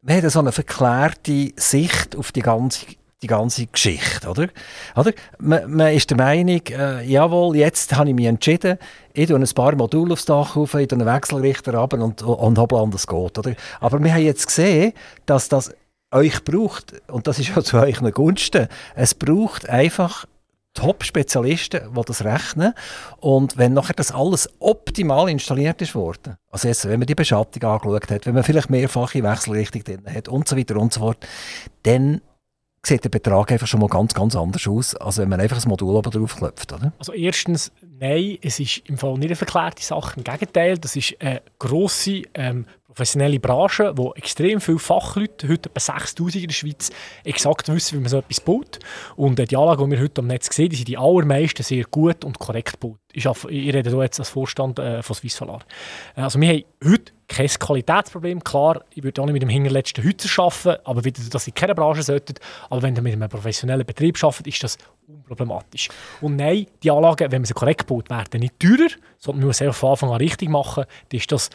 wir 0.00 0.16
haben 0.16 0.30
so 0.30 0.38
eine 0.38 0.50
verklärte 0.50 1.52
Sicht 1.56 2.16
auf 2.16 2.32
die 2.32 2.40
ganze 2.40 2.86
die 3.22 3.28
ganze 3.28 3.66
Geschichte, 3.66 4.28
oder? 4.28 4.48
oder? 4.94 5.12
Man, 5.38 5.70
man 5.72 5.94
ist 5.94 6.10
der 6.10 6.18
Meinung, 6.18 6.60
äh, 6.68 7.02
jawohl, 7.04 7.56
jetzt 7.56 7.96
habe 7.96 8.10
ich 8.10 8.14
mich 8.14 8.26
entschieden, 8.26 8.76
ich 9.14 9.28
tue 9.28 9.38
ein 9.38 9.48
paar 9.54 9.76
Module 9.76 10.12
aufs 10.12 10.24
Dach 10.24 10.56
auf, 10.56 10.74
ich 10.74 10.88
tue 10.88 10.98
einen 10.98 11.06
Wechselrichter 11.06 11.74
ab 11.74 11.92
und, 11.94 12.22
und 12.22 12.58
hoppla, 12.58 12.80
und 12.80 12.92
das 12.92 13.06
geht, 13.06 13.38
oder? 13.38 13.54
Aber 13.80 14.02
wir 14.02 14.12
haben 14.12 14.22
jetzt 14.22 14.46
gesehen, 14.46 14.92
dass 15.24 15.48
das 15.48 15.72
euch 16.10 16.44
braucht, 16.44 16.94
und 17.08 17.26
das 17.26 17.38
ist 17.38 17.54
ja 17.54 17.62
zu 17.62 17.76
euren 17.76 18.10
Gunsten, 18.12 18.68
es 18.94 19.14
braucht 19.14 19.68
einfach 19.68 20.26
Top-Spezialisten, 20.74 21.94
die 21.94 22.02
das 22.04 22.24
rechnen. 22.24 22.74
Und 23.20 23.56
wenn 23.56 23.74
nachher 23.74 23.94
das 23.94 24.10
alles 24.10 24.48
optimal 24.58 25.30
installiert 25.30 25.80
ist 25.80 25.94
worden, 25.94 26.36
also 26.50 26.66
jetzt, 26.66 26.88
wenn 26.88 26.98
man 26.98 27.06
die 27.06 27.14
Beschattung 27.14 27.62
angeschaut 27.62 28.10
hat, 28.10 28.26
wenn 28.26 28.34
man 28.34 28.42
vielleicht 28.42 28.70
mehrfache 28.70 29.22
Wechselrichtung 29.22 29.84
drin 29.84 30.02
hat 30.12 30.28
und 30.28 30.48
so 30.48 30.56
weiter 30.56 30.76
und 30.76 30.92
so 30.92 31.00
fort, 31.00 31.24
dann 31.84 32.20
sieht 32.86 33.04
der 33.04 33.08
Betrag 33.08 33.50
einfach 33.52 33.66
schon 33.66 33.80
mal 33.80 33.88
ganz, 33.88 34.14
ganz 34.14 34.36
anders 34.36 34.66
aus, 34.66 34.94
als 34.96 35.18
wenn 35.18 35.28
man 35.28 35.40
einfach 35.40 35.62
ein 35.62 35.68
Modul 35.68 35.94
oben 35.94 36.10
drauf 36.10 36.36
klopft. 36.36 36.72
Oder? 36.72 36.92
Also 36.98 37.12
erstens, 37.12 37.72
nein, 37.98 38.38
es 38.42 38.60
ist 38.60 38.78
im 38.88 38.98
Fall 38.98 39.14
nicht 39.14 39.28
eine 39.28 39.36
verklärte 39.36 39.82
Sache. 39.82 40.14
Im 40.16 40.24
Gegenteil, 40.24 40.78
das 40.78 40.96
ist 40.96 41.14
eine 41.20 41.42
grosse 41.58 42.22
ähm, 42.34 42.66
professionelle 42.94 43.40
Branche, 43.40 43.92
wo 43.96 44.12
extrem 44.12 44.60
viele 44.60 44.78
Fachleute, 44.78 45.48
heute 45.48 45.68
etwa 45.68 45.80
6000 45.80 46.42
in 46.42 46.48
der 46.48 46.54
Schweiz, 46.54 46.90
exakt 47.24 47.68
wissen, 47.68 47.98
wie 47.98 48.00
man 48.00 48.08
so 48.08 48.18
etwas 48.18 48.40
baut. 48.40 48.78
Und 49.16 49.38
äh, 49.40 49.46
die 49.46 49.56
Anlagen, 49.56 49.84
die 49.84 49.96
wir 49.96 50.02
heute 50.02 50.20
am 50.20 50.28
Netz 50.28 50.54
sehen, 50.54 50.68
die 50.68 50.76
sind 50.76 50.88
die 50.88 50.96
allermeisten 50.96 51.62
sehr 51.64 51.84
gut 51.84 52.24
und 52.24 52.38
korrekt 52.38 52.80
gebaut. 52.80 52.98
Ich, 53.12 53.26
ich 53.26 53.74
rede 53.74 53.90
hier 53.90 54.02
jetzt 54.02 54.20
als 54.20 54.28
Vorstand 54.28 54.78
äh, 54.78 55.02
von 55.02 55.16
Swiss 55.16 55.36
Solar. 55.36 55.60
Also 56.14 56.40
wir 56.40 56.48
haben 56.48 56.64
heute 56.84 57.12
kein 57.26 57.48
Qualitätsproblem. 57.48 58.44
Klar, 58.44 58.84
ich 58.90 59.02
würde 59.02 59.20
auch 59.20 59.26
nicht 59.26 59.34
mit 59.34 59.42
dem 59.42 59.48
hinterletzten 59.48 60.04
Hützer 60.04 60.42
arbeiten, 60.42 60.80
aber 60.84 61.04
wieder, 61.04 61.20
dass 61.30 61.46
ich 61.48 61.54
keine 61.54 61.74
Branche 61.74 62.02
sollte. 62.02 62.34
Aber 62.70 62.82
wenn 62.82 62.94
ihr 62.94 63.02
mit 63.02 63.12
einem 63.12 63.28
professionellen 63.28 63.86
Betrieb 63.86 64.22
arbeitet, 64.22 64.46
ist 64.46 64.62
das 64.62 64.78
unproblematisch. 65.24 65.88
Und 66.20 66.36
nein, 66.36 66.66
die 66.82 66.90
Anlagen, 66.90 67.30
wenn 67.30 67.42
man 67.42 67.46
sie 67.46 67.54
korrekt 67.54 67.86
baut, 67.86 68.10
werden 68.10 68.40
nicht 68.40 68.58
teurer, 68.60 68.90
sondern 69.18 69.40
man 69.40 69.48
muss 69.48 69.58
sie 69.58 69.72
von 69.72 69.90
Anfang 69.90 70.10
an 70.10 70.16
richtig 70.16 70.48
machen. 70.48 70.84
Dann 71.08 71.18
ist 71.18 71.32
das 71.32 71.50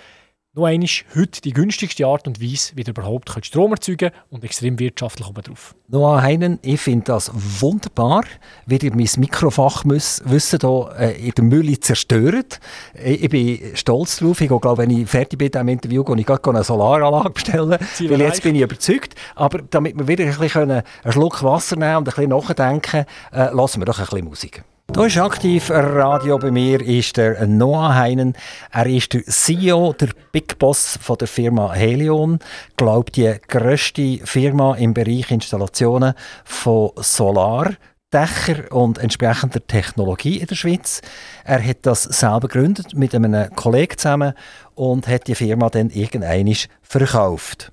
noch 0.59 0.67
einmal 0.67 0.87
heute 1.15 1.41
die 1.41 1.53
günstigste 1.53 2.05
Art 2.05 2.27
und 2.27 2.41
Weise, 2.41 2.73
wie 2.75 2.81
ihr 2.81 2.89
überhaupt 2.89 3.45
Strom 3.45 3.71
erzeugen 3.71 4.11
und 4.29 4.43
extrem 4.43 4.77
wirtschaftlich 4.77 5.27
obendrauf. 5.27 5.75
Noah 5.87 6.21
Heinen, 6.21 6.59
ich 6.61 6.81
finde 6.81 7.05
das 7.05 7.31
wunderbar, 7.33 8.23
wie 8.65 8.77
ihr 8.77 8.93
mein 8.95 9.09
Mikrofachwissen 9.17 10.59
hier 10.61 10.95
äh, 10.97 11.27
in 11.27 11.31
der 11.31 11.43
Mühle 11.43 11.79
zerstört. 11.79 12.59
Ich, 12.93 13.23
ich, 13.23 13.29
bin 13.29 13.59
stolz 13.75 14.17
darauf. 14.17 14.41
Ich 14.41 14.47
glaube, 14.47 14.77
wenn 14.77 14.89
ich 14.89 15.07
fertig 15.09 15.39
bin 15.39 15.45
mit 15.45 15.55
diesem 15.55 15.67
Interview, 15.67 16.03
gehe 16.03 16.17
ich 16.17 16.25
gleich 16.25 16.45
eine 16.45 16.63
Solaranlage 16.63 17.29
bestellen, 17.33 17.77
Ziel 17.93 18.11
weil 18.11 18.21
jetzt 18.21 18.43
bin 18.43 18.55
ich 18.55 18.61
überzeugt. 18.61 19.15
Aber 19.35 19.59
damit 19.69 19.97
wir 19.97 20.07
wieder 20.07 20.25
ein 20.25 20.37
bisschen 20.37 20.71
einen 20.71 20.83
Schluck 21.09 21.41
Wasser 21.43 21.75
nehmen 21.75 21.97
und 21.97 22.09
ein 22.09 22.13
bisschen 22.13 22.29
nachdenken, 22.29 23.05
äh, 23.31 23.53
lassen 23.53 23.81
wir 23.81 23.85
doch 23.85 23.99
ein 23.99 24.05
bisschen 24.05 24.25
Musik. 24.25 24.63
Da 24.91 25.05
ist 25.05 25.17
aktiv 25.17 25.69
Radio 25.69 26.39
bei 26.39 26.49
mir 26.49 26.81
ist 26.81 27.17
der 27.17 27.45
Noah 27.45 27.93
Heinen. 27.93 28.33
Er 28.71 28.87
ist 28.87 29.13
der 29.13 29.23
CEO, 29.23 29.93
der 29.93 30.09
Big 30.31 30.57
Boss 30.57 30.97
von 30.99 31.15
der 31.17 31.27
Firma 31.27 31.71
Helion. 31.73 32.39
Glaubt 32.75 33.15
die 33.15 33.35
grösste 33.47 34.19
Firma 34.23 34.75
im 34.75 34.95
Bereich 34.95 35.29
Installationen 35.29 36.15
von 36.43 36.91
Solar. 36.97 37.73
Dächer 38.11 38.71
und 38.71 38.97
entsprechender 38.97 39.65
Technologie 39.65 40.39
in 40.39 40.47
der 40.47 40.55
Schweiz. 40.55 41.01
Er 41.43 41.63
hat 41.63 41.77
das 41.83 42.03
selber 42.03 42.47
gegründet 42.47 42.95
mit 42.95 43.13
einem 43.13 43.55
Kollegen 43.55 43.95
zusammen 43.95 44.33
und 44.73 45.07
hat 45.07 45.27
die 45.27 45.35
Firma 45.35 45.69
dann 45.69 45.91
irgendwann 45.91 46.51
verkauft. 46.81 47.71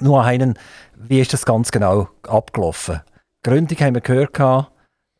Noah 0.00 0.24
Heinen, 0.24 0.56
wie 0.94 1.20
ist 1.20 1.32
das 1.32 1.44
ganz 1.44 1.72
genau 1.72 2.08
abgelaufen? 2.22 3.00
Die 3.44 3.50
Gründung 3.50 3.78
haben 3.78 3.94
wir 3.94 4.00
gehört, 4.00 4.32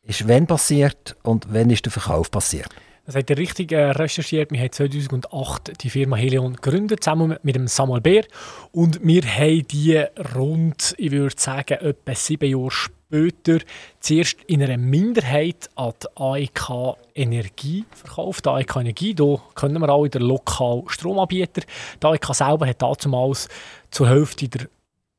ist 0.07 0.27
wann 0.27 0.47
passiert 0.47 1.15
und 1.23 1.47
wann 1.51 1.69
ist 1.69 1.85
der 1.85 1.91
Verkauf 1.91 2.31
passiert? 2.31 2.69
Das 3.05 3.15
hat 3.15 3.29
ihr 3.29 3.37
richtig 3.37 3.71
äh, 3.71 3.91
recherchiert. 3.91 4.51
Wir 4.51 4.59
haben 4.59 4.71
2008 4.71 5.81
die 5.81 5.89
Firma 5.89 6.17
Helion 6.17 6.55
gegründet, 6.55 7.05
zusammen 7.05 7.37
mit 7.41 7.55
dem 7.55 7.67
Samuel 7.67 8.01
Bär. 8.01 8.25
Und 8.73 8.99
wir 9.01 9.21
haben 9.23 9.65
die 9.67 10.03
rund, 10.35 10.93
ich 10.97 11.11
würde 11.11 11.35
sagen, 11.37 11.77
etwa 11.79 12.15
sieben 12.15 12.49
Jahre 12.49 12.69
später 12.69 13.59
zuerst 14.01 14.37
in 14.47 14.61
einer 14.61 14.77
Minderheit 14.77 15.69
an 15.75 15.93
die 16.03 16.21
AEK 16.21 16.97
Energie 17.15 17.85
verkauft. 17.91 18.45
Die 18.45 18.49
AEK 18.49 18.75
Energie, 18.75 19.13
da 19.13 19.37
können 19.55 19.79
wir 19.79 19.87
alle 19.87 20.09
den 20.09 20.23
lokalen 20.23 20.89
Stromanbieter. 20.89 21.61
Die 22.03 22.05
AEK 22.05 22.35
selber 22.35 22.67
hat 22.67 22.81
damals 22.81 23.47
zur 23.89 24.09
Hälfte 24.09 24.49
der 24.49 24.67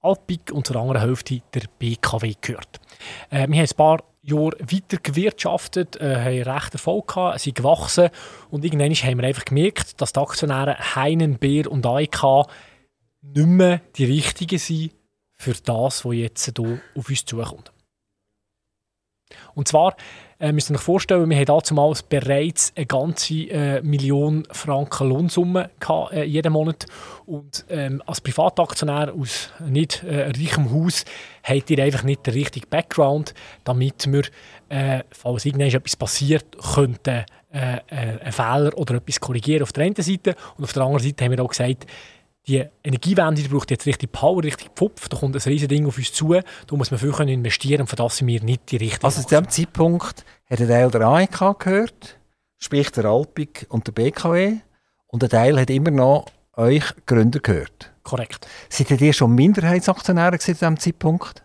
Alpik 0.02 0.52
und 0.52 0.66
zur 0.66 0.76
anderen 0.76 1.00
Hälfte 1.00 1.40
der 1.54 1.62
BKW 1.78 2.34
gehört. 2.38 2.80
Äh, 3.30 3.48
wir 3.48 3.56
haben 3.56 3.66
ein 3.70 3.76
paar 3.76 4.04
Jahre 4.28 4.56
weiter 4.60 4.98
gewirtschaftet, 4.98 5.96
äh, 6.00 6.16
haben 6.16 6.50
recht 6.50 6.72
Erfolg 6.74 7.08
gehabt, 7.08 7.40
sind 7.40 7.56
gewachsen 7.56 8.10
und 8.50 8.64
irgendwann 8.64 8.94
haben 8.94 9.18
wir 9.18 9.28
einfach 9.28 9.44
gemerkt, 9.44 10.00
dass 10.00 10.12
die 10.12 10.20
Aktionäre 10.20 10.76
Heinen, 10.94 11.38
Bär 11.38 11.70
und 11.70 11.86
AIK 11.86 12.46
nicht 13.22 13.46
mehr 13.46 13.80
die 13.96 14.04
richtigen 14.04 14.58
sind 14.58 14.92
für 15.34 15.54
das, 15.64 16.04
was 16.04 16.14
jetzt 16.14 16.52
hier 16.56 16.80
auf 16.96 17.08
uns 17.08 17.24
zukommt. 17.24 17.72
Und 19.54 19.68
zwar 19.68 19.96
äh, 20.40 20.52
müsst 20.52 20.70
ihr 20.70 20.76
euch 20.76 20.82
vorstellen, 20.82 21.28
wir 21.28 21.36
haben 21.36 21.62
damals 21.68 22.02
bereits 22.02 22.72
eine 22.76 22.86
ganze 22.86 23.34
äh, 23.34 23.82
Million 23.82 24.44
Franken 24.50 25.08
Lohnsumme 25.08 25.70
gehabt, 25.80 26.12
äh, 26.12 26.24
jeden 26.24 26.52
Monat. 26.52 26.86
Und 27.26 27.64
ähm, 27.68 28.02
als 28.06 28.20
Privataktionär 28.20 29.12
aus 29.14 29.50
nicht 29.60 30.04
äh, 30.04 30.26
reichem 30.26 30.72
Haus 30.72 31.04
habt 31.42 31.70
ihr 31.70 31.82
einfach 31.82 32.04
nicht 32.04 32.26
den 32.26 32.34
richtigen 32.34 32.68
Background, 32.68 33.34
damit 33.64 34.10
wir, 34.10 34.22
äh, 34.68 35.02
falls 35.10 35.44
irgendwann 35.44 35.68
etwas 35.68 35.96
passiert, 35.96 36.46
könnten 36.74 37.24
äh, 37.50 37.76
äh, 37.88 38.20
einen 38.20 38.32
Fehler 38.32 38.76
oder 38.76 38.96
etwas 38.96 39.20
korrigieren 39.20 39.62
auf 39.62 39.72
der 39.72 39.84
einen 39.84 39.96
Seite. 39.96 40.36
Und 40.56 40.64
auf 40.64 40.72
der 40.72 40.82
anderen 40.82 41.02
Seite 41.02 41.24
haben 41.24 41.32
wir 41.32 41.42
auch 41.42 41.48
gesagt, 41.48 41.86
die 42.48 42.64
Energiewende 42.82 43.42
die 43.42 43.48
braucht 43.48 43.70
jetzt 43.70 43.86
richtig 43.86 44.10
Power, 44.10 44.42
richtig 44.42 44.70
Pfupf, 44.74 45.08
da 45.08 45.18
kommt 45.18 45.36
ein 45.36 45.42
riesiges 45.42 45.68
Ding 45.68 45.86
auf 45.86 45.98
uns 45.98 46.12
zu, 46.12 46.32
da 46.32 46.76
muss 46.76 46.90
man 46.90 46.98
viel 46.98 47.12
investieren 47.28 47.82
und 47.82 47.86
für 47.88 47.96
das 47.96 48.16
sind 48.16 48.26
wir 48.26 48.42
nicht 48.42 48.70
die 48.70 48.78
richtigen. 48.78 49.04
Also 49.04 49.22
zu 49.22 49.28
diesem 49.28 49.48
Zeitpunkt 49.48 50.24
hat 50.50 50.60
ein 50.60 50.68
Teil 50.68 50.90
der 50.90 51.02
AEK 51.02 51.58
gehört, 51.58 52.18
sprich 52.58 52.90
der 52.90 53.04
Alpik 53.04 53.66
und 53.68 53.86
der 53.86 53.92
BKW 53.92 54.56
und 55.06 55.22
ein 55.22 55.30
Teil 55.30 55.60
hat 55.60 55.70
immer 55.70 55.90
noch 55.90 56.26
euch 56.56 56.84
Gründer 57.06 57.40
gehört. 57.40 57.92
Korrekt. 58.02 58.48
Seid 58.70 58.90
ihr 59.00 59.12
schon 59.12 59.34
Minderheitsaktionäre 59.34 60.38
zu 60.38 60.52
diesem 60.52 60.78
Zeitpunkt? 60.78 61.44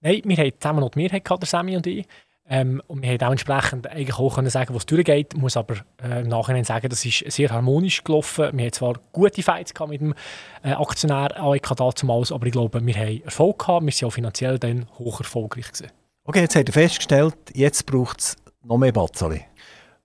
Nein, 0.00 0.22
wir 0.24 0.36
haben 0.36 0.52
zusammen 0.58 0.80
noch 0.80 0.90
die 0.90 1.00
Mehrheit 1.00 1.24
gehabt, 1.24 1.42
der 1.42 1.48
Sammy 1.48 1.76
und 1.76 1.86
ich. 1.86 2.06
Ähm, 2.50 2.82
und 2.86 3.02
wir 3.02 3.10
haben 3.10 3.22
auch 3.22 3.30
entsprechend 3.30 3.86
eigentlich 3.86 4.18
auch 4.18 4.34
können 4.34 4.48
sagen, 4.48 4.74
was 4.74 4.86
durchgeht, 4.86 5.36
muss 5.36 5.56
aber 5.56 5.76
äh, 6.02 6.22
im 6.22 6.28
Nachhinein 6.28 6.64
sagen, 6.64 6.88
das 6.88 7.04
ist 7.04 7.24
sehr 7.30 7.50
harmonisch 7.50 8.02
gelaufen. 8.04 8.50
Wir 8.52 8.66
hatten 8.66 8.72
zwar 8.72 8.94
gute 9.12 9.42
Fights 9.42 9.74
gehabt 9.74 9.90
mit 9.90 10.00
dem 10.00 10.14
äh, 10.62 10.72
Aktionär 10.72 11.38
AEK 11.38 11.76
damals, 11.76 12.32
aber 12.32 12.46
ich 12.46 12.52
glaube, 12.52 12.84
wir 12.84 12.94
haben 12.94 13.22
Erfolg 13.22 13.58
gehabt, 13.58 13.84
wir 13.84 13.92
sind 13.92 14.08
auch 14.08 14.12
finanziell 14.12 14.58
dann 14.58 14.86
hoch 14.98 15.20
erfolgreich 15.20 15.72
gewesen. 15.72 15.92
Okay, 16.24 16.40
jetzt 16.40 16.56
habt 16.56 16.68
ihr 16.68 16.72
festgestellt, 16.72 17.36
jetzt 17.54 17.84
braucht 17.84 18.20
es 18.20 18.36
noch 18.64 18.78
mehr 18.78 18.92
Batzeli. 18.92 19.44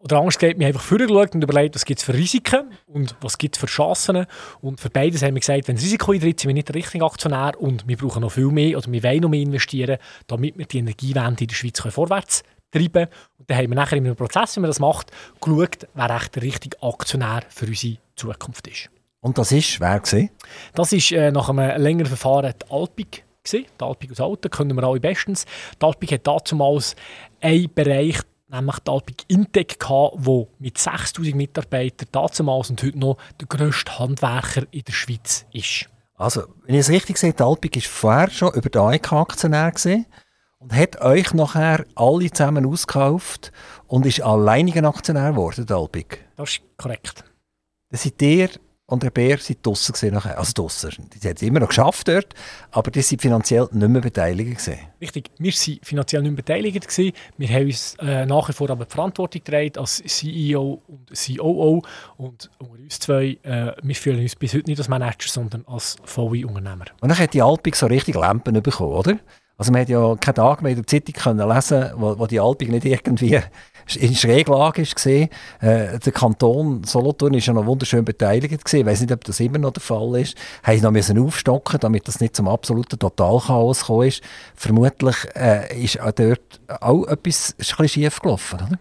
Oder 0.03 0.17
anders 0.17 0.37
gesagt, 0.37 0.59
wir 0.59 0.65
haben 0.65 0.73
einfach 0.73 0.85
vorgeschaut 0.85 1.33
und 1.33 1.43
überlegt, 1.43 1.75
was 1.75 1.85
gibt 1.85 2.01
es 2.01 2.05
für 2.05 2.13
Risiken 2.13 2.71
und 2.87 3.15
was 3.21 3.37
gibt 3.37 3.55
es 3.55 3.59
für 3.61 3.67
Chancen. 3.67 4.25
Und 4.59 4.81
für 4.81 4.89
beides 4.89 5.23
haben 5.23 5.33
wir 5.33 5.39
gesagt, 5.39 5.69
wenn 5.69 5.77
das 5.77 5.85
Risiko 5.85 6.11
eintritt, 6.11 6.41
sind 6.41 6.49
wir 6.49 6.53
nicht 6.53 6.67
der 6.67 6.75
richtige 6.75 7.05
Aktionär 7.05 7.53
und 7.57 7.87
wir 7.87 7.95
brauchen 7.95 8.21
noch 8.21 8.31
viel 8.31 8.47
mehr 8.47 8.77
oder 8.77 8.91
wir 8.91 9.01
wollen 9.01 9.21
noch 9.21 9.29
mehr 9.29 9.41
investieren, 9.41 9.97
damit 10.27 10.57
wir 10.57 10.65
die 10.65 10.79
Energiewende 10.79 11.45
in 11.45 11.47
der 11.47 11.55
Schweiz 11.55 11.79
vorwärts 11.79 12.43
treiben 12.71 12.91
können. 12.91 13.07
Und 13.37 13.49
dann 13.49 13.57
haben 13.57 13.69
wir 13.69 13.75
nachher 13.75 13.97
in 13.97 14.05
einem 14.05 14.17
Prozess, 14.17 14.57
wie 14.57 14.59
man 14.59 14.69
das 14.69 14.79
macht, 14.81 15.09
geschaut, 15.39 15.87
wer 15.93 16.09
echt 16.09 16.35
der 16.35 16.43
richtige 16.43 16.83
Aktionär 16.83 17.43
für 17.47 17.67
unsere 17.67 17.97
Zukunft 18.17 18.67
ist. 18.67 18.89
Und 19.21 19.37
das 19.37 19.53
ist 19.53 19.79
wer 19.79 20.01
gewesen? 20.01 20.31
Das 20.73 20.91
ist 20.91 21.13
äh, 21.13 21.31
nach 21.31 21.47
einem 21.47 21.81
längeren 21.81 22.07
Verfahren 22.07 22.53
die 22.61 22.71
Alpig. 22.71 23.23
Die 23.49 23.65
Alpig 23.79 24.11
aus 24.11 24.19
Alten 24.19 24.49
kennen 24.49 24.75
wir 24.75 24.83
alle 24.83 24.99
bestens. 24.99 25.45
Die 25.81 25.85
Alpig 25.85 26.11
hat 26.11 26.27
damals 26.27 26.95
einen 27.39 27.73
Bereich 27.73 28.19
nämlich 28.53 28.79
die 28.79 28.91
Alpig 28.91 29.25
Intec 29.27 29.77
wo 29.89 30.49
mit 30.59 30.77
6000 30.77 31.35
Mitarbeitern 31.35 32.07
damals 32.11 32.69
und 32.69 32.83
heute 32.83 32.97
noch 32.97 33.17
der 33.39 33.47
grösste 33.47 33.99
Handwerker 33.99 34.63
in 34.71 34.83
der 34.83 34.93
Schweiz 34.93 35.45
ist. 35.51 35.89
Also, 36.15 36.43
wenn 36.65 36.75
ich 36.75 36.81
es 36.81 36.89
richtig 36.89 37.17
sehe, 37.17 37.33
die 37.33 37.43
Alpig 37.43 37.75
war 37.75 37.81
vorher 37.81 38.29
schon 38.29 38.53
über 38.53 38.69
den 38.69 38.81
AEK-Aktionär 38.81 39.73
und 40.59 40.73
hat 40.73 41.01
euch 41.01 41.33
nachher 41.33 41.85
alle 41.95 42.31
zusammen 42.31 42.65
ausgekauft 42.65 43.51
und 43.87 44.05
ist 44.05 44.21
alleiniger 44.21 44.87
Aktionär 44.87 45.31
geworden, 45.31 45.65
die 45.65 45.73
Alpig. 45.73 46.25
Das 46.37 46.51
ist 46.51 46.61
korrekt. 46.77 47.25
Dann 47.89 47.99
seid 47.99 48.21
ihr 48.21 48.49
und 48.85 49.01
der 49.01 49.11
Bär 49.11 49.37
sind 49.37 49.65
draussen 49.65 49.93
gesehen 49.93 50.13
nachher. 50.13 50.37
Also 50.37 50.51
draussen. 50.53 51.09
Die 51.13 51.27
haben 51.27 51.35
es 51.35 51.41
immer 51.41 51.59
noch 51.59 51.69
geschafft 51.69 52.07
dort, 52.07 52.33
aber 52.71 52.91
die 52.91 53.01
sind 53.01 53.21
finanziell 53.21 53.67
nicht 53.71 53.89
mehr 53.89 54.01
beteiligt 54.01 54.59
gewesen. 54.59 54.79
Richtig, 54.99 55.31
wir 55.37 55.53
waren 55.53 55.79
finanziell 55.81 56.21
nicht 56.21 56.31
mehr 56.31 56.43
beteiligt 56.43 56.87
gewesen. 56.87 57.13
Wir 57.37 57.47
haben 57.47 57.65
uns 57.65 57.95
äh, 57.99 58.25
nach 58.25 58.49
wie 58.49 58.53
vor 58.53 58.69
aber 58.69 58.85
die 58.85 58.91
Verantwortung 58.91 59.41
getragen 59.43 59.77
als 59.77 60.03
CEO 60.05 60.81
und 60.87 61.11
COO 61.13 61.81
und 62.17 62.49
unter 62.59 62.73
uns 62.79 62.99
zwei, 62.99 63.37
äh, 63.43 63.71
wir 63.81 63.95
fühlen 63.95 64.19
uns 64.19 64.35
bis 64.35 64.53
heute 64.53 64.69
nicht 64.69 64.79
als 64.79 64.89
Manager, 64.89 65.29
sondern 65.29 65.65
als 65.65 65.95
VW-Unternehmer. 66.03 66.85
Und 66.99 67.09
dann 67.09 67.17
hat 67.17 67.33
die 67.33 67.41
Alpig 67.41 67.75
so 67.75 67.85
richtig 67.85 68.15
Lampen 68.15 68.61
bekommen, 68.61 68.93
oder? 68.93 69.17
Also 69.57 69.71
man 69.71 69.81
hat 69.81 69.89
ja 69.89 70.15
keinen 70.15 70.35
Tag 70.35 70.61
mehr 70.61 70.71
in 70.71 70.77
der 70.77 70.87
Zeitung 70.87 71.13
können 71.13 71.47
lesen, 71.47 71.91
wo, 71.95 72.17
wo 72.17 72.27
die 72.27 72.39
Alpig 72.39 72.69
nicht 72.69 72.85
irgendwie 72.85 73.39
in 73.95 74.15
Schräglage 74.15 74.83
war. 74.83 75.11
Äh, 75.13 75.99
der 75.99 76.11
Kanton 76.11 76.83
Solothurn 76.83 77.33
war 77.33 77.39
ja 77.39 77.53
noch 77.53 77.65
wunderschön 77.65 78.05
beteiligt. 78.05 78.63
Gewesen. 78.63 78.79
Ich 78.81 78.85
weiß 78.85 79.01
nicht, 79.01 79.11
ob 79.11 79.23
das 79.23 79.39
immer 79.39 79.57
noch 79.57 79.73
der 79.73 79.81
Fall 79.81 80.19
ist. 80.19 80.35
Haben 80.63 80.81
noch 80.81 80.91
müssen 80.91 81.19
aufstocken, 81.19 81.79
damit 81.79 82.07
das 82.07 82.19
nicht 82.19 82.35
zum 82.35 82.47
absoluten 82.47 82.99
Totalchaos 82.99 83.81
gekommen 83.81 84.07
ist. 84.07 84.21
Vermutlich 84.55 85.15
äh, 85.35 85.83
ist 85.83 85.99
dort 86.15 86.61
auch 86.81 87.05
etwas 87.07 87.55
ist 87.57 87.79
ein 87.79 87.87
schief 87.87 88.19
gelaufen, 88.19 88.59
oder? 88.67 88.79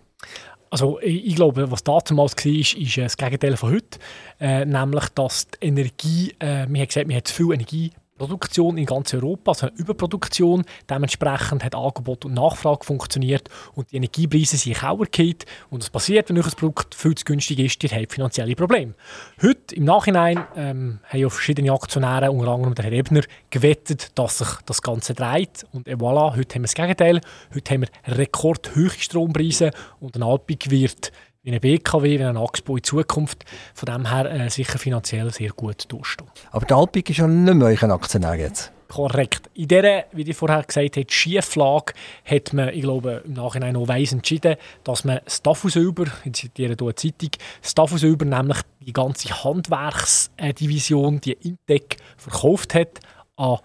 Also 0.71 0.99
ich, 1.03 1.37
glaube, 1.37 1.71
was 1.71 1.85
damals 1.85 2.35
war, 2.35 2.47
ist, 2.47 2.75
ist 2.75 2.97
das 2.97 3.19
Gegenteil 3.19 3.59
von 3.59 3.75
heute. 3.75 3.99
Äh, 4.41 4.65
nämlich, 4.65 5.05
dass 5.11 5.47
die 5.49 5.67
Energie, 5.67 6.35
äh, 6.39 6.67
wir 6.67 6.81
haben 6.81 6.87
gesagt, 6.87 7.09
wir 7.09 7.17
haben 7.17 7.25
zu 7.27 7.35
viel 7.35 7.53
Energie 7.53 7.93
Produktion 8.27 8.79
in 8.79 8.87
ganz 8.87 9.13
Europa, 9.15 9.51
also 9.51 9.67
eine 9.67 9.77
Überproduktion. 9.77 10.65
Dementsprechend 10.89 11.65
hat 11.65 11.75
Angebot 11.75 12.25
und 12.25 12.35
Nachfrage 12.35 12.85
funktioniert 12.85 13.49
und 13.75 13.91
die 13.91 13.97
Energiepreise 13.97 14.57
sind 14.57 14.83
in 14.83 15.37
Und 15.71 15.83
was 15.83 15.91
passiert, 15.91 16.29
wenn 16.29 16.39
euch 16.39 16.47
ein 16.47 16.53
Produkt 16.53 16.95
viel 16.95 17.15
zu 17.15 17.25
günstig 17.25 17.59
ist? 17.59 17.83
Ihr 17.83 17.91
habt 17.91 18.13
finanzielle 18.13 18.55
Probleme. 18.55 18.95
Heute, 19.43 19.75
im 19.75 19.85
Nachhinein, 19.85 20.45
ähm, 20.57 21.01
haben 21.05 21.19
ja 21.19 21.29
verschiedene 21.29 21.73
Aktionäre, 21.73 22.31
unter 22.31 22.53
anderem 22.53 22.75
der 22.75 22.85
Herr 22.85 22.93
Ebner, 22.93 23.23
gewettet, 23.51 24.13
dass 24.15 24.39
sich 24.39 24.49
das 24.67 24.83
Ganze 24.83 25.15
dreht. 25.15 25.67
Und 25.73 25.89
voilà, 25.89 26.37
heute 26.37 26.55
haben 26.55 26.63
wir 26.63 26.69
das 26.69 26.75
Gegenteil. 26.75 27.21
Heute 27.55 27.75
haben 27.75 27.83
wir 27.83 28.17
rekordhohe 28.19 28.91
Strompreise 28.91 29.71
und 30.01 30.17
ein 30.17 30.23
Alpig 30.23 30.71
wird 30.71 31.13
wie 31.43 31.51
eine 31.51 31.61
BKW, 31.61 32.19
wie 32.19 32.25
ein 32.25 32.37
Axpo 32.37 32.77
in 32.77 32.85
Zukunft. 32.85 33.45
Von 33.75 33.87
dem 33.87 34.09
her 34.09 34.31
äh, 34.31 34.49
sicher 34.49 34.79
finanziell 34.79 35.31
sehr 35.33 35.51
gut 35.51 35.91
durchstehen. 35.91 36.29
Aber 36.53 36.67
die 36.67 36.75
Alpik 36.75 37.11
ist 37.11 37.19
ja 37.19 37.27
nicht 37.27 37.55
mehr 37.55 37.69
euer 37.69 37.91
Aktionär 37.91 38.35
jetzt. 38.35 38.73
Korrekt. 38.89 39.49
In 39.55 39.69
dieser, 39.69 40.05
wie 40.13 40.23
ich 40.23 40.37
vorher 40.37 40.63
gesagt 40.63 40.97
habe, 40.97 41.07
Schieflage 41.09 41.95
hat 42.27 42.53
man, 42.53 42.69
ich 42.69 42.83
glaube, 42.83 43.23
im 43.25 43.33
Nachhinein 43.33 43.73
noch 43.73 43.89
weiss 43.89 44.13
entschieden, 44.13 44.57
dass 44.85 45.05
man 45.05 45.21
Staffelsülber, 45.27 46.05
ich 46.25 46.35
zitiere 46.35 46.77
hier 46.79 46.87
eine 46.87 46.95
Zeitung, 46.95 47.31
Staffelsülber, 47.63 48.27
nämlich 48.27 48.59
die 48.81 48.93
ganze 48.93 49.45
Handwerksdivision, 49.45 51.23
die 51.23 51.33
Intec, 51.33 51.97
verkauft 52.19 52.75
hat 52.75 53.01
an, 53.37 53.59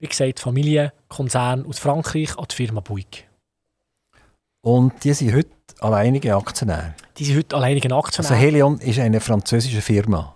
wie 0.00 0.08
gesagt, 0.08 0.40
Familienkonzern 0.40 1.64
aus 1.64 1.78
Frankreich, 1.78 2.36
an 2.36 2.46
die 2.50 2.56
Firma 2.56 2.80
Bouygues. 2.80 3.22
Und 4.62 5.04
die 5.04 5.12
sind 5.12 5.32
heute 5.32 5.50
alleinige 5.82 6.34
Aktionär? 6.34 6.94
Die 7.18 7.24
sind 7.24 7.36
heute 7.36 7.56
alleinige 7.56 7.94
Aktionär. 7.94 8.30
Also 8.30 8.40
Helion 8.40 8.78
ist 8.78 8.98
eine 8.98 9.20
französische 9.20 9.80
Firma? 9.80 10.34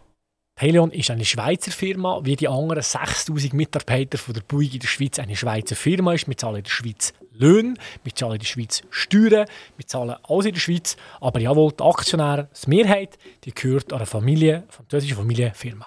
Helion 0.59 0.91
ist 0.91 1.11
eine 1.11 1.25
Schweizer 1.25 1.71
Firma, 1.71 2.21
wie 2.25 2.35
die 2.35 2.49
anderen 2.49 2.83
6000 2.83 3.53
Mitarbeiter 3.53 4.17
von 4.17 4.33
der 4.33 4.41
Bouygues 4.41 4.75
in 4.75 4.81
der 4.81 4.89
Schweiz 4.89 5.19
eine 5.19 5.37
Schweizer 5.37 5.77
Firma 5.77 6.15
ist. 6.15 6.27
Wir 6.27 6.37
zahlen 6.37 6.57
in 6.57 6.63
der 6.63 6.71
Schweiz 6.71 7.13
Löhne, 7.33 7.75
wir 8.05 8.15
zahlen 8.15 8.35
in 8.35 8.39
der 8.39 8.47
Schweiz 8.47 8.83
Steuern, 8.89 9.47
wir 9.77 9.87
zahlen 9.87 10.17
alles 10.27 10.47
in 10.47 10.55
der 10.55 10.61
Schweiz. 10.61 10.97
Aber 11.21 11.41
jawohl, 11.41 11.73
die 11.79 11.85
Aktionäre, 11.85 12.49
die 12.65 12.71
Mehrheit, 12.71 13.19
die 13.45 13.53
gehört 13.53 13.93
einer 13.93 14.07
Familie, 14.07 14.65
französische 14.69 15.17
Familienfirma. 15.17 15.87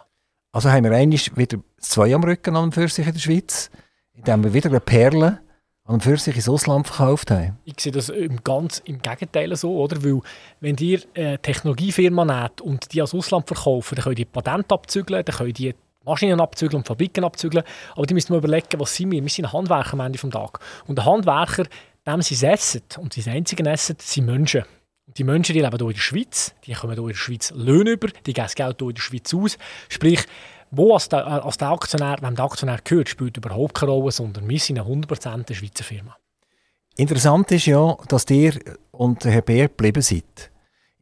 Also 0.51 0.70
haben 0.70 0.84
wir 0.84 0.91
eigentlich 0.91 1.36
wieder 1.36 1.57
zwei 1.80 2.14
am 2.14 2.24
Rücken 2.24 2.55
an 2.55 2.72
für 2.72 2.88
sich 2.88 3.07
in 3.07 3.14
der 3.14 3.20
Schweiz, 3.20 3.72
indem 4.14 4.43
wir 4.43 4.53
wieder 4.53 4.70
eine 4.70 4.80
Perle 4.80 5.39
und 5.90 6.04
für 6.04 6.18
sich 6.18 6.36
ins 6.36 6.48
Ausland 6.48 6.88
verkauft 6.88 7.32
haben? 7.32 7.58
Ich 7.66 7.80
sehe 7.80 7.92
das 7.92 8.10
im 8.10 8.44
ganz 8.44 8.80
im 8.86 9.02
Gegenteil 9.02 9.56
so, 9.56 9.76
oder? 9.76 10.04
Weil 10.04 10.22
wenn 10.60 10.78
ihr 10.78 11.02
eine 11.16 11.40
Technologiefirma 11.40 12.26
nehmt 12.26 12.62
und 12.62 12.94
die 12.94 13.02
als 13.02 13.16
Ausland 13.16 13.48
verkaufen, 13.48 13.96
dann 13.96 14.04
könnt 14.04 14.20
ihr 14.20 14.26
Patente 14.26 14.76
abzügeln, 14.76 15.26
dann 15.26 15.36
könnt 15.36 15.60
ihr 15.60 15.74
Maschinen 16.06 16.40
abzügeln 16.40 16.82
und 16.82 16.88
Fabriken 16.88 17.24
abzügeln. 17.24 17.64
Aber 17.96 18.06
die 18.06 18.14
müssen 18.14 18.30
wir 18.30 18.38
überlegen, 18.38 18.80
was 18.80 18.96
sind 18.96 19.12
wir? 19.12 19.22
Wir 19.22 19.30
sind 19.30 19.52
Handwerker 19.52 19.94
am 19.94 20.02
Ende 20.02 20.20
des 20.20 20.30
Tages. 20.30 20.62
Und 20.86 20.98
der 20.98 21.06
Handwerker, 21.06 21.66
dem 22.06 22.22
sie 22.22 22.46
essen, 22.46 22.84
und 23.00 23.14
sein 23.14 23.34
einzigen 23.34 23.66
Essen, 23.66 23.96
sind 24.00 24.28
Menschen. 24.28 24.66
Und 25.08 25.18
die 25.18 25.24
Menschen, 25.24 25.54
die 25.54 25.62
leben 25.62 25.76
hier 25.76 25.88
in 25.88 25.94
der 25.94 26.00
Schweiz, 26.00 26.54
die 26.66 26.74
kommen 26.74 26.94
hier 26.94 27.02
in 27.02 27.08
der 27.10 27.16
Schweiz 27.16 27.52
Löhne 27.56 27.92
über, 27.92 28.10
die 28.10 28.34
geben 28.34 28.46
das 28.46 28.54
Geld 28.54 28.76
hier 28.80 28.90
in 28.90 28.96
der 28.96 29.02
Schweiz 29.02 29.34
aus. 29.34 29.58
Sprich, 29.90 30.24
wo 30.72 30.94
als 30.94 31.10
der, 31.10 31.26
als 31.26 31.58
der 31.58 31.70
Aktionär, 31.70 32.18
wem 32.22 32.36
der 32.36 32.46
Aktionär 32.46 32.80
gehört, 32.84 33.10
spielt 33.10 33.38
überhaupt 33.38 33.76
keine 33.76 33.92
Rolle, 33.92 34.12
sondern 34.12 34.48
wir 34.48 34.60
sind 34.60 34.80
eine 34.80 34.88
100% 34.88 35.54
Schweizer 35.54 35.84
Firma. 35.84 36.16
Interessant 36.96 37.52
ist 37.52 37.66
ja, 37.66 37.98
dass 38.08 38.30
ihr 38.30 38.54
und 38.92 39.24
Herr 39.24 39.42
Bär 39.42 39.68
geblieben 39.68 40.02
seid. 40.02 40.52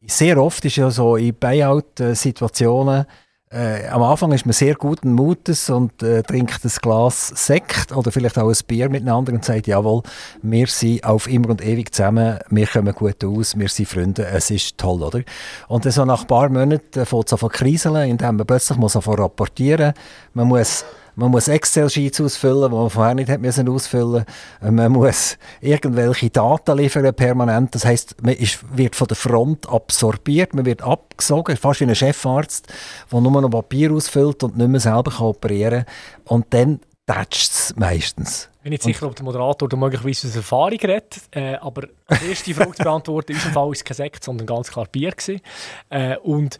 Sehr 0.06 0.38
oft 0.38 0.64
ist 0.64 0.76
ja 0.76 0.90
so 0.90 1.16
in 1.16 1.34
Buyout-Situationen 1.34 3.04
äh, 3.50 3.86
am 3.88 4.02
Anfang 4.02 4.32
ist 4.32 4.44
man 4.44 4.52
sehr 4.52 4.74
guten 4.74 5.12
Mutes 5.12 5.70
und 5.70 6.02
äh, 6.02 6.22
trinkt 6.22 6.64
ein 6.64 6.72
Glas 6.82 7.28
Sekt 7.28 7.96
oder 7.96 8.12
vielleicht 8.12 8.38
auch 8.38 8.48
ein 8.48 8.56
Bier 8.66 8.90
miteinander 8.90 9.32
und 9.32 9.44
sagt, 9.44 9.66
jawohl, 9.66 10.02
wir 10.42 10.66
sind 10.66 11.04
auf 11.04 11.28
immer 11.28 11.50
und 11.50 11.64
ewig 11.64 11.94
zusammen, 11.94 12.38
wir 12.50 12.66
kommen 12.66 12.94
gut 12.94 13.24
aus, 13.24 13.58
wir 13.58 13.68
sind 13.68 13.88
Freunde, 13.88 14.26
es 14.26 14.50
ist 14.50 14.76
toll, 14.76 15.02
oder? 15.02 15.22
Und 15.68 15.84
dann 15.84 15.92
so 15.92 16.04
nach 16.04 16.22
ein 16.22 16.26
paar 16.26 16.50
Monaten 16.50 17.06
fängt 17.06 17.26
es 17.26 17.32
an 17.32 17.38
zu 17.38 17.48
kriseln, 17.48 18.10
indem 18.10 18.36
man 18.36 18.46
plötzlich 18.46 18.78
muss 18.78 18.96
rapportieren 18.96 19.94
muss, 19.94 20.34
man 20.34 20.48
muss 20.48 20.84
man 21.18 21.32
muss 21.32 21.48
Excel-Sheets 21.48 22.20
ausfüllen, 22.20 22.70
die 22.70 22.76
man 22.76 22.90
vorher 22.90 23.14
nicht 23.14 23.28
hat 23.28 23.40
müssen 23.40 23.68
ausfüllen 23.68 24.24
äh, 24.62 24.70
Man 24.70 24.92
muss 24.92 25.36
irgendwelche 25.60 26.30
Daten 26.30 26.78
liefern 26.78 27.12
permanent. 27.12 27.74
Das 27.74 27.84
heißt, 27.84 28.22
man 28.22 28.34
ist, 28.34 28.60
wird 28.76 28.94
von 28.94 29.08
der 29.08 29.16
Front 29.16 29.68
absorbiert, 29.68 30.54
man 30.54 30.64
wird 30.64 30.82
abgesogen, 30.82 31.56
fast 31.56 31.80
wie 31.80 31.86
ein 31.86 31.94
Chefarzt, 31.96 32.72
der 33.10 33.20
nur 33.20 33.42
noch 33.42 33.50
Papier 33.50 33.92
ausfüllt 33.92 34.44
und 34.44 34.56
nicht 34.56 34.68
mehr 34.68 34.78
selber 34.78 35.10
kann 35.10 35.26
operieren 35.26 35.84
kann. 35.84 36.36
Und 36.36 36.54
dann 36.54 36.80
tätscht 37.06 37.50
es 37.50 37.74
meistens. 37.76 38.48
Ich 38.58 38.62
bin 38.62 38.70
nicht 38.70 38.82
sicher, 38.84 39.06
ob 39.06 39.16
der 39.16 39.24
Moderator 39.24 39.68
da 39.68 39.76
möglicherweise 39.76 40.28
aus 40.28 40.36
Erfahrung 40.36 40.78
redet, 40.78 41.16
äh, 41.32 41.54
aber 41.54 41.82
die 42.22 42.28
erste 42.28 42.54
Frage 42.54 42.74
zu 42.74 42.84
beantworten, 42.84 43.32
in 43.32 43.38
unserem 43.38 43.54
Fall 43.54 43.66
war 43.66 43.72
es 43.72 43.82
kein 43.82 43.96
Sekt, 43.96 44.22
sondern 44.22 44.46
ganz 44.46 44.70
klar 44.70 44.86
Bier. 44.86 45.14
Äh, 45.88 46.16
und 46.18 46.58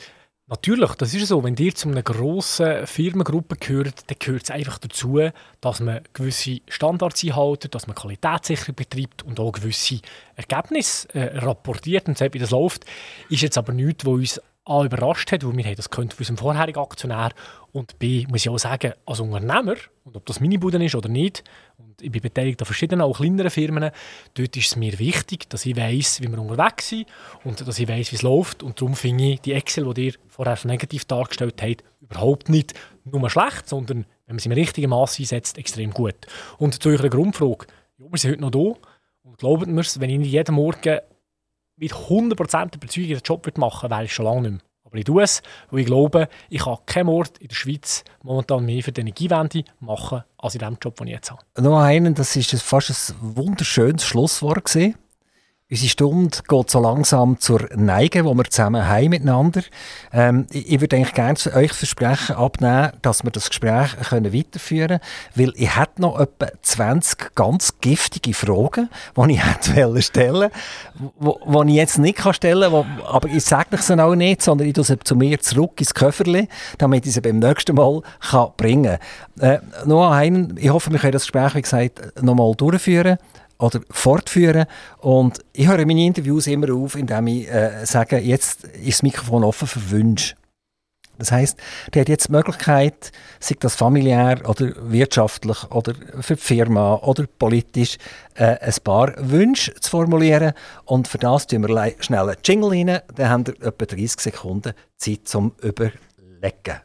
Natürlich, 0.50 0.94
das 0.94 1.12
ist 1.12 1.28
so. 1.28 1.44
Wenn 1.44 1.56
ihr 1.56 1.74
zu 1.74 1.90
einer 1.90 2.02
grossen 2.02 2.86
Firmengruppe 2.86 3.56
gehört, 3.56 4.08
dann 4.08 4.16
gehört 4.18 4.44
es 4.44 4.50
einfach 4.50 4.78
dazu, 4.78 5.20
dass 5.60 5.80
man 5.80 6.00
gewisse 6.14 6.60
Standards 6.68 7.22
einhält, 7.22 7.74
dass 7.74 7.86
man 7.86 7.94
qualitätssicher 7.94 8.72
betreibt 8.72 9.22
und 9.24 9.38
auch 9.40 9.52
gewisse 9.52 10.00
Ergebnisse 10.36 11.14
äh, 11.14 11.36
rapportiert 11.36 12.08
und 12.08 12.16
sagt, 12.16 12.32
wie 12.32 12.38
das 12.38 12.50
läuft. 12.50 12.86
Ist 13.28 13.42
jetzt 13.42 13.58
aber 13.58 13.74
nichts, 13.74 14.06
was 14.06 14.14
uns 14.14 14.40
überrascht 14.86 15.32
hat, 15.32 15.44
weil 15.44 15.54
wir 15.54 15.64
haben 15.64 15.76
das 15.76 15.88
von 15.92 16.08
unserem 16.18 16.38
vorherigen 16.38 16.80
Aktionär 16.80 17.30
und 17.72 17.98
B 17.98 18.26
muss 18.28 18.42
ich 18.42 18.48
auch 18.48 18.58
sagen, 18.58 18.92
als 19.06 19.20
Unternehmer, 19.20 19.74
und 20.04 20.16
ob 20.16 20.24
das 20.26 20.40
meine 20.40 20.58
Bude 20.58 20.82
ist 20.82 20.94
oder 20.94 21.08
nicht, 21.08 21.44
ich 22.00 22.10
bin 22.10 22.22
beteiligt 22.22 22.60
an 22.60 22.66
verschiedenen, 22.66 23.02
auch 23.02 23.18
kleineren 23.18 23.50
Firmen. 23.50 23.90
Dort 24.34 24.56
ist 24.56 24.66
es 24.68 24.76
mir 24.76 24.98
wichtig, 24.98 25.48
dass 25.50 25.66
ich 25.66 25.76
weiß, 25.76 26.22
wie 26.22 26.28
wir 26.28 26.38
unterwegs 26.38 26.88
sind 26.88 27.06
und 27.44 27.66
dass 27.66 27.78
ich 27.78 27.88
weiß, 27.88 28.12
wie 28.12 28.16
es 28.16 28.22
läuft. 28.22 28.62
Und 28.62 28.80
darum 28.80 28.94
finde 28.94 29.32
ich 29.32 29.40
die 29.40 29.52
Excel, 29.52 29.92
die 29.94 30.06
ihr 30.06 30.14
vorher 30.28 30.56
so 30.56 30.68
negativ 30.68 31.04
dargestellt 31.04 31.60
habt, 31.60 31.84
überhaupt 32.00 32.48
nicht 32.48 32.74
nur 33.04 33.28
schlecht, 33.28 33.68
sondern 33.68 34.06
wenn 34.26 34.36
man 34.36 34.38
sie 34.38 34.48
im 34.48 34.52
richtigen 34.52 34.90
Maß 34.90 35.18
einsetzt, 35.18 35.58
extrem 35.58 35.90
gut. 35.90 36.26
Und 36.58 36.80
zu 36.80 36.88
eurer 36.88 37.08
Grundfrage, 37.08 37.66
ja, 37.98 38.06
wir 38.10 38.18
sind 38.18 38.32
heute 38.32 38.42
noch 38.42 38.50
da 38.50 38.88
und 39.22 39.38
glaubt 39.38 39.66
mir, 39.66 39.82
wenn 39.82 40.10
ich 40.10 40.30
jeden 40.30 40.54
Morgen 40.54 40.98
mit 41.76 41.92
100% 41.92 42.76
Überzeugung 42.76 43.08
den 43.08 43.20
Job 43.24 43.58
machen 43.58 43.82
würde, 43.82 43.94
wäre 43.94 44.04
ich 44.04 44.12
schon 44.12 44.24
lange 44.24 44.42
nicht 44.42 44.50
mehr. 44.50 44.60
Aber 44.88 44.96
ich 44.96 45.04
tue 45.04 45.22
es, 45.22 45.42
weil 45.70 45.80
ich 45.80 45.86
glaube, 45.86 46.28
ich 46.48 46.64
kann 46.64 46.78
keinen 46.86 47.08
Ort 47.08 47.38
in 47.38 47.48
der 47.48 47.54
Schweiz 47.54 48.04
momentan 48.22 48.64
mehr 48.64 48.82
für 48.82 48.92
die 48.92 49.02
Energiewende 49.02 49.64
machen, 49.80 50.24
als 50.38 50.54
in 50.54 50.60
dem 50.60 50.78
Job, 50.80 50.96
den 50.96 51.08
ich 51.08 51.14
jetzt 51.14 51.30
habe. 51.30 51.42
Noch 51.60 51.78
einen, 51.78 52.14
das 52.14 52.34
ist 52.36 52.62
fast 52.62 52.90
ein 52.90 53.36
wunderschönes 53.36 54.04
Schlusswort 54.04 54.64
gewesen. 54.64 54.94
Unsere 55.70 55.90
Stunde 55.90 56.38
geht 56.48 56.70
so 56.70 56.80
langsam 56.80 57.38
zur 57.40 57.68
Neige, 57.76 58.24
wo 58.24 58.32
wir 58.32 58.44
zusammen 58.44 58.88
haben 58.88 59.10
miteinander. 59.10 59.60
Ähm, 60.14 60.46
ich, 60.50 60.80
würde 60.80 60.96
eigentlich 60.96 61.12
gerne 61.12 61.38
euch 61.54 61.74
versprechen, 61.74 62.36
abnehmen, 62.36 62.92
dass 63.02 63.22
wir 63.22 63.30
das 63.30 63.50
Gespräch 63.50 63.94
können 64.08 64.32
weiterführen 64.32 64.98
können, 64.98 65.00
weil 65.34 65.52
ich 65.56 65.76
hätte 65.76 66.00
noch 66.00 66.18
etwa 66.18 66.46
20 66.62 67.34
ganz 67.34 67.78
giftige 67.82 68.32
Fragen, 68.32 68.88
die 69.14 69.32
ich 69.34 69.44
hätte 69.74 70.00
stellen 70.00 70.50
wollte, 71.18 71.66
die 71.66 71.72
ich 71.72 71.76
jetzt 71.76 71.98
nicht 71.98 72.34
stellen 72.34 72.72
kann, 72.72 73.02
aber 73.06 73.28
ich 73.28 73.44
sage 73.44 73.68
nicht 73.72 73.82
sie 73.84 74.02
auch 74.02 74.14
nicht, 74.14 74.40
sondern 74.40 74.68
ich 74.68 74.72
tue 74.72 74.84
sie 74.84 74.98
zu 74.98 75.16
mir 75.16 75.38
zurück 75.38 75.72
ins 75.80 75.92
Köfferli, 75.92 76.48
damit 76.78 77.04
ich 77.04 77.12
sie 77.12 77.20
beim 77.20 77.40
nächsten 77.40 77.76
Mal 77.76 78.00
kann 78.30 78.52
bringen 78.56 78.98
kann. 79.36 79.50
Äh, 79.50 79.60
noch 79.84 80.12
einen, 80.12 80.56
ich 80.56 80.70
hoffe, 80.70 80.90
wir 80.90 80.98
können 80.98 81.12
das 81.12 81.24
Gespräch, 81.24 81.54
wie 81.54 81.60
gesagt, 81.60 82.22
noch 82.22 82.34
mal 82.34 82.54
durchführen 82.54 83.18
oder 83.58 83.80
fortführen. 83.90 84.66
Und 84.98 85.44
ich 85.52 85.68
höre 85.68 85.84
meine 85.86 86.04
Interviews 86.04 86.46
immer 86.46 86.72
auf, 86.74 86.94
indem 86.94 87.26
ich 87.26 87.48
äh, 87.48 87.84
sage, 87.84 88.18
jetzt 88.18 88.64
ist 88.64 88.98
das 88.98 89.02
Mikrofon 89.02 89.44
offen 89.44 89.68
für 89.68 89.90
Wünsche. 89.90 90.34
Das 91.18 91.32
heißt, 91.32 91.58
der 91.92 92.02
hat 92.02 92.08
jetzt 92.08 92.28
die 92.28 92.32
Möglichkeit, 92.32 93.10
sei 93.40 93.56
das 93.58 93.74
familiär 93.74 94.40
oder 94.48 94.72
wirtschaftlich 94.76 95.68
oder 95.70 95.94
für 96.20 96.36
die 96.36 96.40
Firma 96.40 96.94
oder 96.94 97.26
politisch, 97.26 97.98
äh, 98.34 98.56
ein 98.60 98.74
paar 98.84 99.14
Wünsche 99.18 99.74
zu 99.74 99.90
formulieren. 99.90 100.52
Und 100.84 101.08
für 101.08 101.18
das 101.18 101.48
tun 101.48 101.66
wir 101.66 101.94
schnell 101.98 102.20
einen 102.20 102.36
Jingle 102.44 102.70
rein. 102.70 103.00
Dann 103.16 103.28
haben 103.28 103.46
wir 103.48 103.54
etwa 103.54 103.84
30 103.84 104.20
Sekunden 104.20 104.74
Zeit 104.96 105.26
zum 105.26 105.52
Überlegen. 105.60 106.80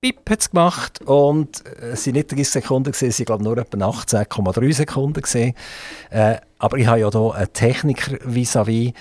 Pip 0.00 0.30
hat 0.30 0.40
es 0.40 0.50
gemacht 0.50 1.02
und 1.02 1.64
äh, 1.66 1.90
es 1.90 2.06
waren 2.06 2.14
nicht 2.14 2.32
30 2.32 2.48
Sekunden, 2.48 2.90
es 2.90 3.28
waren 3.28 3.42
nur 3.42 3.58
etwa 3.58 3.76
18,3 3.76 4.72
Sekunden. 4.72 5.54
Äh, 6.10 6.36
Aber 6.58 6.78
ich 6.78 6.86
habe 6.86 7.00
ja 7.00 7.10
hier 7.10 7.34
einen 7.34 7.52
Techniker 7.52 8.16
vis-à-vis, 8.24 8.92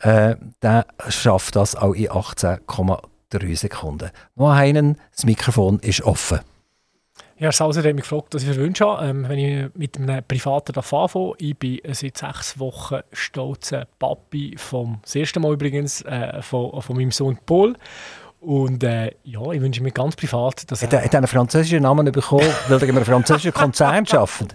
äh, 0.00 0.34
der 0.62 0.86
schafft 1.08 1.54
das 1.54 1.76
auch 1.76 1.94
in 1.94 2.08
18,3 2.08 3.56
Sekunden. 3.56 4.10
Noch 4.34 4.50
einen, 4.50 4.96
das 5.14 5.24
Mikrofon 5.24 5.78
ist 5.78 6.02
offen. 6.02 6.40
Ja, 7.38 7.52
Sauser 7.52 7.84
hat 7.84 7.94
mich 7.94 8.02
gefragt, 8.02 8.34
was 8.34 8.42
ich 8.42 8.48
für 8.48 8.56
Wünsche 8.56 8.84
habe. 8.84 9.06
Ähm, 9.06 9.28
wenn 9.28 9.38
ich 9.38 9.74
mit 9.76 9.96
einem 9.96 10.24
Privaten 10.26 10.76
anfange, 10.76 11.34
ich 11.38 11.56
bin 11.56 11.78
seit 11.92 12.18
sechs 12.18 12.58
Wochen 12.58 12.98
stolzer 13.12 13.86
Papi 14.00 14.56
vom 14.56 14.98
das 15.02 15.14
erste 15.14 15.38
Mal 15.38 15.52
übrigens 15.52 16.02
äh, 16.02 16.42
von, 16.42 16.82
von 16.82 16.96
meinem 16.96 17.12
Sohn 17.12 17.38
Paul. 17.46 17.76
Und 18.40 18.84
äh, 18.84 19.12
ja, 19.24 19.50
ich 19.50 19.60
wünsche 19.60 19.82
mir 19.82 19.90
ganz 19.90 20.14
privat, 20.14 20.70
dass 20.70 20.82
er... 20.82 21.02
Hat 21.02 21.12
er 21.12 21.18
einen 21.18 21.26
französischen 21.26 21.82
Namen 21.82 22.10
bekommen, 22.12 22.48
weil 22.68 22.78
er 22.78 22.88
in 22.88 22.96
einem 22.96 23.04
französischen 23.04 23.52
Konzern 23.52 24.06
arbeitet? 24.12 24.54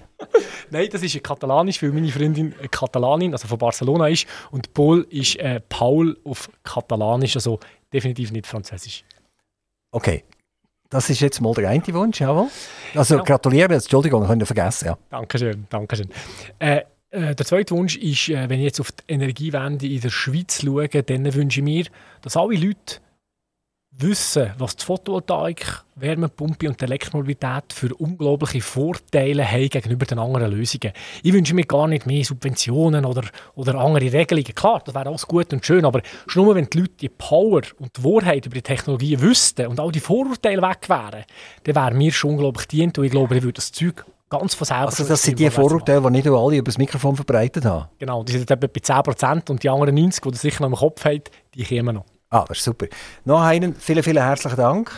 Nein, 0.69 0.87
das 0.91 1.03
ist 1.03 1.21
katalanisch, 1.21 1.83
weil 1.83 1.91
meine 1.91 2.09
Freundin 2.09 2.55
Katalanin, 2.71 3.33
also 3.33 3.47
von 3.47 3.57
Barcelona 3.57 4.07
ist. 4.07 4.25
Und 4.51 4.73
Paul 4.73 5.05
ist 5.09 5.35
äh, 5.35 5.59
Paul 5.67 6.17
auf 6.23 6.49
Katalanisch, 6.63 7.35
also 7.35 7.59
definitiv 7.91 8.31
nicht 8.31 8.47
französisch. 8.47 9.03
Okay, 9.91 10.23
das 10.89 11.09
ist 11.09 11.19
jetzt 11.19 11.41
mal 11.41 11.53
der 11.53 11.69
eine 11.69 11.93
Wunsch, 11.93 12.21
jawohl. 12.21 12.47
Also 12.95 13.17
ja. 13.17 13.23
gratulieren, 13.23 13.71
Entschuldigung, 13.71 14.23
ich 14.23 14.45
vergessen. 14.45 14.85
Ja. 14.87 14.97
Dankeschön, 15.09 15.65
Dankeschön. 15.69 16.07
Äh, 16.59 16.81
äh, 17.09 17.35
der 17.35 17.45
zweite 17.45 17.75
Wunsch 17.75 17.97
ist, 17.97 18.29
äh, 18.29 18.49
wenn 18.49 18.59
ich 18.59 18.65
jetzt 18.65 18.79
auf 18.79 18.91
die 18.91 19.03
Energiewende 19.07 19.87
in 19.87 20.01
der 20.01 20.09
Schweiz 20.09 20.61
schaue, 20.63 20.87
dann 20.87 21.33
wünsche 21.33 21.59
ich 21.59 21.63
mir, 21.63 21.85
dass 22.21 22.37
alle 22.37 22.55
Leute 22.55 22.97
wissen, 23.97 24.51
was 24.57 24.75
die 24.75 24.85
Photovoltaik, 24.85 25.83
Wärmepumpe 25.95 26.67
und 26.67 26.81
Elektromobilität 26.81 27.71
für 27.73 27.93
unglaubliche 27.95 28.61
Vorteile 28.61 29.49
haben 29.49 29.69
gegenüber 29.69 30.05
den 30.05 30.19
anderen 30.19 30.51
Lösungen. 30.51 30.93
Ich 31.21 31.33
wünsche 31.33 31.53
mir 31.53 31.65
gar 31.65 31.87
nicht 31.87 32.05
mehr 32.05 32.23
Subventionen 32.25 33.05
oder, 33.05 33.23
oder 33.55 33.75
andere 33.75 34.11
Regelungen. 34.11 34.55
Klar, 34.55 34.81
das 34.83 34.95
wäre 34.95 35.07
alles 35.07 35.27
gut 35.27 35.53
und 35.53 35.65
schön, 35.65 35.85
aber 35.85 36.01
schon 36.27 36.45
nur, 36.45 36.55
wenn 36.55 36.69
die 36.69 36.79
Leute 36.79 36.93
die 37.01 37.09
Power 37.09 37.61
und 37.79 37.95
die 37.97 38.03
Wahrheit 38.03 38.45
über 38.45 38.55
die 38.55 38.61
Technologien 38.61 39.21
wüssten 39.21 39.67
und 39.67 39.79
all 39.79 39.91
die 39.91 39.99
Vorurteile 39.99 40.61
weg 40.61 40.89
wären, 40.89 41.23
dann 41.63 41.75
wäre 41.75 41.93
mir 41.93 42.11
schon 42.11 42.31
unglaublich 42.31 42.67
dient 42.67 42.97
und 42.97 43.05
ich 43.05 43.11
glaube, 43.11 43.37
ich 43.37 43.43
würde 43.43 43.53
das 43.53 43.71
Zeug 43.71 44.03
ganz 44.29 44.55
von 44.55 44.65
selber... 44.65 44.85
Also 44.85 45.03
das 45.03 45.21
sind 45.21 45.37
die 45.37 45.49
Vorurteile, 45.49 46.01
die 46.01 46.09
nicht 46.09 46.27
alle 46.27 46.57
über 46.57 46.65
das 46.65 46.79
Mikrofon 46.79 47.15
verbreitet 47.15 47.65
haben? 47.65 47.87
Genau, 47.99 48.23
die 48.23 48.31
sind 48.31 48.49
etwa 48.49 48.67
bei 48.67 48.79
10% 48.79 49.51
und 49.51 49.61
die 49.61 49.69
anderen 49.69 49.95
90, 49.95 50.23
die 50.23 50.31
das 50.31 50.41
sicher 50.41 50.63
noch 50.63 50.69
im 50.69 50.75
Kopf 50.75 51.05
haben, 51.05 51.21
die 51.53 51.63
kommen 51.63 51.95
noch. 51.95 52.05
Ah, 52.33 52.45
das 52.47 52.57
ist 52.57 52.63
super. 52.63 52.87
Noch 53.25 53.43
einen, 53.43 53.75
vielen, 53.75 54.01
vielen 54.01 54.23
herzlichen 54.23 54.57
Dank. 54.57 54.91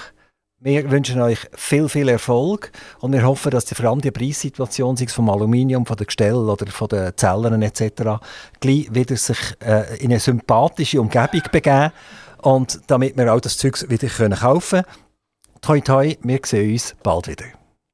Wir 0.62 0.90
wünschen 0.90 1.22
euch 1.22 1.40
viel, 1.54 1.90
viel 1.90 2.08
Erfolg 2.08 2.72
und 3.02 3.12
wir 3.12 3.24
hoffen, 3.24 3.52
dass 3.52 3.66
die, 3.66 3.76
vor 3.76 3.88
allem 3.88 4.00
die 4.00 4.10
Preissituation, 4.10 4.96
sei 4.96 5.04
es 5.04 5.12
vom 5.12 5.30
Aluminium, 5.30 5.86
von 5.86 5.98
den 5.98 6.08
Gestellen 6.08 6.48
oder 6.48 6.66
von 6.68 6.88
den 6.88 7.12
Zellen 7.18 7.62
etc., 7.62 8.22
gleich 8.62 8.88
wieder 8.90 9.18
sich 9.18 9.38
äh, 9.60 9.98
in 9.98 10.12
eine 10.12 10.22
sympathische 10.22 11.02
Umgebung 11.02 11.42
begeben 11.52 11.92
und 12.42 12.80
damit 12.88 13.18
wir 13.18 13.34
auch 13.34 13.42
das 13.42 13.58
Zeug 13.58 13.84
wieder 13.90 14.08
kaufen 14.08 14.84
können. 14.84 14.96
Toi, 15.60 15.82
toi, 15.82 16.16
wir 16.24 16.40
sehen 16.46 16.72
uns 16.72 16.96
bald 17.04 17.28
wieder. 17.28 17.65